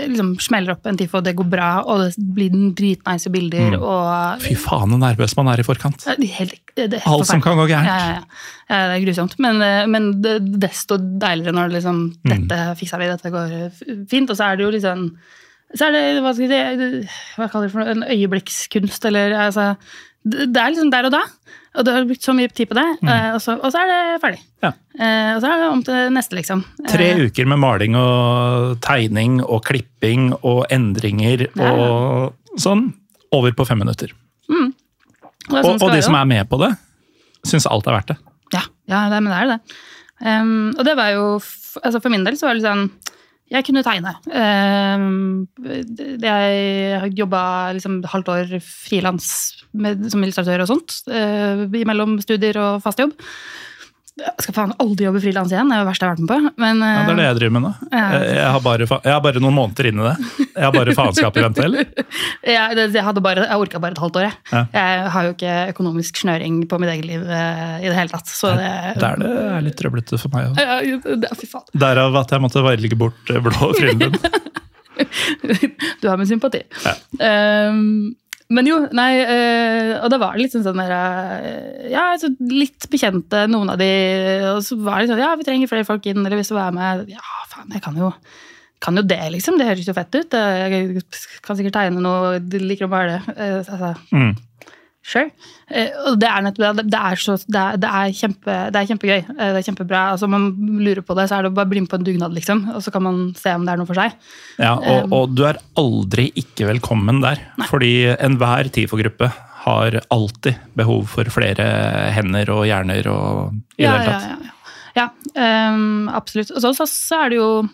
liksom 0.09 0.35
smeller 0.43 0.75
opp 0.75 0.85
en 0.87 0.97
tifo, 0.99 1.19
og 1.19 1.25
det 1.25 1.33
går 1.37 1.47
bra, 1.49 1.69
og 1.83 2.03
det 2.03 2.25
blir 2.35 2.51
den 2.53 2.73
dritnice 2.77 3.31
bilder, 3.33 3.77
og 3.79 4.43
Fy 4.43 4.53
faen, 4.59 4.93
så 4.93 4.99
nervøs 5.01 5.35
man 5.39 5.49
er 5.51 5.63
i 5.63 5.65
forkant. 5.67 6.05
Det 6.05 6.15
er 6.29 6.35
helt, 6.39 6.59
det 6.75 6.85
er 6.85 7.03
helt 7.03 7.09
Alt 7.11 7.29
som 7.31 7.43
kan 7.43 7.57
gå 7.59 7.67
gærent. 7.71 7.89
Ja, 7.89 7.95
ja, 7.97 8.19
ja. 8.69 8.81
det 8.91 8.99
er 8.99 9.05
grusomt. 9.05 9.37
Men, 9.43 9.61
eh, 9.65 9.85
men 9.91 10.11
det, 10.23 10.37
desto 10.61 10.99
deiligere 10.99 11.55
når 11.55 11.71
det 11.71 11.79
liksom 11.79 12.03
Mm. 12.25 12.31
Dette 12.47 12.57
fiksa 12.79 12.97
vi, 12.99 13.07
dette 13.09 13.31
går 13.33 13.51
fint. 14.09 14.29
Og 14.29 14.37
så 14.37 14.49
er 14.49 14.57
det 14.57 14.65
jo 14.65 14.71
liksom 14.73 15.05
Så 15.75 15.87
er 15.87 15.91
det, 15.95 16.03
hva 16.23 16.31
skal 16.33 16.51
jeg 16.51 16.77
si, 16.79 17.13
hva 17.37 17.47
kaller 17.51 17.67
det 17.67 17.73
for 17.73 17.81
noe, 17.81 17.93
en 17.95 18.05
øyeblikkskunst, 18.05 19.05
eller 19.09 19.33
altså 19.47 19.75
Det 20.25 20.47
det 20.53 20.61
er 20.61 20.73
liksom 20.73 20.91
der 20.93 21.05
og 21.09 21.13
da. 21.13 21.21
Og 21.75 21.85
du 21.85 21.91
har 21.91 22.05
brukt 22.07 22.23
så 22.23 22.33
mye 22.35 22.51
tid 22.51 22.69
på 22.69 22.77
det, 22.77 22.85
mm. 23.03 23.09
og, 23.35 23.39
så, 23.43 23.57
og 23.59 23.71
så 23.73 23.81
er 23.81 23.91
det 23.91 24.19
ferdig. 24.23 24.39
Mm. 24.39 24.65
Ja. 24.65 24.71
Eh, 24.95 25.31
og 25.35 25.41
så 25.43 25.49
er 25.51 25.61
det 25.61 25.69
om 25.69 25.81
til 25.85 26.13
neste, 26.15 26.37
liksom. 26.37 26.63
Tre 26.87 27.09
Eh, 27.11 27.23
uker 27.27 27.49
med 27.51 27.61
maling 27.61 27.97
og 27.99 28.77
tegning 28.85 29.41
og 29.43 29.65
klipping 29.67 30.29
og 30.41 30.65
endringer 30.73 31.47
Ja, 31.51 31.73
og 31.73 32.61
sånn. 32.61 32.87
Over 33.35 33.55
på 33.57 33.65
fem 33.67 33.81
minutter. 33.83 34.13
er 34.47 34.55
Og, 34.55 35.59
sånn 35.59 35.75
og, 35.75 35.83
og 35.83 35.91
de 35.91 36.01
som 36.05 36.15
er 36.15 36.29
med 36.29 36.47
på 36.49 36.59
det, 36.61 36.71
syns 37.45 37.67
alt 37.69 37.87
er 37.89 37.97
verdt 37.97 38.13
det. 38.13 38.17
Ja, 38.55 38.63
ja 38.89 39.05
det, 39.11 39.19
men 39.25 39.33
det 39.33 39.41
er 39.41 39.51
det. 39.51 39.59
Um, 40.23 40.71
og 40.77 40.85
det 40.87 40.95
var 40.95 41.09
jo 41.11 41.23
altså 41.83 41.99
For 41.99 42.07
min 42.07 42.23
del 42.23 42.37
så 42.39 42.47
var 42.47 42.55
det 42.55 42.61
litt 42.61 42.69
sånn 42.69 42.85
Jeg 43.53 43.65
kunne 43.67 43.83
tegne. 43.85 44.15
Um, 44.25 45.45
jeg 45.61 46.97
har 46.97 47.11
jobba 47.13 47.41
liksom 47.77 47.99
halvt 48.09 48.31
år 48.33 48.55
frilans 48.65 49.27
som 49.69 50.23
illustratør 50.25 50.63
og 50.63 50.71
sånt. 50.71 50.95
Uh, 51.05 51.67
mellom 51.85 52.17
studier 52.23 52.57
og 52.61 52.81
fast 52.85 53.03
jobb. 53.03 53.13
Jeg 54.15 54.43
skal 54.45 54.55
faen 54.55 54.71
aldri 54.79 55.03
jobbe 55.09 55.19
frilans 55.19 55.51
igjen. 55.51 55.67
Det 55.67 55.75
er 55.75 55.81
det 55.83 55.87
verste 55.89 56.05
jeg 56.05 56.11
har 56.11 56.15
vært 56.15 56.23
med 56.23 56.29
på. 56.31 56.61
Men, 56.63 56.77
Ja, 56.85 57.01
det 57.03 57.11
er 57.11 57.17
det 57.19 57.25
jeg 57.25 57.37
driver 57.39 57.53
med 57.57 57.63
nå. 57.65 57.71
Jeg, 57.91 58.21
jeg, 58.29 58.45
har 58.55 58.61
bare, 58.63 58.87
jeg 58.87 59.11
har 59.11 59.23
bare 59.25 59.41
noen 59.43 59.57
måneder 59.57 59.89
inn 59.89 59.99
i 59.99 60.05
det. 60.05 60.13
Jeg 60.45 60.63
har 60.63 60.71
bare 60.75 60.95
faenskap 60.95 61.35
i 61.35 61.43
vente, 61.43 61.65
eller? 61.67 61.89
jeg, 62.55 62.77
det, 62.79 62.85
jeg, 62.95 63.03
hadde 63.09 63.23
bare, 63.25 63.43
jeg 63.43 63.65
orka 63.65 63.81
bare 63.83 63.97
et 63.97 64.01
halvt 64.05 64.21
år. 64.21 64.27
Jeg. 64.29 64.37
Ja. 64.53 64.63
jeg 64.77 65.11
har 65.17 65.27
jo 65.27 65.35
ikke 65.35 65.57
økonomisk 65.75 66.23
snøring 66.23 66.61
på 66.71 66.79
mitt 66.79 66.93
eget 66.95 67.09
liv 67.11 67.27
uh, 67.27 67.75
i 67.81 67.89
det 67.89 67.97
hele 67.99 68.15
tatt. 68.15 68.31
Så 68.31 68.55
det, 68.55 68.71
Der 69.03 69.19
det 69.19 69.33
er 69.43 69.67
litt 69.67 69.79
trøblete 69.83 70.21
for 70.21 70.31
meg 70.37 70.53
òg. 70.53 70.63
Ja. 70.63 71.59
Derav 71.85 72.19
at 72.23 72.31
jeg 72.31 72.45
måtte 72.45 72.63
velge 72.63 72.99
bort 72.99 73.35
eh, 73.35 73.43
blå 73.43 73.73
frillen. 73.75 74.15
Du 76.01 76.07
har 76.07 76.17
min 76.17 76.27
sympati. 76.27 76.61
Ja. 76.85 76.93
Ehm, 77.27 78.15
men 78.49 78.67
jo, 78.69 78.75
nei, 78.93 79.11
eh, 79.23 79.91
og 80.03 80.09
da 80.13 80.19
var 80.21 80.35
det 80.35 80.43
litt 80.43 80.53
sånn 80.53 80.65
sånn 80.65 80.77
der, 80.77 80.91
eh, 80.93 81.89
Ja, 81.91 82.11
altså 82.13 82.29
litt 82.39 82.85
bekjente, 82.91 83.45
noen 83.49 83.71
av 83.73 83.77
de. 83.81 83.87
Og 84.53 84.61
så 84.65 84.77
var 84.77 85.01
det 85.01 85.09
sånn 85.09 85.21
Ja, 85.23 85.35
vi 85.35 85.43
trenger 85.47 85.71
flere 85.71 85.85
folk 85.87 86.05
inn, 86.05 86.21
eller 86.25 86.37
hvis 86.37 86.51
du 86.53 86.57
er 86.61 86.71
med 86.75 87.07
Ja, 87.09 87.23
faen, 87.49 87.71
jeg 87.73 87.81
kan 87.81 87.95
jo 87.97 88.11
kan 88.83 88.95
jo 88.99 89.01
det, 89.07 89.17
liksom. 89.31 89.55
Det 89.57 89.65
høres 89.65 89.87
jo 89.87 89.93
fett 89.97 90.13
ut. 90.13 90.33
Jeg 90.35 91.01
kan 91.41 91.57
sikkert 91.57 91.73
tegne 91.73 92.01
noe, 92.03 92.35
de 92.43 92.59
liker 92.59 92.85
å 92.85 92.91
male. 92.91 93.21
Eh, 93.33 93.63
altså, 93.63 93.95
Mm. 94.11 94.35
Sure. 95.05 95.29
Eh, 95.69 95.91
og 96.09 96.17
det 96.17 96.25
er, 96.25 96.41
nettopp, 96.47 96.79
det, 96.81 96.97
er 96.97 97.19
så, 97.21 97.35
det, 97.45 97.61
er, 97.61 97.77
det, 97.81 97.89
er 97.89 98.13
kjempe, 98.17 98.53
det 98.73 98.79
er 98.79 98.87
kjempegøy. 98.89 99.19
Eh, 99.19 99.51
Det 99.53 99.59
er 99.59 99.65
kjempebra. 99.67 100.01
Altså, 100.15 100.29
man 100.31 100.47
lurer 100.81 101.03
på 101.05 101.17
det, 101.17 101.27
så 101.29 101.37
er 101.37 101.45
det 101.45 101.51
bare 101.57 101.69
å 101.69 101.73
bli 101.75 101.83
med 101.83 101.91
på 101.91 101.99
en 101.99 102.07
dugnad, 102.07 102.33
liksom. 102.33 102.63
Og 102.73 102.81
så 102.81 102.93
kan 102.93 103.05
man 103.05 103.19
se 103.37 103.53
om 103.53 103.67
det 103.67 103.75
er 103.75 103.81
noe 103.81 103.89
for 103.89 104.01
seg. 104.01 104.15
Ja, 104.57 104.73
og, 104.79 105.13
og 105.13 105.35
du 105.37 105.43
er 105.45 105.61
aldri 105.77 106.31
ikke 106.41 106.71
velkommen 106.71 107.21
der. 107.21 107.43
Fordi 107.69 107.93
enhver 108.15 108.71
TIFO-gruppe 108.73 109.29
har 109.65 109.99
alltid 110.13 110.57
behov 110.77 111.05
for 111.13 111.29
flere 111.33 111.69
hender 112.13 112.49
og 112.53 112.65
hjerner 112.69 113.09
og 113.13 113.55
i 113.77 113.85
det 113.85 113.91
hele 113.91 114.09
tatt. 114.09 114.25
Ja, 114.25 114.35
ja, 114.97 115.05
ja. 115.05 115.07
ja 115.37 115.71
um, 115.75 116.09
absolutt. 116.13 116.53
Og 116.53 116.65
så, 116.65 116.73
så, 116.81 116.89
så 116.89 117.23
er 117.25 117.33
det 117.33 117.39
jo 117.43 117.49
ehm, 117.61 117.71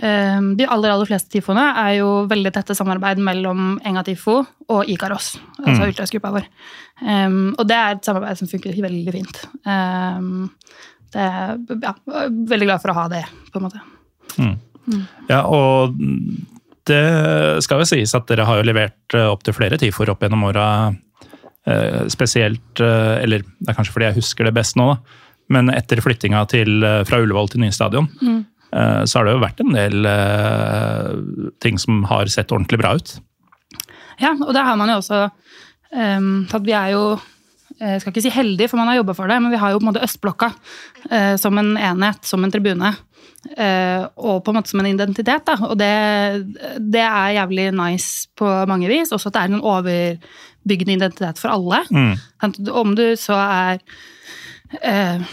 De 0.00 0.66
aller 0.66 0.90
aller 0.90 1.06
fleste 1.06 1.30
TIFOene 1.30 1.64
er 1.78 1.92
jo 2.00 2.26
veldig 2.26 2.50
tette 2.52 2.74
samarbeid 2.74 3.20
mellom 3.22 3.76
Enga 3.86 4.02
TIFO 4.04 4.40
og 4.74 4.88
Ikaros, 4.90 5.36
altså 5.60 5.82
Mm. 5.84 5.88
ultrasgruppa 5.92 6.32
vår. 6.34 6.48
Um, 7.02 7.54
og 7.58 7.68
det 7.68 7.76
er 7.76 7.94
et 7.94 8.04
samarbeid 8.04 8.38
som 8.38 8.48
funker 8.50 8.74
veldig 8.82 9.12
fint. 9.14 9.38
Um, 9.64 10.50
det 11.14 11.20
er, 11.22 11.56
ja, 11.82 11.94
veldig 12.08 12.66
glad 12.66 12.82
for 12.82 12.90
å 12.90 12.94
ha 12.98 13.08
det, 13.08 13.24
på 13.52 13.60
en 13.60 13.68
måte. 13.68 13.80
Ja, 15.30 15.44
og 15.46 15.94
det 16.84 17.62
skal 17.64 17.78
jo 17.80 17.86
sies 17.88 18.14
at 18.18 18.26
dere 18.28 18.44
har 18.44 18.58
jo 18.60 18.66
levert 18.66 18.98
opptil 19.14 19.30
opp 19.30 19.42
til 19.46 19.54
flere 19.56 19.78
TIFO-er 19.78 20.10
opp 20.10 20.20
gjennom 20.26 20.42
åra. 20.50 20.66
eh, 21.66 22.08
Spesielt, 22.12 22.80
eh, 22.80 23.22
eller 23.22 23.38
det 23.40 23.68
er 23.70 23.74
kanskje 23.78 23.92
fordi 23.94 24.10
jeg 24.10 24.18
husker 24.18 24.44
det 24.44 24.54
best 24.54 24.76
nå, 24.76 24.90
da. 24.94 24.98
Men 25.48 25.68
etter 25.70 26.00
flyttinga 26.00 26.46
til, 26.48 26.82
eh, 26.84 27.04
fra 27.04 27.18
Ullevål 27.22 27.50
til 27.50 27.60
nye 27.60 27.72
stadion, 27.72 28.08
eh, 28.22 28.42
så 29.06 29.20
har 29.20 29.28
det 29.28 29.36
jo 29.36 29.42
vært 29.44 29.60
en 29.62 29.76
del 29.76 30.08
eh, 30.10 31.12
ting 31.62 31.78
som 31.78 32.02
har 32.10 32.30
sett 32.32 32.52
ordentlig 32.54 32.80
bra 32.82 32.96
ut. 32.98 33.14
Ja, 34.22 34.34
og 34.34 34.50
der 34.54 34.66
har 34.66 34.78
man 34.78 34.90
jo 34.92 35.00
også 35.00 35.24
um, 35.94 36.44
at 36.46 36.66
Vi 36.66 36.74
er 36.74 36.92
jo 36.94 37.04
jeg 37.74 38.00
skal 38.00 38.12
ikke 38.12 38.22
si 38.22 38.30
heldige, 38.30 38.68
for 38.70 38.78
man 38.78 38.86
har 38.86 39.00
jobba 39.00 39.16
for 39.18 39.26
det, 39.26 39.40
men 39.42 39.50
vi 39.50 39.58
har 39.58 39.72
jo 39.72 39.80
på 39.80 39.82
en 39.82 39.88
måte 39.88 40.04
Østblokka 40.06 40.52
eh, 41.10 41.34
som 41.42 41.58
en 41.58 41.72
enhet, 41.74 42.20
som 42.22 42.44
en 42.46 42.52
tribune. 42.54 42.92
eh, 43.56 44.04
og 44.16 44.44
på 44.44 44.52
en 44.52 44.58
måte 44.58 44.70
som 44.70 44.80
en 44.80 44.88
identitet. 44.88 45.44
Da. 45.46 45.56
Og 45.66 45.76
det, 45.80 45.90
det 46.78 47.02
er 47.02 47.34
jævlig 47.40 47.68
nice 47.76 48.28
på 48.38 48.48
mange 48.70 48.88
vis. 48.88 49.12
Også 49.12 49.30
at 49.30 49.36
det 49.36 49.42
er 49.42 49.52
en 49.52 49.64
overbyggende 49.64 50.98
identitet 50.98 51.42
for 51.42 51.54
alle. 51.54 51.82
Mm. 51.90 52.14
Om 52.70 52.94
du 52.94 53.04
så 53.20 53.38
er 53.42 53.82
eh, 54.80 55.26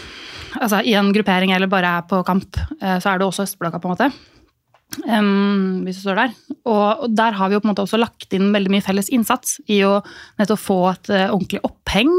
altså 0.60 0.82
i 0.84 0.94
en 0.98 1.12
gruppering 1.14 1.54
eller 1.54 1.70
bare 1.70 1.96
er 1.98 2.06
på 2.10 2.22
kamp, 2.26 2.58
eh, 2.80 2.98
så 3.02 3.12
er 3.12 3.18
det 3.20 3.26
også 3.28 3.46
Østblokka, 3.46 3.80
på 3.82 3.90
en 3.90 3.96
måte. 3.96 4.12
Um, 5.08 5.82
hvis 5.86 5.96
du 5.98 6.04
står 6.04 6.18
der. 6.18 6.32
Og, 6.68 7.04
og 7.06 7.14
der 7.16 7.36
har 7.38 7.48
vi 7.48 7.56
jo 7.56 7.62
på 7.62 7.68
en 7.68 7.72
måte 7.72 7.84
også 7.86 8.00
lagt 8.00 8.34
inn 8.36 8.50
veldig 8.52 8.72
mye 8.74 8.84
felles 8.84 9.08
innsats 9.14 9.56
i 9.72 9.80
å 9.88 9.94
nettopp 10.40 10.60
få 10.60 10.78
et 10.90 11.12
uh, 11.14 11.30
ordentlig 11.32 11.62
oppheng. 11.64 12.10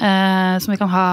Uh, 0.00 0.58
som 0.62 0.72
vi 0.72 0.80
kan 0.80 0.90
ha, 0.90 1.06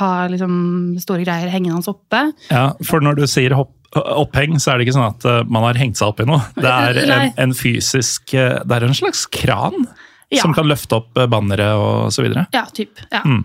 ha 0.00 0.10
liksom 0.32 0.54
store 1.02 1.22
greier 1.26 1.52
hengende 1.52 1.84
oppe. 1.92 2.24
Ja, 2.50 2.72
For 2.88 3.04
når 3.04 3.20
du 3.20 3.26
sier 3.30 3.54
hopp, 3.58 3.76
oppheng, 3.94 4.56
så 4.58 4.72
er 4.72 4.80
det 4.80 4.88
ikke 4.88 4.96
sånn 4.96 5.10
at 5.10 5.28
uh, 5.28 5.42
man 5.46 5.68
har 5.68 5.78
hengt 5.78 6.00
seg 6.00 6.10
opp 6.10 6.22
i 6.24 6.26
noe. 6.28 6.40
Det 6.56 6.72
er 6.72 7.02
en, 7.04 7.28
en 7.44 7.54
fysisk 7.56 8.32
Det 8.32 8.78
er 8.78 8.88
en 8.88 8.96
slags 8.96 9.26
kran 9.30 9.86
Ja. 10.32 10.40
som 10.40 10.54
kan 10.56 10.64
løfte 10.64 10.96
opp 10.96 11.18
bannere 11.28 11.74
og 11.76 12.10
så 12.14 12.24
videre. 12.24 12.46
Ja, 12.56 12.64
typ. 12.72 12.96
Ja. 13.12 13.20
Mm. 13.28 13.44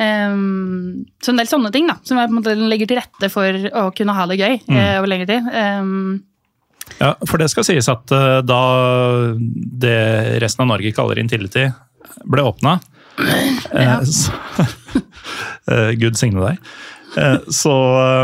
Em, 0.00 1.04
så 1.22 1.30
en 1.34 1.36
del 1.40 1.46
sånne 1.50 1.70
ting 1.74 1.86
da, 1.90 1.98
som 2.02 2.16
jeg 2.16 2.28
på 2.30 2.32
en 2.32 2.38
måte 2.40 2.54
legger 2.56 2.88
til 2.88 2.96
rette 3.02 3.28
for 3.32 3.44
å 3.76 3.86
kunne 3.96 4.14
ha 4.16 4.24
det 4.30 4.38
gøy 4.40 4.54
Mm. 4.68 4.76
eh, 4.78 4.98
over 4.98 5.08
lengre 5.12 5.26
tid. 5.28 5.48
Um, 5.52 6.22
Ja, 6.98 7.14
For 7.26 7.38
det 7.38 7.48
skal 7.50 7.64
sies 7.64 7.88
at 7.88 8.10
uh, 8.12 8.40
da 8.44 8.60
det 9.38 10.40
resten 10.42 10.62
av 10.64 10.68
Norge 10.74 10.92
kaller 10.92 11.18
Intility, 11.22 11.66
ble 12.28 12.42
åpna 12.42 12.78
Ja. 13.72 14.00
Gud 16.00 16.16
signe 16.18 16.42
deg. 16.42 16.58
Så 17.52 17.72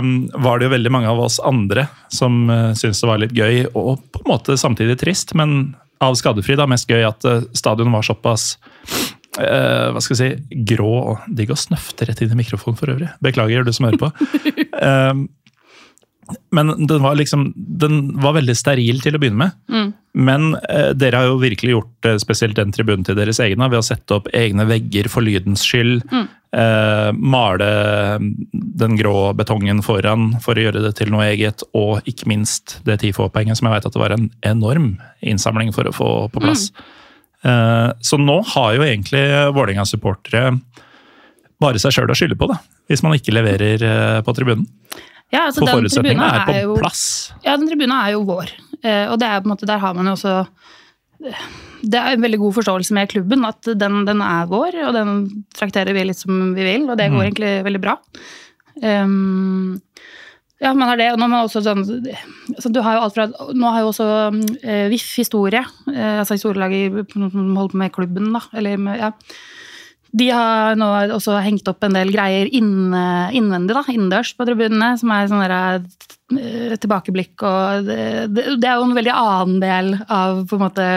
um, 0.01 0.29
var 0.41 0.59
det 0.59 0.69
jo 0.69 0.73
veldig 0.75 0.91
mange 0.93 1.11
av 1.13 1.21
oss 1.21 1.39
andre 1.45 1.87
som 2.13 2.47
syntes 2.75 3.01
det 3.03 3.09
var 3.11 3.21
litt 3.21 3.35
gøy, 3.37 3.67
og 3.77 4.01
på 4.13 4.23
en 4.25 4.31
måte 4.33 4.57
samtidig 4.59 4.97
trist, 5.01 5.35
men 5.37 5.75
av 6.01 6.17
skadefri 6.19 6.57
da 6.57 6.67
mest 6.71 6.89
gøy 6.89 7.05
at 7.09 7.25
stadion 7.59 7.93
var 7.93 8.03
såpass 8.07 8.57
eh, 9.41 9.89
hva 9.95 10.03
skal 10.05 10.17
jeg 10.17 10.39
si, 10.39 10.61
grå 10.69 10.93
og 10.99 11.27
Digg 11.39 11.53
å 11.55 11.59
snøfte 11.59 12.09
rett 12.09 12.23
inn 12.25 12.35
i 12.35 12.41
mikrofonen 12.43 12.79
for 12.79 12.95
øvrig. 12.95 13.11
Beklager, 13.25 13.67
du 13.67 13.75
som 13.75 13.89
hører 13.89 14.01
på. 14.03 14.11
Uh, 14.79 15.27
men 16.57 16.75
den 16.89 17.05
var 17.05 17.19
liksom, 17.19 17.51
den 17.57 18.01
var 18.23 18.37
veldig 18.39 18.57
steril 18.59 19.03
til 19.05 19.17
å 19.17 19.23
begynne 19.23 19.49
med. 19.49 19.95
Men 20.19 20.51
uh, 20.59 20.91
dere 20.99 21.23
har 21.23 21.31
jo 21.31 21.41
virkelig 21.43 21.77
gjort 21.77 22.11
spesielt 22.25 22.59
den 22.59 22.75
tribunen 22.75 23.07
til 23.07 23.19
deres 23.19 23.41
egne 23.45 23.71
ved 23.71 23.81
å 23.81 23.87
sette 23.87 24.19
opp 24.19 24.29
egne 24.37 24.69
vegger 24.69 25.11
for 25.13 25.27
lydens 25.27 25.65
skyld. 25.67 26.05
Eh, 26.57 27.13
male 27.13 28.19
den 28.51 28.97
grå 28.97 29.35
betongen 29.37 29.83
foran 29.85 30.31
for 30.41 30.57
å 30.57 30.63
gjøre 30.63 30.81
det 30.87 30.95
til 31.01 31.11
noe 31.13 31.27
eget. 31.29 31.65
Og 31.77 32.07
ikke 32.09 32.29
minst 32.31 32.79
det 32.89 33.01
TIFO-poenget 33.03 33.61
som 33.61 33.69
jeg 33.69 33.77
vet 33.77 33.89
at 33.89 33.97
det 33.97 34.03
var 34.03 34.17
en 34.17 34.31
enorm 34.49 34.95
innsamling 35.21 35.75
for 35.77 35.89
å 35.89 35.95
få 35.95 36.13
på 36.33 36.45
plass. 36.45 36.71
Eh, 36.73 36.95
så 37.43 38.19
nå 38.19 38.41
har 38.55 38.73
jo 38.75 38.83
egentlig 38.83 39.21
Vålerenga-supportere 39.55 40.57
bare 41.63 41.81
seg 41.83 41.95
sjøl 41.95 42.11
å 42.13 42.17
skylde 42.19 42.39
på, 42.39 42.49
da, 42.51 42.59
hvis 42.91 43.03
man 43.05 43.17
ikke 43.19 43.35
leverer 43.35 43.83
eh, 43.83 44.21
på 44.27 44.35
tribunen. 44.37 44.67
ja, 45.35 45.49
altså, 45.49 45.65
For 45.65 45.75
forutsetningene 45.79 46.29
er 46.29 46.45
på 46.47 46.55
er 46.55 46.67
jo- 46.67 46.77
plass. 46.79 47.05
Ja, 47.45 47.57
den 47.57 47.69
tribunen 47.69 47.97
er 47.99 48.13
jo 48.15 48.25
vår. 48.29 48.53
Eh, 48.83 49.07
og 49.11 49.19
det 49.19 49.27
er 49.29 49.41
på 49.43 49.49
en 49.51 49.55
måte, 49.57 49.67
der 49.67 49.83
har 49.83 49.95
man 49.95 50.07
jo 50.07 50.15
også 50.15 50.47
Det 51.83 51.99
er 51.99 52.13
en 52.15 52.23
veldig 52.23 52.39
god 52.39 52.55
forståelse 52.55 52.95
med 52.95 53.09
klubben, 53.11 53.45
at 53.47 53.63
den, 53.75 54.05
den 54.07 54.21
er 54.23 54.47
vår, 54.47 54.77
og 54.87 54.93
den 54.95 55.45
trakterer 55.55 55.95
vi 55.95 56.05
litt 56.07 56.19
som 56.19 56.55
vi 56.55 56.63
vil, 56.63 56.89
og 56.91 56.97
det 56.99 57.11
går 57.11 57.25
egentlig 57.25 57.51
veldig 57.67 57.81
bra. 57.83 57.97
Um, 58.83 59.81
ja, 60.59 60.73
man 60.75 60.89
har 60.91 60.99
det, 60.99 61.13
og 61.13 61.21
nå 61.21 61.27
har 61.27 61.31
man 61.31 61.47
også 61.47 61.63
sånn 61.63 61.85
så 62.59 62.71
du 62.73 62.81
har 62.83 62.97
jo 62.97 63.05
alt 63.05 63.15
fra, 63.15 63.29
Nå 63.55 63.71
har 63.71 63.85
jo 63.85 63.93
også 63.93 64.09
eh, 64.63 64.89
VIF 64.91 65.13
historie, 65.21 65.63
eh, 65.93 66.17
altså 66.19 66.35
historielaget 66.35 67.15
som 67.15 67.55
holder 67.55 67.75
på 67.75 67.83
med 67.85 67.95
klubben, 67.95 68.33
da. 68.35 68.43
Eller 68.59 68.81
ja. 68.99 69.13
De 70.19 70.31
har 70.33 70.79
nå 70.81 70.89
også 71.15 71.37
hengt 71.45 71.69
opp 71.69 71.85
en 71.85 71.95
del 71.95 72.11
greier 72.15 72.49
inne, 72.51 73.29
innvendig, 73.37 73.77
da, 73.77 73.85
innendørs 73.93 74.33
på 74.35 74.47
tribunene, 74.49 74.95
som 74.99 75.13
er 75.15 75.29
sånn 75.31 75.45
eh, 75.47 76.75
tilbakeblikk 76.81 77.45
og 77.47 77.87
det, 77.87 78.01
det, 78.33 78.65
er 78.65 78.81
jo 78.81 78.89
en 78.89 78.97
veldig 78.99 79.15
annen 79.15 79.61
del 79.63 79.95
av 80.09 80.43
på 80.49 80.59
en 80.59 80.65
måte 80.65 80.89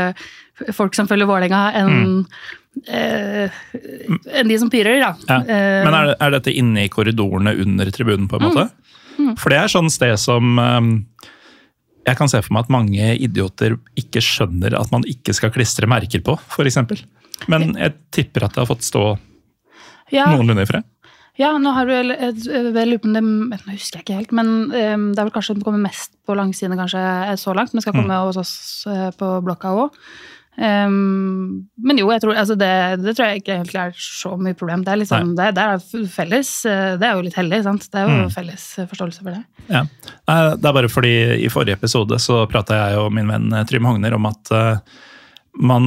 folk 0.73 0.97
som 0.97 1.09
følger 1.09 1.29
Vålerenga, 1.29 1.61
enn 1.77 2.23
eh, 2.87 3.61
enn 4.39 4.49
de 4.49 4.57
som 4.59 4.71
pyrer, 4.71 5.01
da. 5.03 5.13
Ja. 5.27 5.39
Eh, 5.43 5.81
Men 5.85 5.97
er, 5.97 6.13
er 6.17 6.37
dette 6.37 6.53
inne 6.55 6.85
i 6.85 6.91
korridorene 6.91 7.53
under 7.61 7.91
tribunen, 7.93 8.29
på 8.31 8.39
en 8.39 8.47
måte? 8.47 8.69
For 9.39 9.53
det 9.53 9.61
er 9.61 9.71
sånn 9.71 9.89
sted 9.93 10.17
som 10.19 10.59
um, 10.59 10.93
jeg 12.07 12.17
kan 12.17 12.31
se 12.31 12.41
for 12.41 12.55
meg 12.55 12.65
at 12.65 12.73
mange 12.73 13.11
idioter 13.21 13.77
ikke 13.99 14.23
skjønner 14.25 14.75
at 14.79 14.93
man 14.93 15.05
ikke 15.09 15.35
skal 15.37 15.53
klistre 15.53 15.89
merker 15.89 16.23
på, 16.25 16.37
f.eks. 16.49 16.79
Men 17.51 17.75
jeg 17.77 17.97
tipper 18.13 18.47
at 18.47 18.55
det 18.55 18.63
har 18.63 18.69
fått 18.69 18.85
stå 18.85 19.03
ja, 20.13 20.27
noenlunde 20.31 20.65
i 20.65 20.69
fred. 20.69 20.87
Ja, 21.39 21.53
nå 21.57 21.71
har 21.73 21.87
du 21.87 21.93
vel, 21.93 22.11
vel 22.75 22.97
det, 22.99 23.21
Nå 23.23 23.55
husker 23.71 24.01
jeg 24.01 24.03
ikke 24.03 24.17
helt, 24.17 24.33
men 24.35 24.49
um, 24.67 25.05
det 25.13 25.21
er 25.21 25.27
vel 25.29 25.33
kanskje 25.33 25.55
den 25.55 25.65
kommer 25.65 25.81
mest 25.81 26.13
på 26.27 26.35
langsidene 26.37 26.77
kanskje 26.79 27.01
så 27.39 27.55
langt. 27.57 27.73
Men 27.73 27.85
skal 27.85 27.95
komme 27.95 28.19
hos 28.27 28.39
oss 28.41 28.53
uh, 28.89 29.09
på 29.15 29.33
blokka 29.45 29.71
òg. 29.85 29.97
Men 30.57 31.97
jo, 31.97 32.11
jeg 32.11 32.21
tror, 32.21 32.35
altså 32.37 32.55
det, 32.59 32.69
det 33.01 33.15
tror 33.17 33.25
jeg 33.31 33.37
ikke 33.41 33.53
egentlig 33.55 33.79
er 33.81 33.91
så 33.97 34.35
mye 34.37 34.53
problem. 34.57 34.83
Det 34.85 34.91
er, 34.93 34.97
liksom, 35.01 35.35
det, 35.37 35.47
det 35.57 35.63
er 35.63 35.77
felles. 36.11 36.65
eh, 36.67 36.97
Det 36.99 37.07
er 37.07 37.13
jo 37.15 37.21
litt 37.25 37.37
heldig, 37.39 37.59
sant. 37.65 37.83
Det 37.91 37.99
er 38.01 38.05
jo 38.11 38.15
felles 38.33 38.65
eh, 38.79 38.87
forståelse 38.91 39.19
for 39.23 39.31
det. 39.31 39.43
Ja. 39.71 39.81
Det 39.87 40.67
er 40.67 40.73
bare 40.75 40.89
fordi 40.91 41.13
i 41.45 41.49
forrige 41.53 41.77
episode 41.79 42.15
så 42.21 42.35
prata 42.51 42.73
jeg 42.81 42.93
og 42.99 43.13
min 43.15 43.31
venn 43.31 43.47
eh, 43.55 43.65
Trym 43.69 43.85
Hogner 43.87 44.13
om 44.19 44.25
at 44.29 44.45
man 45.61 45.83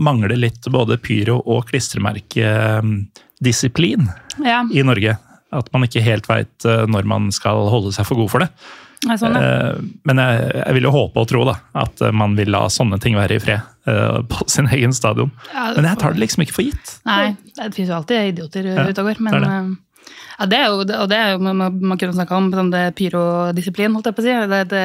mangler 0.00 0.36
litt 0.40 0.64
både 0.72 0.96
pyro- 0.96 1.42
og 1.52 1.66
klistremerkedisiplin 1.68 4.06
Ja, 4.44 4.62
i 4.72 4.82
Norge. 4.86 5.16
At 5.54 5.68
man 5.74 5.84
ikke 5.86 6.02
helt 6.02 6.26
veit 6.28 6.64
når 6.64 7.04
man 7.06 7.28
skal 7.34 7.68
holde 7.70 7.92
seg 7.94 8.06
for 8.08 8.16
god 8.18 8.30
for 8.32 8.38
det. 8.44 8.48
Sånn, 9.20 9.34
ja. 9.36 9.40
Eh, 9.74 9.78
Men 10.08 10.20
jeg, 10.22 10.50
jeg 10.60 10.74
vil 10.78 10.86
jo 10.88 10.92
håpe 10.94 11.20
og 11.24 11.28
tro 11.28 11.44
da, 11.48 11.54
at 11.84 12.00
eh, 12.00 12.12
man 12.14 12.36
vil 12.38 12.50
la 12.54 12.66
sånne 12.72 12.98
ting 13.02 13.16
være 13.18 13.36
i 13.36 13.42
fred 13.42 13.60
uh, 13.88 14.20
på 14.30 14.46
sin 14.54 14.68
egen 14.72 14.92
stadion. 14.96 15.32
Ja, 15.52 15.72
Men 15.76 15.84
jeg 15.90 15.98
tar 16.00 16.14
det 16.14 16.22
liksom 16.24 16.44
ikke 16.46 16.56
for 16.56 16.68
gitt. 16.68 16.94
Nei, 17.08 17.34
det 17.58 17.72
finnes 17.76 17.90
jo 17.92 17.98
alltid 17.98 18.30
idioter 18.34 18.70
Ja, 18.70 18.86
ute 18.88 19.02
og 19.04 19.10
går. 19.10 19.20
Men 19.26 19.36
det 19.36 19.42
er 19.42 19.44
det. 19.44 19.58
eh, 19.58 20.14
ja, 20.38 20.46
det 20.50 20.56
er 20.58 20.64
jo, 20.68 20.78
og 20.84 21.08
det 21.10 21.18
er 21.18 21.30
jo 21.34 21.38
man, 21.44 21.60
man 21.80 21.98
kunne 22.00 22.16
snakka 22.16 22.36
om 22.36 22.48
sånn 22.52 22.72
det 22.72 22.86
pyrodisiplin, 22.98 23.94
holdt 23.94 24.08
jeg 24.10 24.16
på 24.16 24.24
å 24.24 24.26
si. 24.26 24.34
Det, 24.54 24.62
det, 24.72 24.82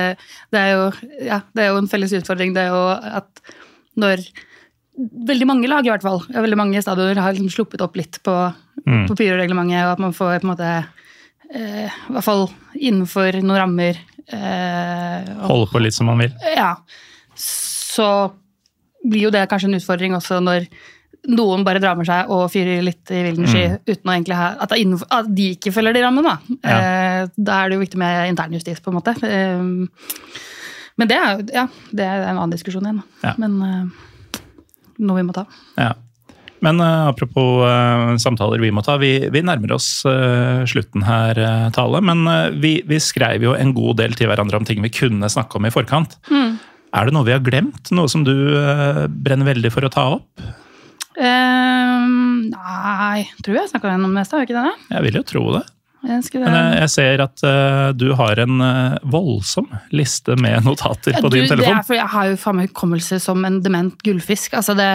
det, 0.53 0.60
er 0.60 0.70
jo, 0.76 0.84
ja, 1.28 1.39
det 1.57 1.64
er 1.66 1.72
jo 1.74 1.80
en 1.82 1.89
felles 1.91 2.14
utfordring, 2.20 2.53
det 2.55 2.68
er 2.68 2.76
jo 2.76 2.84
at 3.24 3.43
når 3.99 4.24
Veldig 4.99 5.45
mange 5.47 5.68
lag, 5.72 5.86
i 5.88 5.91
hvert 5.93 6.03
fall, 6.03 6.18
veldig 6.28 6.57
mange 6.60 6.80
stadioner 6.84 7.22
har 7.24 7.32
liksom 7.32 7.47
sluppet 7.53 7.80
opp 7.86 7.95
litt 7.95 8.18
på, 8.26 8.34
Mm. 8.84 9.05
på 9.07 9.16
pyroreglementet, 9.16 9.80
og 9.86 9.91
at 9.93 9.99
man 10.03 10.12
får 10.16 10.41
på 10.41 10.47
en 10.47 10.49
måte 10.53 10.68
eh, 11.54 11.88
I 11.89 12.14
hvert 12.16 12.26
fall 12.26 12.47
innenfor 12.76 13.39
noen 13.41 13.60
rammer 13.62 14.00
eh, 14.28 15.34
Holde 15.47 15.72
på 15.72 15.82
litt 15.84 15.97
som 15.97 16.10
man 16.12 16.22
vil. 16.22 16.36
ja, 16.56 16.76
så 17.39 18.10
blir 19.04 19.30
jo 19.30 19.34
det 19.34 19.47
kanskje 19.50 19.70
en 19.70 19.80
utfordring 19.80 20.16
også 20.18 20.41
når 20.43 20.68
noen 21.30 21.64
bare 21.68 21.82
drar 21.84 21.97
med 22.00 22.08
seg 22.08 22.30
og 22.32 22.45
fyrer 22.52 22.84
litt 22.84 23.12
i 23.12 23.22
vilden 23.26 23.47
sky 23.50 23.64
uten 23.88 24.08
å 24.08 24.14
egentlig 24.14 24.38
ha 24.39 24.54
at, 24.64 24.76
innenfor, 24.76 25.10
at 25.12 25.28
de 25.36 25.50
ikke 25.56 25.74
følger 25.76 25.97
de 25.97 26.04
rammene. 26.06 26.32
Da. 26.32 26.60
Eh, 26.72 27.24
da 27.36 27.58
er 27.60 27.70
det 27.70 27.76
jo 27.76 27.84
viktig 27.84 28.00
med 28.00 28.32
internjustis, 28.32 28.80
på 28.84 28.91
en 28.91 29.00
måte. 29.00 29.16
Eh, 29.28 29.60
men 31.00 31.12
det 31.12 31.18
er 31.20 31.43
ja, 31.56 31.66
det 31.91 32.06
er 32.06 32.24
en 32.24 32.38
annen 32.38 32.54
diskusjon 32.56 32.88
igjen. 32.88 33.02
Ja. 33.24 33.34
Men 33.41 33.58
eh, 33.68 34.39
noe 35.04 35.20
vi 35.20 35.26
må 35.28 35.36
ta. 35.36 35.45
Ja. 35.80 35.91
Men 36.66 36.82
uh, 36.84 37.10
apropos 37.10 37.64
uh, 37.64 38.16
samtaler 38.20 38.62
vi 38.62 38.72
må 38.76 38.84
ta, 38.86 38.97
vi, 39.01 39.14
vi 39.32 39.43
nærmer 39.45 39.76
oss 39.78 39.88
uh, 40.07 40.66
slutten 40.70 41.05
her, 41.07 41.39
Tale. 41.76 42.01
Men 42.05 42.26
vi, 42.60 42.80
vi 42.88 42.99
skrev 43.03 43.45
jo 43.47 43.55
en 43.55 43.74
god 43.78 43.99
del 44.01 44.18
til 44.20 44.32
hverandre 44.32 44.60
om 44.60 44.68
ting 44.68 44.84
vi 44.84 44.93
kunne 44.93 45.32
snakke 45.32 45.60
om 45.60 45.68
i 45.68 45.74
forkant. 45.74 46.18
Er 46.30 47.05
det 47.05 47.14
noe 47.14 47.28
vi 47.28 47.36
har 47.36 47.43
glemt? 47.45 47.91
Noe 47.93 48.10
som 48.12 48.26
du 48.26 48.34
brenner 49.24 49.51
veldig 49.51 49.72
for 49.74 49.86
å 49.86 49.93
ta 49.93 50.05
opp? 50.18 50.47
Um, 51.20 52.47
nei, 52.53 53.28
tror 53.43 53.60
jeg 53.60 53.72
snakka 53.74 53.91
gjennom 53.91 54.14
det 54.14 54.22
meste, 54.22 54.38
har 54.38 54.45
vi 54.45 54.49
ikke 54.49 54.64
det? 54.64 54.88
Jeg 54.95 55.05
vil 55.05 55.20
jo 55.20 55.28
tro 55.28 55.43
det. 55.57 55.66
Jeg 56.00 56.24
skulle, 56.24 56.47
Men 56.47 56.56
jeg, 56.56 56.76
jeg 56.80 56.91
ser 56.93 57.24
at 57.26 57.41
uh, 57.43 57.89
du 57.91 58.14
har 58.16 58.39
en 58.39 58.62
uh, 58.64 59.00
voldsom 59.12 59.68
liste 59.91 60.38
med 60.39 60.64
notater 60.68 61.18
på 61.20 61.28
du, 61.28 61.36
din 61.36 61.50
telefon. 61.50 61.66
Det 61.66 61.74
er 61.76 61.88
fordi 61.88 62.00
jeg 62.00 62.14
har 62.14 62.30
jo 62.32 62.38
faen 62.39 62.60
meg 62.62 62.72
hukommelse 62.72 63.20
som 63.24 63.43
en 63.47 63.60
dement 63.66 63.97
gullfisk. 64.08 64.56
Altså 64.60 64.78
det, 64.80 64.88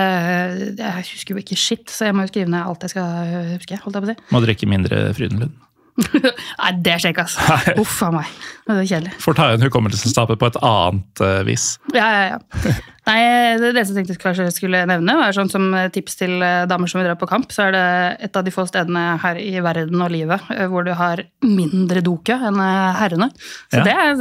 jeg 0.80 1.07
husker 1.11 1.36
jo 1.36 1.44
ikke 1.44 1.61
shit, 1.61 1.84
så 1.92 2.09
jeg 2.09 2.16
må 2.16 2.24
jo 2.24 2.32
skrive 2.32 2.55
ned 2.55 2.64
alt 2.64 2.86
jeg 2.86 2.94
skal 2.94 3.52
huske. 3.52 3.82
holdt 3.84 4.00
jeg 4.00 4.07
på 4.07 4.09
å 4.09 4.14
si. 4.14 4.32
Må 4.32 4.42
drikke 4.46 4.70
mindre 4.70 5.05
Frydenlund. 5.16 5.61
Nei, 6.61 6.70
det 6.82 6.97
skjer 7.01 7.12
ikke, 7.14 7.24
altså. 7.28 7.74
Uff 7.80 8.01
a 8.03 8.09
meg. 8.14 8.30
Det 8.66 8.74
er 8.80 8.88
kjedelig. 8.88 9.12
Får 9.22 9.36
ta 9.38 9.45
igjen 9.51 9.62
hukommelsestapet 9.68 10.40
på 10.40 10.49
et 10.51 10.57
annet 10.64 11.22
uh, 11.22 11.42
vis. 11.47 11.66
Ja, 11.95 12.09
ja, 12.11 12.24
ja. 12.34 12.72
Nei, 13.09 13.16
det, 13.61 13.70
det 13.76 13.82
som 13.84 13.95
jeg 13.99 14.07
tenkte 14.09 14.14
jeg 14.16 14.22
kanskje 14.24 14.47
skulle 14.57 14.80
nevne, 14.88 15.14
var 15.20 15.34
sånn 15.36 15.51
som 15.53 15.66
tips 15.92 16.16
til 16.22 16.38
eh, 16.40 16.62
damer 16.70 16.88
som 16.88 17.03
vil 17.03 17.11
dra 17.11 17.14
på 17.20 17.28
kamp, 17.28 17.51
så 17.53 17.66
er 17.66 17.74
det 17.76 17.82
et 18.30 18.38
av 18.40 18.47
de 18.47 18.53
få 18.55 18.64
stedene 18.70 19.03
her 19.20 19.36
i 19.42 19.51
verden 19.61 20.01
og 20.01 20.09
livet 20.14 20.47
eh, 20.55 20.64
hvor 20.72 20.86
du 20.88 20.95
har 20.97 21.20
mindre 21.45 22.01
dokø 22.07 22.38
enn 22.49 22.57
herrene. 22.97 23.28
Så 23.68 23.82
Ja. 23.82 23.84
det, 23.84 23.92
er- 23.92 24.16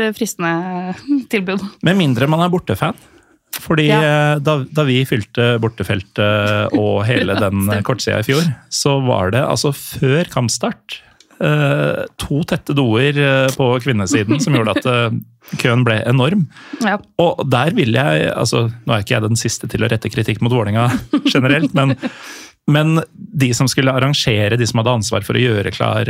det 0.00 0.06
er 0.08 0.16
fristende 0.16 0.94
tilbud. 1.34 1.60
Med 1.84 2.00
mindre 2.00 2.24
man 2.32 2.40
er 2.46 2.48
bortefan. 2.54 2.96
Fordi 3.60 3.90
Ja. 3.90 4.38
da, 4.40 4.62
da 4.64 4.86
vi 4.88 5.02
fylte 5.04 5.58
bortefeltet 5.60 6.72
og 6.72 7.02
hele 7.04 7.36
den 7.36 7.68
kortsida 7.84 8.22
i 8.22 8.26
fjor, 8.30 8.48
så 8.72 8.96
var 9.04 9.34
det 9.36 9.42
altså 9.44 9.74
før 9.76 10.24
kampstart 10.32 11.02
eh, 11.44 12.02
to 12.20 12.40
tette 12.48 12.74
doer 12.76 13.18
eh, 13.18 13.48
på 13.56 13.68
kvinnesiden 13.84 14.40
som 14.42 14.56
gjorde 14.56 14.76
at 14.78 14.88
eh, 14.88 15.18
køen 15.60 15.84
ble 15.86 15.98
enorm. 16.08 16.46
Ja. 16.84 16.98
Og 17.22 17.42
der 17.50 17.74
vil 17.76 17.94
jeg 17.96 18.28
altså 18.30 18.68
Nå 18.86 18.94
er 18.94 19.04
ikke 19.04 19.16
jeg 19.16 19.26
den 19.26 19.40
siste 19.40 19.68
til 19.70 19.84
å 19.84 19.90
rette 19.90 20.10
kritikk 20.12 20.42
mot 20.44 20.54
Vålerenga 20.54 20.88
generelt, 21.34 21.74
men, 21.76 21.96
men 22.70 23.02
de 23.14 23.52
som 23.56 23.70
skulle 23.70 23.94
arrangere, 23.94 24.58
de 24.58 24.68
som 24.68 24.82
hadde 24.82 24.98
ansvar 25.00 25.26
for 25.26 25.38
å 25.38 25.42
gjøre 25.42 25.74
klar 25.74 26.08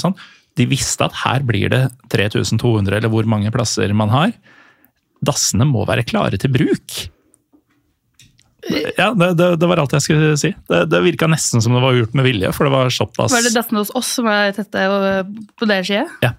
sånn, 0.00 0.16
de 0.58 0.66
visste 0.70 1.06
at 1.06 1.16
her 1.24 1.42
blir 1.46 1.70
det 1.72 1.82
3200, 2.14 3.00
eller 3.00 3.10
hvor 3.10 3.26
mange 3.26 3.50
plasser 3.54 3.90
man 3.96 4.12
har. 4.14 4.34
Dassene 5.24 5.66
må 5.66 5.82
være 5.88 6.06
klare 6.06 6.38
til 6.38 6.52
bruk. 6.54 7.00
Ja, 8.96 9.10
det, 9.14 9.28
det, 9.36 9.48
det 9.60 9.68
var 9.68 9.80
alt 9.82 9.92
jeg 9.92 10.04
skulle 10.06 10.36
si. 10.40 10.50
Det, 10.70 10.78
det 10.88 11.00
virka 11.04 11.26
nesten 11.28 11.60
som 11.64 11.74
det 11.76 11.82
var 11.84 11.92
gjort 11.98 12.14
med 12.16 12.24
vilje, 12.24 12.52
for 12.56 12.64
det 12.68 12.72
var 12.72 12.88
såpass 12.94 13.32
Var 13.34 13.42
det 13.44 13.52
dassene 13.56 13.82
hos 13.82 13.90
oss 13.98 14.12
som 14.16 14.24
var 14.28 14.54
tette 14.56 14.84
og- 14.88 15.34
på 15.60 15.68
deres 15.68 15.86
side? 15.90 16.06
Ja. 16.24 16.30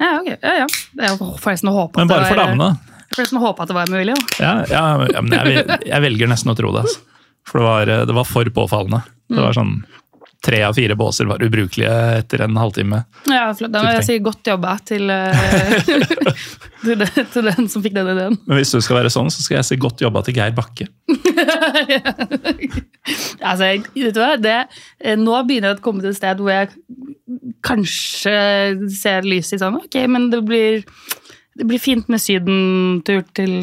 Ja, 0.00 0.12
ok. 0.20 0.28
Ja, 0.42 0.52
ja. 0.62 0.66
Jeg 1.00 1.18
får 1.18 1.32
forresten 1.42 1.70
håpe 1.74 1.98
Men 1.98 2.10
bare 2.10 2.26
for 2.30 2.38
damene. 2.38 2.68
Jeg 3.04 3.16
får 3.18 3.22
nesten 3.26 3.42
håpe 3.42 3.62
at 3.62 3.68
det 3.70 3.76
var 3.76 3.90
med 3.90 4.00
vilje. 4.04 4.14
Ja, 4.42 4.52
ja, 4.70 4.84
ja, 5.12 5.20
men 5.22 5.34
jeg, 5.34 5.66
jeg 5.86 6.02
velger 6.06 6.30
nesten 6.30 6.50
å 6.50 6.56
tro 6.58 6.72
det. 6.74 6.82
Altså. 6.86 7.02
For 7.46 7.60
det 7.60 7.66
var, 7.68 7.92
det 8.10 8.14
var 8.16 8.24
for 8.26 8.48
påfallende. 8.56 9.02
Det 9.30 9.38
var 9.42 9.54
sånn 9.56 9.74
Tre 10.44 10.60
av 10.66 10.76
fire 10.76 10.96
båser 10.98 11.28
var 11.28 11.42
ubrukelige 11.42 11.92
etter 12.18 12.42
en 12.44 12.56
halvtime. 12.60 13.00
Ja. 13.30 13.46
Da 13.56 13.80
må 13.80 13.94
jeg 13.94 14.04
si 14.04 14.18
godt 14.24 14.50
jobba 14.50 14.74
til, 14.84 15.08
eh, 15.08 15.76
til, 16.84 16.98
den, 17.00 17.28
til 17.32 17.48
den 17.48 17.70
som 17.72 17.84
fikk 17.84 17.96
den 17.96 18.10
ideen. 18.12 18.36
Men 18.44 18.60
hvis 18.60 18.74
du 18.74 18.80
skal 18.84 19.00
være 19.00 19.12
sånn, 19.14 19.32
så 19.32 19.44
skal 19.44 19.62
jeg 19.62 19.68
si 19.70 19.78
godt 19.80 20.04
jobba 20.04 20.24
til 20.26 20.36
Geir 20.36 20.56
Bakke. 20.56 20.90
Altså, 23.44 23.66
vet 23.92 24.14
du 24.16 24.20
hva? 24.22 24.34
Det, 24.40 24.54
eh, 25.04 25.16
nå 25.20 25.34
begynner 25.44 25.74
jeg 25.74 25.80
å 25.80 25.84
komme 25.84 26.00
til 26.00 26.14
et 26.14 26.16
sted 26.16 26.38
hvor 26.40 26.52
jeg 26.52 26.70
kanskje 27.64 28.36
ser 28.94 29.26
lys 29.28 29.52
i 29.52 29.58
sånn 29.60 29.76
Ok, 29.76 29.98
men 30.08 30.30
det 30.32 30.40
blir, 30.46 30.84
det 31.58 31.66
blir 31.68 31.82
fint 31.82 32.08
med 32.12 32.22
sydentur 32.22 33.24
til 33.36 33.58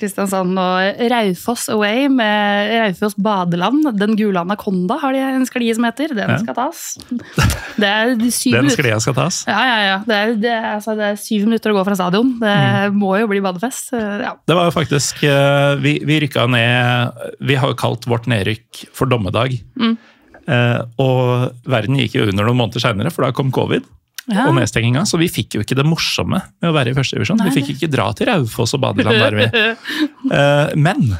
Kristiansand 0.00 0.58
og 0.58 1.00
Raufoss 1.12 1.68
Away 1.72 2.08
med 2.12 2.72
Raufoss 2.80 3.14
badeland. 3.20 3.84
Den 4.00 4.16
gule 4.18 4.40
anakonda 4.42 4.96
har 5.02 5.12
de 5.14 5.20
en 5.20 5.46
sklie 5.48 5.74
som 5.76 5.84
heter. 5.86 6.14
Den 6.16 6.30
Ja. 6.34 6.38
skal 6.42 6.54
tas. 6.58 6.98
Det 7.80 7.88
er 7.88 8.14
syv 8.34 8.52
Den 8.58 8.70
sklia 8.72 8.98
skal 9.00 9.14
tas. 9.16 9.42
Ja, 9.48 9.60
ja, 9.68 9.78
ja. 9.86 9.98
Det 10.06 10.16
er, 10.16 10.34
det, 10.42 10.54
altså, 10.74 10.96
det 10.98 11.06
er 11.12 11.20
syv 11.20 11.46
minutter 11.46 11.72
å 11.72 11.78
gå 11.78 11.84
fra 11.86 11.96
stadion. 12.00 12.34
Det 12.40 12.56
Mm. 12.90 12.98
må 13.00 13.14
jo 13.20 13.26
bli 13.30 13.40
badefest. 13.44 13.92
Eh, 13.94 14.18
Ja. 14.24 14.34
Det 14.46 14.56
var 14.56 14.64
jo 14.68 14.74
faktisk 14.74 15.22
eh, 15.24 15.76
Vi, 15.80 15.98
vi 16.04 16.20
rykka 16.26 16.46
ned 16.50 17.12
Vi 17.40 17.54
har 17.56 17.68
jo 17.68 17.74
kalt 17.78 18.04
vårt 18.10 18.26
nedrykk 18.26 18.86
for 18.92 19.06
dommedag. 19.06 19.60
Mm. 19.78 19.96
og 20.98 21.52
verden 21.68 21.94
gikk 22.00 22.14
jo 22.18 22.24
under 22.26 22.44
noen 22.48 22.56
måneder 22.58 22.82
seinere, 22.82 23.12
for 23.14 23.22
da 23.22 23.30
kom 23.36 23.52
covid. 23.54 23.84
Ja. 24.30 24.44
Og 24.48 24.54
nedstenginga, 24.54 25.02
så 25.10 25.18
vi 25.18 25.26
fikk 25.32 25.56
jo 25.58 25.64
ikke 25.64 25.74
det 25.78 25.84
morsomme 25.88 26.38
med 26.62 26.68
å 26.70 26.74
være 26.76 26.92
i 26.92 26.96
første 26.96 27.16
divisjon. 27.18 27.40
Vi 27.48 27.50
fikk 27.56 27.72
ikke 27.74 27.88
dra 27.90 28.08
til 28.14 28.28
Raufoss 28.30 28.76
og 28.78 28.82
badeland 28.84 29.18
der, 29.18 29.36
vi. 29.40 29.48
uh, 30.30 30.70
men 30.86 31.10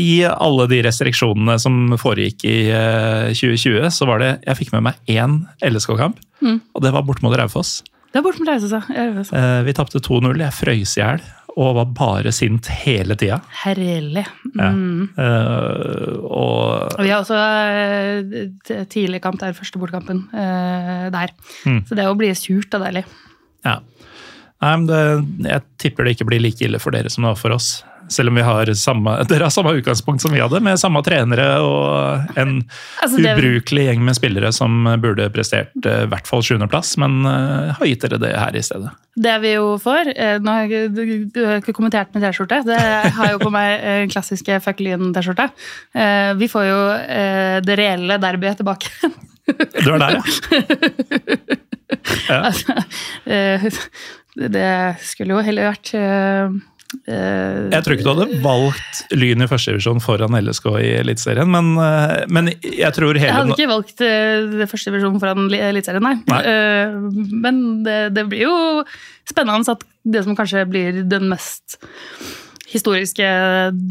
i 0.00 0.22
alle 0.24 0.64
de 0.70 0.78
restriksjonene 0.86 1.58
som 1.60 1.80
foregikk 2.00 2.46
i 2.48 2.56
uh, 2.72 3.28
2020, 3.34 3.90
så 3.92 4.06
var 4.08 4.22
det 4.22 4.30
Jeg 4.46 4.56
fikk 4.62 4.70
med 4.76 4.86
meg 4.88 5.12
én 5.18 5.40
LSK-kamp, 5.68 6.20
Mm. 6.42 6.56
og 6.74 6.82
det 6.82 6.90
var 6.90 7.04
bort 7.06 7.20
mot 7.22 7.34
Raufoss. 7.38 7.84
Det 8.12 8.18
er 8.18 8.24
bort 8.24 8.38
med 8.42 8.48
Raufoss, 8.50 8.72
ja. 8.74 8.80
Raufoss. 8.90 9.28
Eh, 9.32 9.60
vi 9.62 9.72
tapte 9.78 10.00
2-0. 10.02 10.40
Jeg 10.42 10.52
frøys 10.56 10.96
i 10.98 11.00
hjel 11.00 11.20
og 11.52 11.74
var 11.76 11.88
bare 11.96 12.32
sint 12.32 12.68
hele 12.82 13.16
tida. 13.20 13.40
Herlig. 13.62 14.24
Ja. 14.56 14.70
Mm. 14.72 15.10
Eh, 15.20 16.14
og 16.24 16.96
Og 16.96 17.02
vi 17.04 17.10
har 17.12 17.20
også 17.20 17.36
uh, 17.36 18.84
tidlig 18.92 19.20
kamp 19.24 19.40
der, 19.40 19.56
første 19.56 19.80
bortkampen 19.80 20.24
uh, 20.32 21.08
der. 21.12 21.34
Mm. 21.68 21.82
Så 21.88 21.98
det 21.98 22.08
å 22.08 22.16
bli 22.16 22.32
surt 22.38 22.72
er 22.78 22.86
deilig. 22.86 23.06
ja. 23.68 23.80
Nei, 24.62 24.76
men 24.78 24.84
det, 24.86 24.98
jeg 25.48 25.62
tipper 25.82 26.06
det 26.06 26.12
ikke 26.14 26.28
blir 26.28 26.38
like 26.38 26.62
ille 26.62 26.78
for 26.78 26.94
dere 26.94 27.10
som 27.10 27.24
det 27.24 27.32
var 27.32 27.38
for 27.40 27.54
oss. 27.56 27.70
Selv 28.12 28.28
om 28.32 28.36
vi 28.38 28.42
har 28.46 28.64
samme, 28.78 29.10
dere 29.30 29.44
har 29.48 29.52
samme 29.54 29.72
utgangspunkt 29.78 30.20
som 30.24 30.32
vi 30.34 30.40
hadde, 30.42 30.58
med 30.64 30.74
samme 30.80 31.00
trenere 31.06 31.48
og 31.64 31.82
en 32.38 32.52
Altså, 33.02 33.16
det- 33.22 33.34
ubrukelig 33.38 33.84
gjeng 33.88 34.00
med 34.06 34.14
spillere 34.18 34.50
som 34.54 34.70
burde 35.02 35.24
prestert 35.34 35.70
i 35.82 35.86
i 36.02 36.06
hvert 36.12 36.26
fall 36.28 36.42
sjuendeplass, 36.44 36.90
men 37.00 37.12
uh, 37.26 37.72
har 37.78 37.86
gitt 37.88 38.02
dere 38.04 38.18
det 38.20 38.32
her 38.36 38.52
i 38.58 38.62
stedet. 38.64 38.90
Det 39.22 39.34
vi 39.42 39.50
jo 39.54 39.66
får 39.82 40.04
eh, 40.16 40.36
Nå 40.42 40.48
har 40.54 40.60
jeg 40.64 40.70
ikke- 40.70 40.94
du, 40.96 41.02
du 41.34 41.40
har 41.46 41.54
ikke 41.60 41.74
kommentert 41.76 42.08
med 42.14 42.20
T-skjorte. 42.24 42.58
Det 42.66 42.78
har 43.16 43.28
jo 43.34 43.38
på 43.42 43.50
meg 43.52 43.68
den 43.84 44.08
klassiske 44.12 44.52
fuck 44.64 44.78
Lyn-T-skjorte. 44.80 45.46
Eh, 45.94 46.32
Vi 46.40 46.46
får 46.48 46.64
jo 46.68 46.80
eh, 46.96 47.56
det 47.64 47.76
reelle 47.78 48.18
derbyet 48.22 48.56
tilbake. 48.62 48.88
Du 49.84 49.90
er 49.92 49.98
der, 50.00 50.10
ja? 50.16 50.22
Altså, 52.32 52.72
eh, 53.28 53.60
det 54.52 54.68
skulle 55.04 55.34
jo 55.36 55.42
heller 55.44 55.68
vært 55.72 55.88
eh, 55.98 56.02
eh, 56.02 56.48
Jeg 57.08 57.82
tror 57.84 57.94
ikke 57.96 58.04
du 58.06 58.10
hadde 58.12 58.40
valgt 58.44 59.00
Lyn 59.16 59.44
i 59.44 59.48
førstedivisjon 59.50 60.02
foran 60.04 60.36
LSK 60.38 60.66
i 60.82 60.90
Eliteserien, 61.00 61.48
men, 61.50 61.72
eh, 61.80 62.24
men 62.28 62.50
jeg 62.62 62.92
tror 62.96 63.16
hele 63.16 63.28
Jeg 63.30 63.36
hadde 63.38 63.56
ikke 63.56 63.70
valgt 63.70 64.02
uh, 64.04 64.06
førstedivisjon 64.06 64.68
første 64.72 64.92
divisjon 64.92 65.18
foran 65.22 65.48
li- 65.52 65.62
Eliteserien, 65.70 66.04
nei. 66.04 66.14
Nei. 66.28 66.42
Eh, 66.52 66.96
Men 67.42 67.62
det, 67.86 67.98
det 68.16 68.26
blir 68.30 68.44
jo 68.46 68.54
spennende 69.28 69.72
at 69.72 69.84
det 70.04 70.24
som 70.26 70.36
kanskje 70.38 70.64
blir 70.68 71.02
den 71.08 71.28
mest 71.30 71.78
historiske 72.72 73.26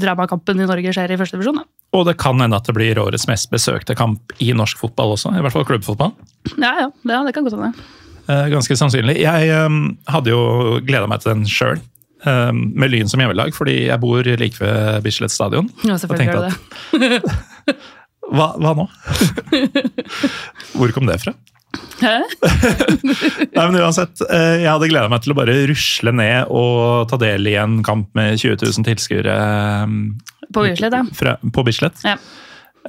dramakampen 0.01 0.59
i 0.61 0.65
Norge, 0.69 0.93
skjer 0.95 1.13
i 1.13 1.17
første 1.19 1.37
divisjon. 1.37 1.61
da. 1.61 1.65
Og 1.97 2.05
det 2.07 2.15
kan 2.21 2.39
hende 2.41 2.57
at 2.57 2.65
det 2.69 2.73
blir 2.77 2.97
årets 3.01 3.27
mest 3.29 3.49
besøkte 3.51 3.95
kamp 3.99 4.33
i 4.41 4.51
norsk 4.57 4.79
fotball 4.81 5.13
også, 5.17 5.33
i 5.37 5.41
hvert 5.43 5.53
fall 5.53 5.67
klubbfotball. 5.67 6.13
Ja, 6.57 6.71
ja, 6.85 6.87
det, 7.03 7.19
det 7.27 7.33
kan 7.35 7.45
godt 7.45 7.57
hende. 7.59 7.73
Eh, 8.31 8.47
Ganske 8.53 8.77
sannsynlig. 8.79 9.17
Jeg 9.21 9.49
um, 9.67 9.97
hadde 10.09 10.31
jo 10.33 10.41
gleda 10.87 11.07
meg 11.11 11.21
til 11.23 11.33
den 11.35 11.45
sjøl, 11.49 11.81
med 12.25 12.91
Lyn 12.93 13.09
som 13.09 13.19
hjemmelag, 13.23 13.53
fordi 13.57 13.79
jeg 13.87 13.99
bor 14.03 14.23
like 14.37 14.59
ved 14.61 15.01
Bislett 15.05 15.33
stadion. 15.33 15.69
Ja, 15.87 15.95
selvfølgelig 15.97 16.27
gjør 16.29 16.43
du 16.43 16.99
det. 17.01 17.21
at, 17.71 17.81
hva, 18.35 18.51
hva 18.61 18.75
nå? 18.77 18.85
Hvor 20.77 20.93
kom 20.95 21.07
det 21.09 21.17
fra? 21.23 21.33
Hæ? 22.01 22.17
Nei, 23.55 23.63
men 23.63 23.77
uansett, 23.79 24.19
eh, 24.27 24.57
Jeg 24.63 24.67
hadde 24.71 24.89
gleda 24.91 25.07
meg 25.11 25.21
til 25.23 25.31
å 25.33 25.37
bare 25.37 25.53
rusle 25.69 26.11
ned 26.17 26.49
og 26.51 27.05
ta 27.11 27.19
del 27.21 27.47
i 27.47 27.53
en 27.61 27.77
kamp 27.85 28.09
med 28.17 28.39
20 28.41 28.57
000 28.65 28.87
tilskuere 28.89 29.35
eh, 29.37 29.93
På 30.51 30.65
Bislett, 30.67 30.97
ja. 30.97 31.03
fra- 31.15 31.37
på 31.55 31.63
Bislett. 31.67 32.01
Ja. 32.07 32.17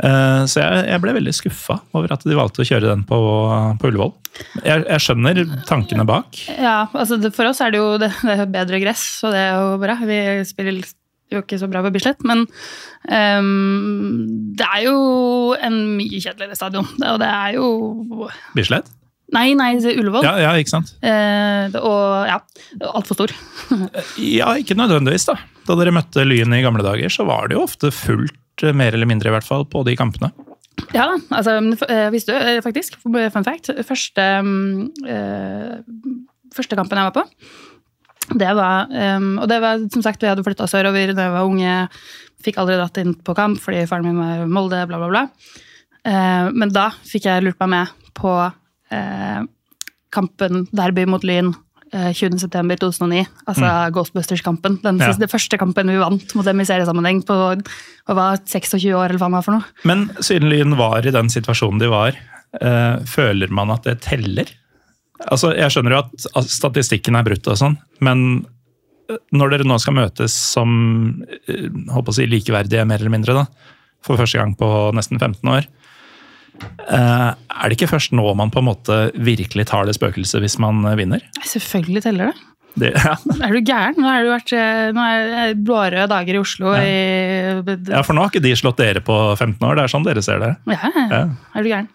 Eh, 0.01 0.45
Så 0.49 0.63
jeg, 0.63 0.87
jeg 0.89 1.03
ble 1.03 1.15
veldig 1.19 1.35
skuffa 1.37 1.77
over 1.93 2.15
at 2.15 2.25
de 2.25 2.39
valgte 2.39 2.65
å 2.65 2.69
kjøre 2.69 2.89
den 2.93 3.05
på, 3.09 3.19
på 3.81 3.91
Ullevål. 3.91 4.15
Jeg, 4.65 4.87
jeg 4.89 5.05
skjønner 5.05 5.43
tankene 5.69 6.07
bak. 6.09 6.39
Ja, 6.57 6.87
altså 6.97 7.19
For 7.35 7.51
oss 7.51 7.61
er 7.61 7.75
det 7.75 7.83
jo 7.83 7.91
det, 8.01 8.13
det 8.25 8.39
er 8.39 8.51
bedre 8.55 8.81
gress, 8.81 9.05
og 9.27 9.35
det 9.37 9.43
er 9.45 9.61
jo 9.61 9.77
bra. 9.83 9.99
Vi 10.09 10.19
spiller 10.49 10.81
jo 11.33 11.43
ikke 11.43 11.61
så 11.61 11.69
bra 11.73 11.81
på 11.85 11.93
Bislett, 11.95 12.21
men 12.29 12.47
um, 13.09 14.25
det 14.57 14.67
er 14.69 14.83
jo 14.87 14.97
en 15.57 15.79
mye 15.97 16.21
kjedeligere 16.21 16.59
stadion. 16.59 16.89
Og 17.09 17.21
det 17.23 17.29
er 17.29 17.57
jo 17.57 17.69
Bislett? 18.57 18.91
Nei, 19.33 19.55
nei, 19.57 19.79
Ullevål. 19.81 20.27
Ja, 20.27 20.35
ja, 20.43 20.51
ikke 20.61 20.75
sant? 20.75 20.91
Eh, 21.01 21.73
og 21.81 22.29
ja, 22.29 22.37
altfor 22.93 23.17
stor. 23.17 23.33
Ja, 24.21 24.51
ikke 24.61 24.77
nødvendigvis, 24.77 25.25
da. 25.31 25.39
Da 25.65 25.77
dere 25.79 25.95
møtte 25.97 26.27
Lyn 26.27 26.53
i 26.53 26.61
gamle 26.65 26.85
dager, 26.85 27.09
så 27.13 27.25
var 27.25 27.49
det 27.49 27.57
jo 27.57 27.63
ofte 27.65 27.89
fullt, 27.97 28.37
eh, 28.37 28.52
mer 28.77 28.95
eller 28.95 29.09
mindre 29.09 29.31
i 29.31 29.35
hvert 29.35 29.47
fall, 29.47 29.65
på 29.69 29.85
de 29.87 29.97
kampene. 29.99 30.33
Ja 30.93 31.07
da, 31.11 31.19
altså, 31.39 31.57
eh, 31.89 32.09
visste 32.13 32.35
du, 32.35 32.39
eh, 32.39 32.63
faktisk, 32.65 32.99
fun 33.03 33.47
fact, 33.47 33.71
første, 33.87 34.25
mm, 34.43 35.07
eh, 35.09 35.79
første 36.55 36.77
kampen 36.77 36.99
jeg 36.99 37.11
var 37.11 37.17
på, 37.17 37.25
det 38.39 38.53
var, 38.57 38.89
eh, 38.93 39.21
og 39.41 39.49
det 39.49 39.61
var 39.61 39.83
som 39.93 40.05
sagt, 40.05 40.23
vi 40.23 40.31
hadde 40.31 40.45
flyttet 40.45 40.71
sørover 40.71 41.15
da 41.15 41.29
jeg 41.29 41.35
var 41.37 41.49
unge, 41.49 41.89
fikk 42.43 42.59
aldri 42.59 42.79
dratt 42.79 42.99
inn 43.03 43.15
på 43.15 43.35
kamp 43.39 43.61
fordi 43.63 43.85
faren 43.87 44.09
min 44.09 44.21
var 44.21 44.47
Molde, 44.51 44.87
bla 44.89 44.99
bla 44.99 45.11
bla. 45.11 45.27
Eh, 46.05 46.47
men 46.51 46.73
da 46.75 46.91
fikk 47.07 47.29
jeg 47.29 47.45
lurt 47.45 47.61
meg 47.63 47.71
med 47.77 47.87
på 48.19 48.33
eh, 48.91 49.43
kampen 50.13 50.67
derby 50.75 51.07
mot 51.09 51.23
Lyn 51.25 51.53
eh, 51.53 51.59
20.9.2009, 51.93 53.27
altså 53.47 53.71
Ghostbusters-kampen. 53.93 54.79
Den 54.83 54.99
Ja. 54.99 55.13
siste, 55.13 55.29
første 55.29 55.59
kampen 55.59 55.87
vi 55.93 55.99
vant 56.01 56.35
mot 56.35 56.45
dem 56.45 56.61
i 56.61 56.65
seriesammenheng 56.65 57.23
på 57.25 57.37
var 58.09 58.37
26 58.47 58.95
år, 58.95 59.11
eller 59.11 59.19
hva 59.19 59.29
det 59.29 59.37
var 59.39 59.43
for 59.43 59.53
noe. 59.53 59.65
Men 59.85 60.09
siden 60.21 60.49
Lyn 60.49 60.77
var 60.77 61.05
i 61.07 61.11
den 61.11 61.29
situasjonen 61.29 61.79
de 61.79 61.89
var, 61.89 62.13
eh, 62.61 62.97
føler 63.05 63.51
man 63.51 63.71
at 63.71 63.83
det 63.85 64.01
teller? 64.01 64.47
Altså, 65.31 65.55
Jeg 65.57 65.71
skjønner 65.71 65.91
jo 65.91 65.99
at 65.99 66.27
at 66.37 66.45
statistikken 66.51 67.15
er 67.17 67.23
brutt 67.23 67.47
og 67.47 67.57
sånn, 67.57 67.79
men 68.01 68.47
eh, 69.11 69.17
når 69.33 69.51
dere 69.51 69.65
nå 69.69 69.79
skal 69.79 69.95
møtes 69.95 70.33
som 70.33 71.23
eh, 71.49 71.69
håper 71.93 72.09
å 72.11 72.15
si, 72.15 72.27
likeverdige, 72.27 72.87
mer 72.87 72.99
eller 72.99 73.11
mindre, 73.11 73.35
da, 73.35 73.47
for 74.03 74.17
første 74.17 74.39
gang 74.39 74.57
på 74.57 74.93
nesten 74.95 75.19
15 75.21 75.45
år, 75.49 75.59
eh, 75.67 75.82
er 76.87 77.69
det 77.69 77.77
ikke 77.79 77.91
først 77.91 78.15
nå 78.15 78.25
man 78.39 78.53
på 78.53 78.61
en 78.63 78.69
måte 78.69 78.97
virkelig 79.17 79.67
tar 79.71 79.89
det 79.89 79.97
spøkelset 79.97 80.43
hvis 80.45 80.59
man 80.63 80.85
eh, 80.89 80.99
vinner? 81.01 81.25
Selvfølgelig 81.49 82.05
teller 82.05 82.31
det. 82.31 82.49
Det, 82.73 82.91
ja. 83.05 83.17
Er 83.45 83.53
du 83.53 83.61
gæren? 83.61 83.99
Nå 84.01 84.09
har 84.09 84.25
det 84.25 84.33
vært 84.33 84.55
eh, 84.57 84.85
nå 84.97 85.09
er 85.09 85.57
blårøde 85.61 86.07
dager 86.13 86.39
i 86.39 86.41
Oslo 86.41 86.77
i 86.79 86.93
ja, 87.63 88.05
for 88.05 88.15
nå 88.17 88.25
har 88.25 88.33
ikke 88.33 88.45
de 88.45 88.55
slått 88.57 88.81
dere 88.81 89.03
på 89.05 89.17
15 89.35 89.59
år, 89.61 89.77
det 89.77 89.85
er 89.85 89.93
sånn 89.93 90.07
dere 90.07 90.25
ser 90.25 90.41
det. 90.45 90.55
Ja, 90.73 90.81
ja. 90.87 91.09
Ja. 91.11 91.27
Er 91.53 91.67
du 91.67 91.73
gæren? 91.73 91.91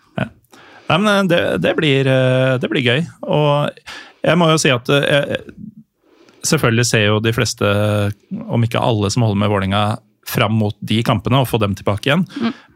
Nei, 0.88 0.98
men 0.98 1.10
eh, 1.12 1.24
det, 1.32 1.42
det, 1.64 1.74
blir, 1.78 2.08
eh, 2.08 2.56
det 2.62 2.70
blir 2.72 2.86
gøy. 2.86 3.04
Og 3.28 3.82
jeg 4.26 4.40
må 4.40 4.50
jo 4.54 4.60
si 4.62 4.72
at 4.74 4.92
eh, 4.94 5.08
jeg, 5.12 5.56
selvfølgelig 6.48 6.88
ser 6.88 7.08
jo 7.10 7.22
de 7.24 7.34
fleste, 7.36 7.72
om 8.48 8.64
ikke 8.64 8.84
alle 8.84 9.12
som 9.14 9.26
holder 9.26 9.42
med 9.44 9.52
Vålinga 9.52 9.84
fram 10.28 10.58
mot 10.60 10.76
de 10.80 11.00
kampene 11.06 11.42
og 11.42 11.50
få 11.50 11.60
dem 11.62 11.76
tilbake 11.78 12.10
igjen. 12.10 12.26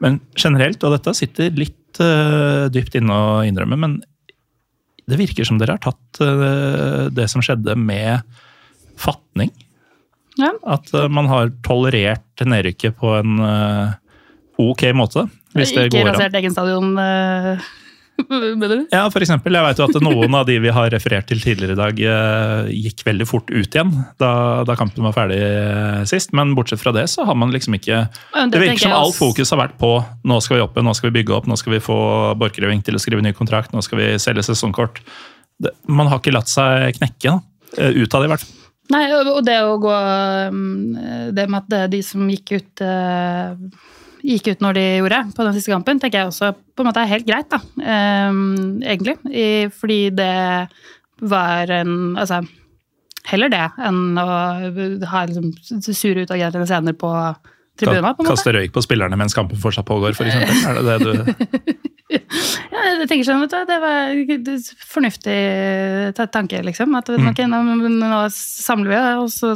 Men 0.03 0.19
generelt, 0.39 0.81
og 0.83 0.95
dette 0.95 1.13
sitter 1.17 1.51
litt 1.57 2.01
uh, 2.01 2.69
dypt 2.71 2.95
inne 2.99 3.17
å 3.17 3.41
innrømme, 3.47 3.79
men 3.79 3.97
det 5.09 5.19
virker 5.19 5.47
som 5.47 5.59
dere 5.59 5.75
har 5.75 5.83
tatt 5.83 6.21
uh, 6.23 7.09
det 7.11 7.27
som 7.31 7.43
skjedde 7.43 7.75
med 7.79 8.23
fatning. 9.01 9.51
Ja. 10.39 10.53
At 10.63 10.91
uh, 10.95 11.09
man 11.11 11.27
har 11.31 11.51
tolerert 11.65 12.45
nedrykket 12.45 12.97
på 13.01 13.17
en 13.19 13.37
ok 14.61 14.87
måte. 14.95 15.27
Hvis 15.57 15.73
det 15.75 15.89
Ikke 15.89 15.99
går 15.99 16.07
an. 16.07 16.15
rasert 16.15 16.35
egen 16.39 16.53
stadion, 16.55 16.93
mener 18.29 18.69
du? 18.69 18.85
Ja, 18.91 19.03
for 19.13 19.23
eksempel. 19.23 19.55
Jeg 19.55 19.65
vet 19.65 19.81
jo 19.81 19.87
at 19.87 19.97
noen 20.03 20.35
av 20.37 20.45
de 20.47 20.57
vi 20.63 20.71
har 20.73 20.91
referert 20.93 21.27
til 21.29 21.41
tidligere 21.43 21.75
i 21.75 21.79
dag, 21.79 22.01
eh, 22.13 22.71
gikk 22.87 23.03
veldig 23.07 23.27
fort 23.29 23.51
ut 23.51 23.67
igjen 23.67 23.91
da, 24.21 24.31
da 24.67 24.75
kampen 24.79 25.05
var 25.07 25.15
ferdig 25.15 25.39
eh, 25.41 26.01
sist. 26.09 26.33
Men 26.37 26.55
bortsett 26.57 26.81
fra 26.81 26.93
det, 26.95 27.07
så 27.11 27.25
har 27.27 27.37
man 27.37 27.53
liksom 27.53 27.77
ikke 27.77 28.03
Det 28.11 28.47
det 28.53 28.63
virker 28.63 28.85
som 28.85 28.97
alt 28.97 29.17
fokus 29.17 29.53
har 29.53 29.61
vært 29.63 29.77
på 29.81 29.93
nå 30.27 30.39
skal 30.43 30.59
vi 30.59 30.65
oppe, 30.65 30.83
nå 30.85 30.95
skal 30.97 31.11
vi 31.11 31.17
bygge 31.19 31.37
opp, 31.37 31.49
nå 31.49 31.57
skal 31.59 31.75
vi 31.75 31.83
få 31.83 31.99
Borchgrevink 32.39 32.85
til 32.87 32.97
å 32.97 33.03
skrive 33.03 33.25
ny 33.25 33.33
kontrakt, 33.37 33.73
nå 33.75 33.83
skal 33.85 34.01
vi 34.01 34.09
selge 34.21 34.45
sesongkort. 34.47 35.01
Det, 35.61 35.73
man 35.89 36.09
har 36.11 36.21
ikke 36.21 36.35
latt 36.35 36.51
seg 36.51 36.97
knekke, 36.99 37.37
da. 37.37 37.39
Eh, 37.77 38.01
Ut 38.03 38.13
av 38.13 38.21
det, 38.21 38.27
i 38.29 38.33
hvert 38.35 38.45
fall. 38.45 38.57
Nei, 38.91 39.05
og 39.15 39.45
det 39.47 39.55
å 39.63 39.77
gå 39.79 39.91
um, 40.51 40.97
Det 41.31 41.45
med 41.47 41.61
at 41.61 41.91
de 41.93 42.01
som 42.03 42.25
gikk 42.27 42.57
ut 42.57 42.81
gikk 44.23 44.51
ut 44.51 44.63
når 44.63 44.77
de 44.77 44.85
gjorde 45.01 45.19
på 45.35 45.45
den 45.45 45.55
siste 45.57 45.73
kampen, 45.73 45.99
tenker 46.01 46.21
jeg 46.21 46.31
også 46.31 46.51
på 46.53 46.83
en 46.83 46.89
måte 46.89 47.03
er 47.03 47.11
helt 47.11 47.27
greit, 47.27 47.51
da. 47.51 47.61
Um, 48.29 48.81
egentlig. 48.81 49.17
I, 49.29 49.67
fordi 49.73 50.01
det 50.15 50.33
var 51.21 51.71
en 51.73 52.17
Altså, 52.17 52.41
heller 53.29 53.51
det 53.53 53.63
enn 53.85 54.17
å 54.17 54.27
ha 55.11 55.25
liksom 55.29 55.51
sure 55.93 56.25
utagerende 56.25 56.67
scener 56.69 56.95
på 56.97 57.11
tribuna, 57.79 58.11
på 58.15 58.21
en 58.21 58.27
måte. 58.27 58.33
Kaste 58.35 58.53
røyk 58.55 58.73
på 58.75 58.83
spillerne 58.83 59.17
mens 59.19 59.33
kampen 59.37 59.57
fortsatt 59.61 59.85
pågår, 59.87 60.11
f.eks. 60.17 60.65
Er 60.67 60.81
det 60.81 60.85
det 60.89 60.99
du 61.05 61.11
Ja, 62.11 62.81
jeg 62.99 63.07
tenker 63.07 63.23
sånn, 63.23 63.39
vet 63.45 63.53
du, 63.53 63.61
Det 63.69 63.77
var 63.79 64.09
en 64.11 64.63
fornuftig 64.91 65.35
tanke, 66.33 66.59
liksom. 66.67 66.95
At 66.99 67.07
Mm. 67.11 67.29
okay, 67.31 67.45
nå, 67.47 67.61
nå 68.01 68.19
samler 68.33 68.89
vi, 68.91 68.99
og 69.21 69.29
så 69.31 69.53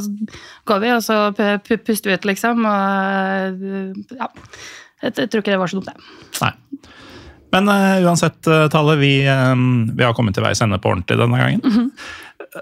går 0.64 0.80
vi, 0.80 0.90
og 0.96 1.02
så 1.04 1.18
pu- 1.36 1.58
pu- 1.66 1.82
puster 1.84 2.10
vi 2.10 2.16
ut, 2.16 2.24
liksom. 2.32 2.64
Og 2.64 4.16
ja. 4.16 4.30
Jeg, 5.02 5.12
jeg 5.20 5.28
tror 5.28 5.42
ikke 5.42 5.52
det 5.52 5.60
var 5.60 5.68
så 5.68 5.76
dumt, 5.80 5.90
det. 5.92 6.40
Nei. 6.40 6.52
Men 7.52 7.68
uh, 7.68 8.00
uansett, 8.08 8.40
uh, 8.50 8.66
Tale, 8.72 8.96
vi, 9.00 9.12
eh, 9.28 9.54
vi 9.96 10.04
har 10.04 10.14
kommet 10.16 10.34
til 10.34 10.42
veis 10.44 10.60
ende 10.64 10.80
på 10.82 10.90
ordentlig 10.94 11.16
denne 11.20 11.38
gangen. 11.40 11.92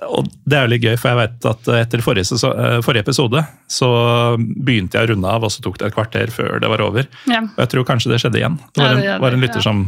Og 0.03 0.29
det 0.49 0.59
er 0.59 0.67
jo 0.67 0.73
litt 0.73 0.85
gøy, 0.85 0.95
for 0.99 1.13
jeg 1.13 1.21
vet 1.21 1.49
at 1.51 1.69
etter 1.79 2.05
forrige, 2.05 2.39
eh, 2.51 2.79
forrige 2.85 3.07
episode 3.07 3.45
så 3.71 3.91
begynte 4.39 4.99
jeg 4.99 5.09
å 5.09 5.13
runde 5.15 5.35
av, 5.37 5.45
og 5.47 5.53
så 5.53 5.65
tok 5.65 5.79
det 5.81 5.91
et 5.91 5.97
kvarter 5.97 6.33
før 6.35 6.59
det 6.63 6.71
var 6.71 6.83
over. 6.85 7.11
Ja. 7.31 7.45
Og 7.47 7.61
jeg 7.63 7.75
tror 7.75 7.87
kanskje 7.89 8.15
det 8.15 8.23
skjedde 8.23 8.41
igjen. 8.41 8.59
Det 8.75 8.83
var 8.83 8.97
en, 8.99 9.23
var 9.23 9.37
en 9.37 9.45
lytter 9.45 9.65
som, 9.65 9.83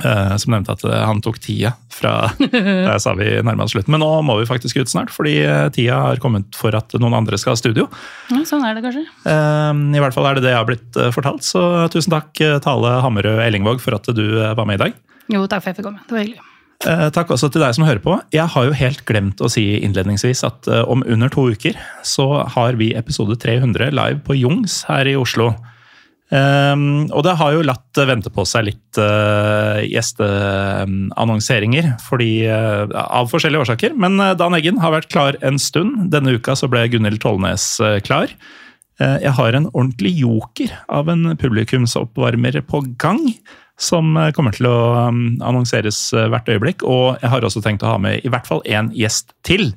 uh, 0.00 0.34
som 0.40 0.54
nevnte 0.54 0.76
at 0.76 0.84
eh, 0.88 1.04
han 1.04 1.22
tok 1.24 1.40
tida 1.42 1.74
fra 1.92 2.14
Da 2.88 2.96
sa 3.02 3.12
vi 3.18 3.28
nærma 3.44 3.66
oss 3.66 3.74
slutten. 3.76 3.92
Men 3.94 4.04
nå 4.04 4.10
må 4.26 4.38
vi 4.40 4.48
faktisk 4.48 4.80
ut 4.80 4.92
snart, 4.92 5.12
fordi 5.14 5.36
tida 5.76 5.98
har 6.08 6.22
kommet 6.22 6.56
for 6.58 6.74
at 6.78 6.94
noen 6.98 7.18
andre 7.20 7.40
skal 7.40 7.56
ha 7.56 7.60
studio. 7.60 7.88
Ja, 8.32 8.44
sånn 8.48 8.64
er 8.66 8.78
det 8.78 8.84
kanskje. 8.86 9.04
Uh, 9.26 9.72
I 9.92 10.04
hvert 10.04 10.16
fall 10.16 10.30
er 10.30 10.38
det 10.38 10.46
det 10.46 10.54
jeg 10.54 10.60
har 10.60 10.70
blitt 10.70 11.02
fortalt, 11.16 11.44
så 11.46 11.88
tusen 11.92 12.14
takk 12.14 12.44
Tale 12.64 13.00
Hammerød 13.04 13.44
Ellingvåg 13.44 13.82
for 13.84 13.98
at 13.98 14.08
du 14.16 14.24
var 14.40 14.64
med 14.68 14.80
i 14.80 14.84
dag. 14.86 15.02
Jo, 15.32 15.44
takk 15.46 15.60
for 15.60 15.70
at 15.70 15.74
jeg 15.74 15.82
fikk 15.82 15.90
komme. 15.90 16.06
Det 16.08 16.18
var 16.18 16.26
hyggelig. 16.26 16.48
Eh, 16.88 17.08
Takk 17.14 17.30
også 17.30 17.50
til 17.52 17.62
deg 17.62 17.76
som 17.76 17.86
hører 17.86 18.02
på. 18.02 18.16
Jeg 18.34 18.50
har 18.54 18.66
jo 18.66 18.74
helt 18.74 19.04
glemt 19.06 19.42
å 19.42 19.50
si 19.52 19.64
innledningsvis 19.78 20.42
at 20.48 20.70
eh, 20.70 20.82
om 20.90 21.04
under 21.06 21.30
to 21.32 21.46
uker 21.54 21.78
så 22.06 22.42
har 22.56 22.78
vi 22.80 22.90
episode 22.98 23.36
300 23.38 23.92
live 23.94 24.22
på 24.26 24.38
Jungs 24.40 24.82
her 24.88 25.10
i 25.10 25.18
Oslo. 25.18 25.52
Um, 26.32 27.10
og 27.12 27.26
det 27.26 27.34
har 27.36 27.52
jo 27.52 27.64
latt 27.66 27.98
eh, 28.00 28.06
vente 28.08 28.30
på 28.32 28.46
seg 28.48 28.70
litt 28.70 28.96
uh, 28.96 29.82
gjesteannonseringer, 29.84 31.90
fordi 32.06 32.46
eh, 32.48 32.94
av 33.02 33.28
forskjellige 33.28 33.66
årsaker. 33.66 33.92
Men 34.00 34.16
eh, 34.16 34.32
Dan 34.40 34.56
Eggen 34.56 34.80
har 34.80 34.94
vært 34.94 35.10
klar 35.12 35.36
en 35.44 35.60
stund. 35.60 36.08
Denne 36.14 36.32
uka 36.38 36.56
så 36.56 36.70
ble 36.72 36.86
Gunhild 36.88 37.20
Tollnes 37.20 37.66
eh, 37.84 37.98
klar. 38.06 38.32
Eh, 38.96 39.18
jeg 39.26 39.34
har 39.36 39.58
en 39.58 39.68
ordentlig 39.74 40.14
joker 40.22 40.72
av 40.88 41.12
en 41.12 41.36
publikumsoppvarmer 41.36 42.62
på 42.64 42.80
gang. 42.96 43.20
Som 43.80 44.16
eh, 44.16 44.30
kommer 44.36 44.54
til 44.54 44.68
å 44.68 44.78
um, 45.08 45.22
annonseres 45.42 45.98
eh, 46.14 46.28
hvert 46.32 46.48
øyeblikk. 46.48 46.84
Og 46.86 47.20
jeg 47.22 47.32
har 47.32 47.44
også 47.44 47.62
tenkt 47.64 47.84
å 47.84 47.94
ha 47.94 48.00
med 48.02 48.22
i 48.22 48.32
hvert 48.32 48.48
fall 48.48 48.62
én 48.68 48.92
gjest 48.96 49.34
til. 49.46 49.72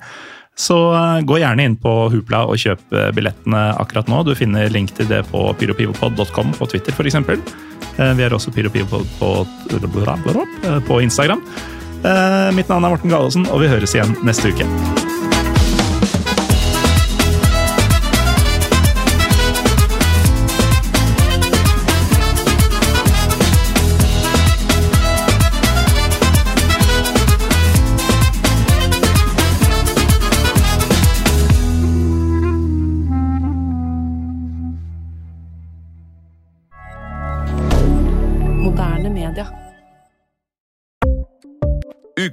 Så 0.56 0.78
eh, 0.96 1.22
gå 1.28 1.40
gjerne 1.42 1.68
inn 1.68 1.78
på 1.80 1.94
Hupla 2.14 2.46
og 2.50 2.60
kjøp 2.62 2.84
billettene 3.16 3.68
akkurat 3.82 4.12
nå. 4.12 4.24
Du 4.28 4.36
finner 4.38 4.72
link 4.74 4.94
til 4.98 5.10
det 5.12 5.24
på 5.32 5.48
pyropivopod.com 5.60 6.54
på 6.60 6.70
Twitter 6.74 6.96
f.eks. 6.96 7.20
Vi 7.96 8.24
har 8.26 8.34
også 8.36 8.52
pyropivopod 8.52 9.08
på, 9.22 9.32
på 10.88 11.00
Instagram. 11.06 11.42
Mitt 12.54 12.70
navn 12.70 12.84
er 12.84 12.92
Morten 12.92 13.14
Galaasen, 13.14 13.48
og 13.48 13.64
vi 13.64 13.72
høres 13.72 13.96
igjen 13.96 14.18
neste 14.28 14.52
uke. 14.52 15.05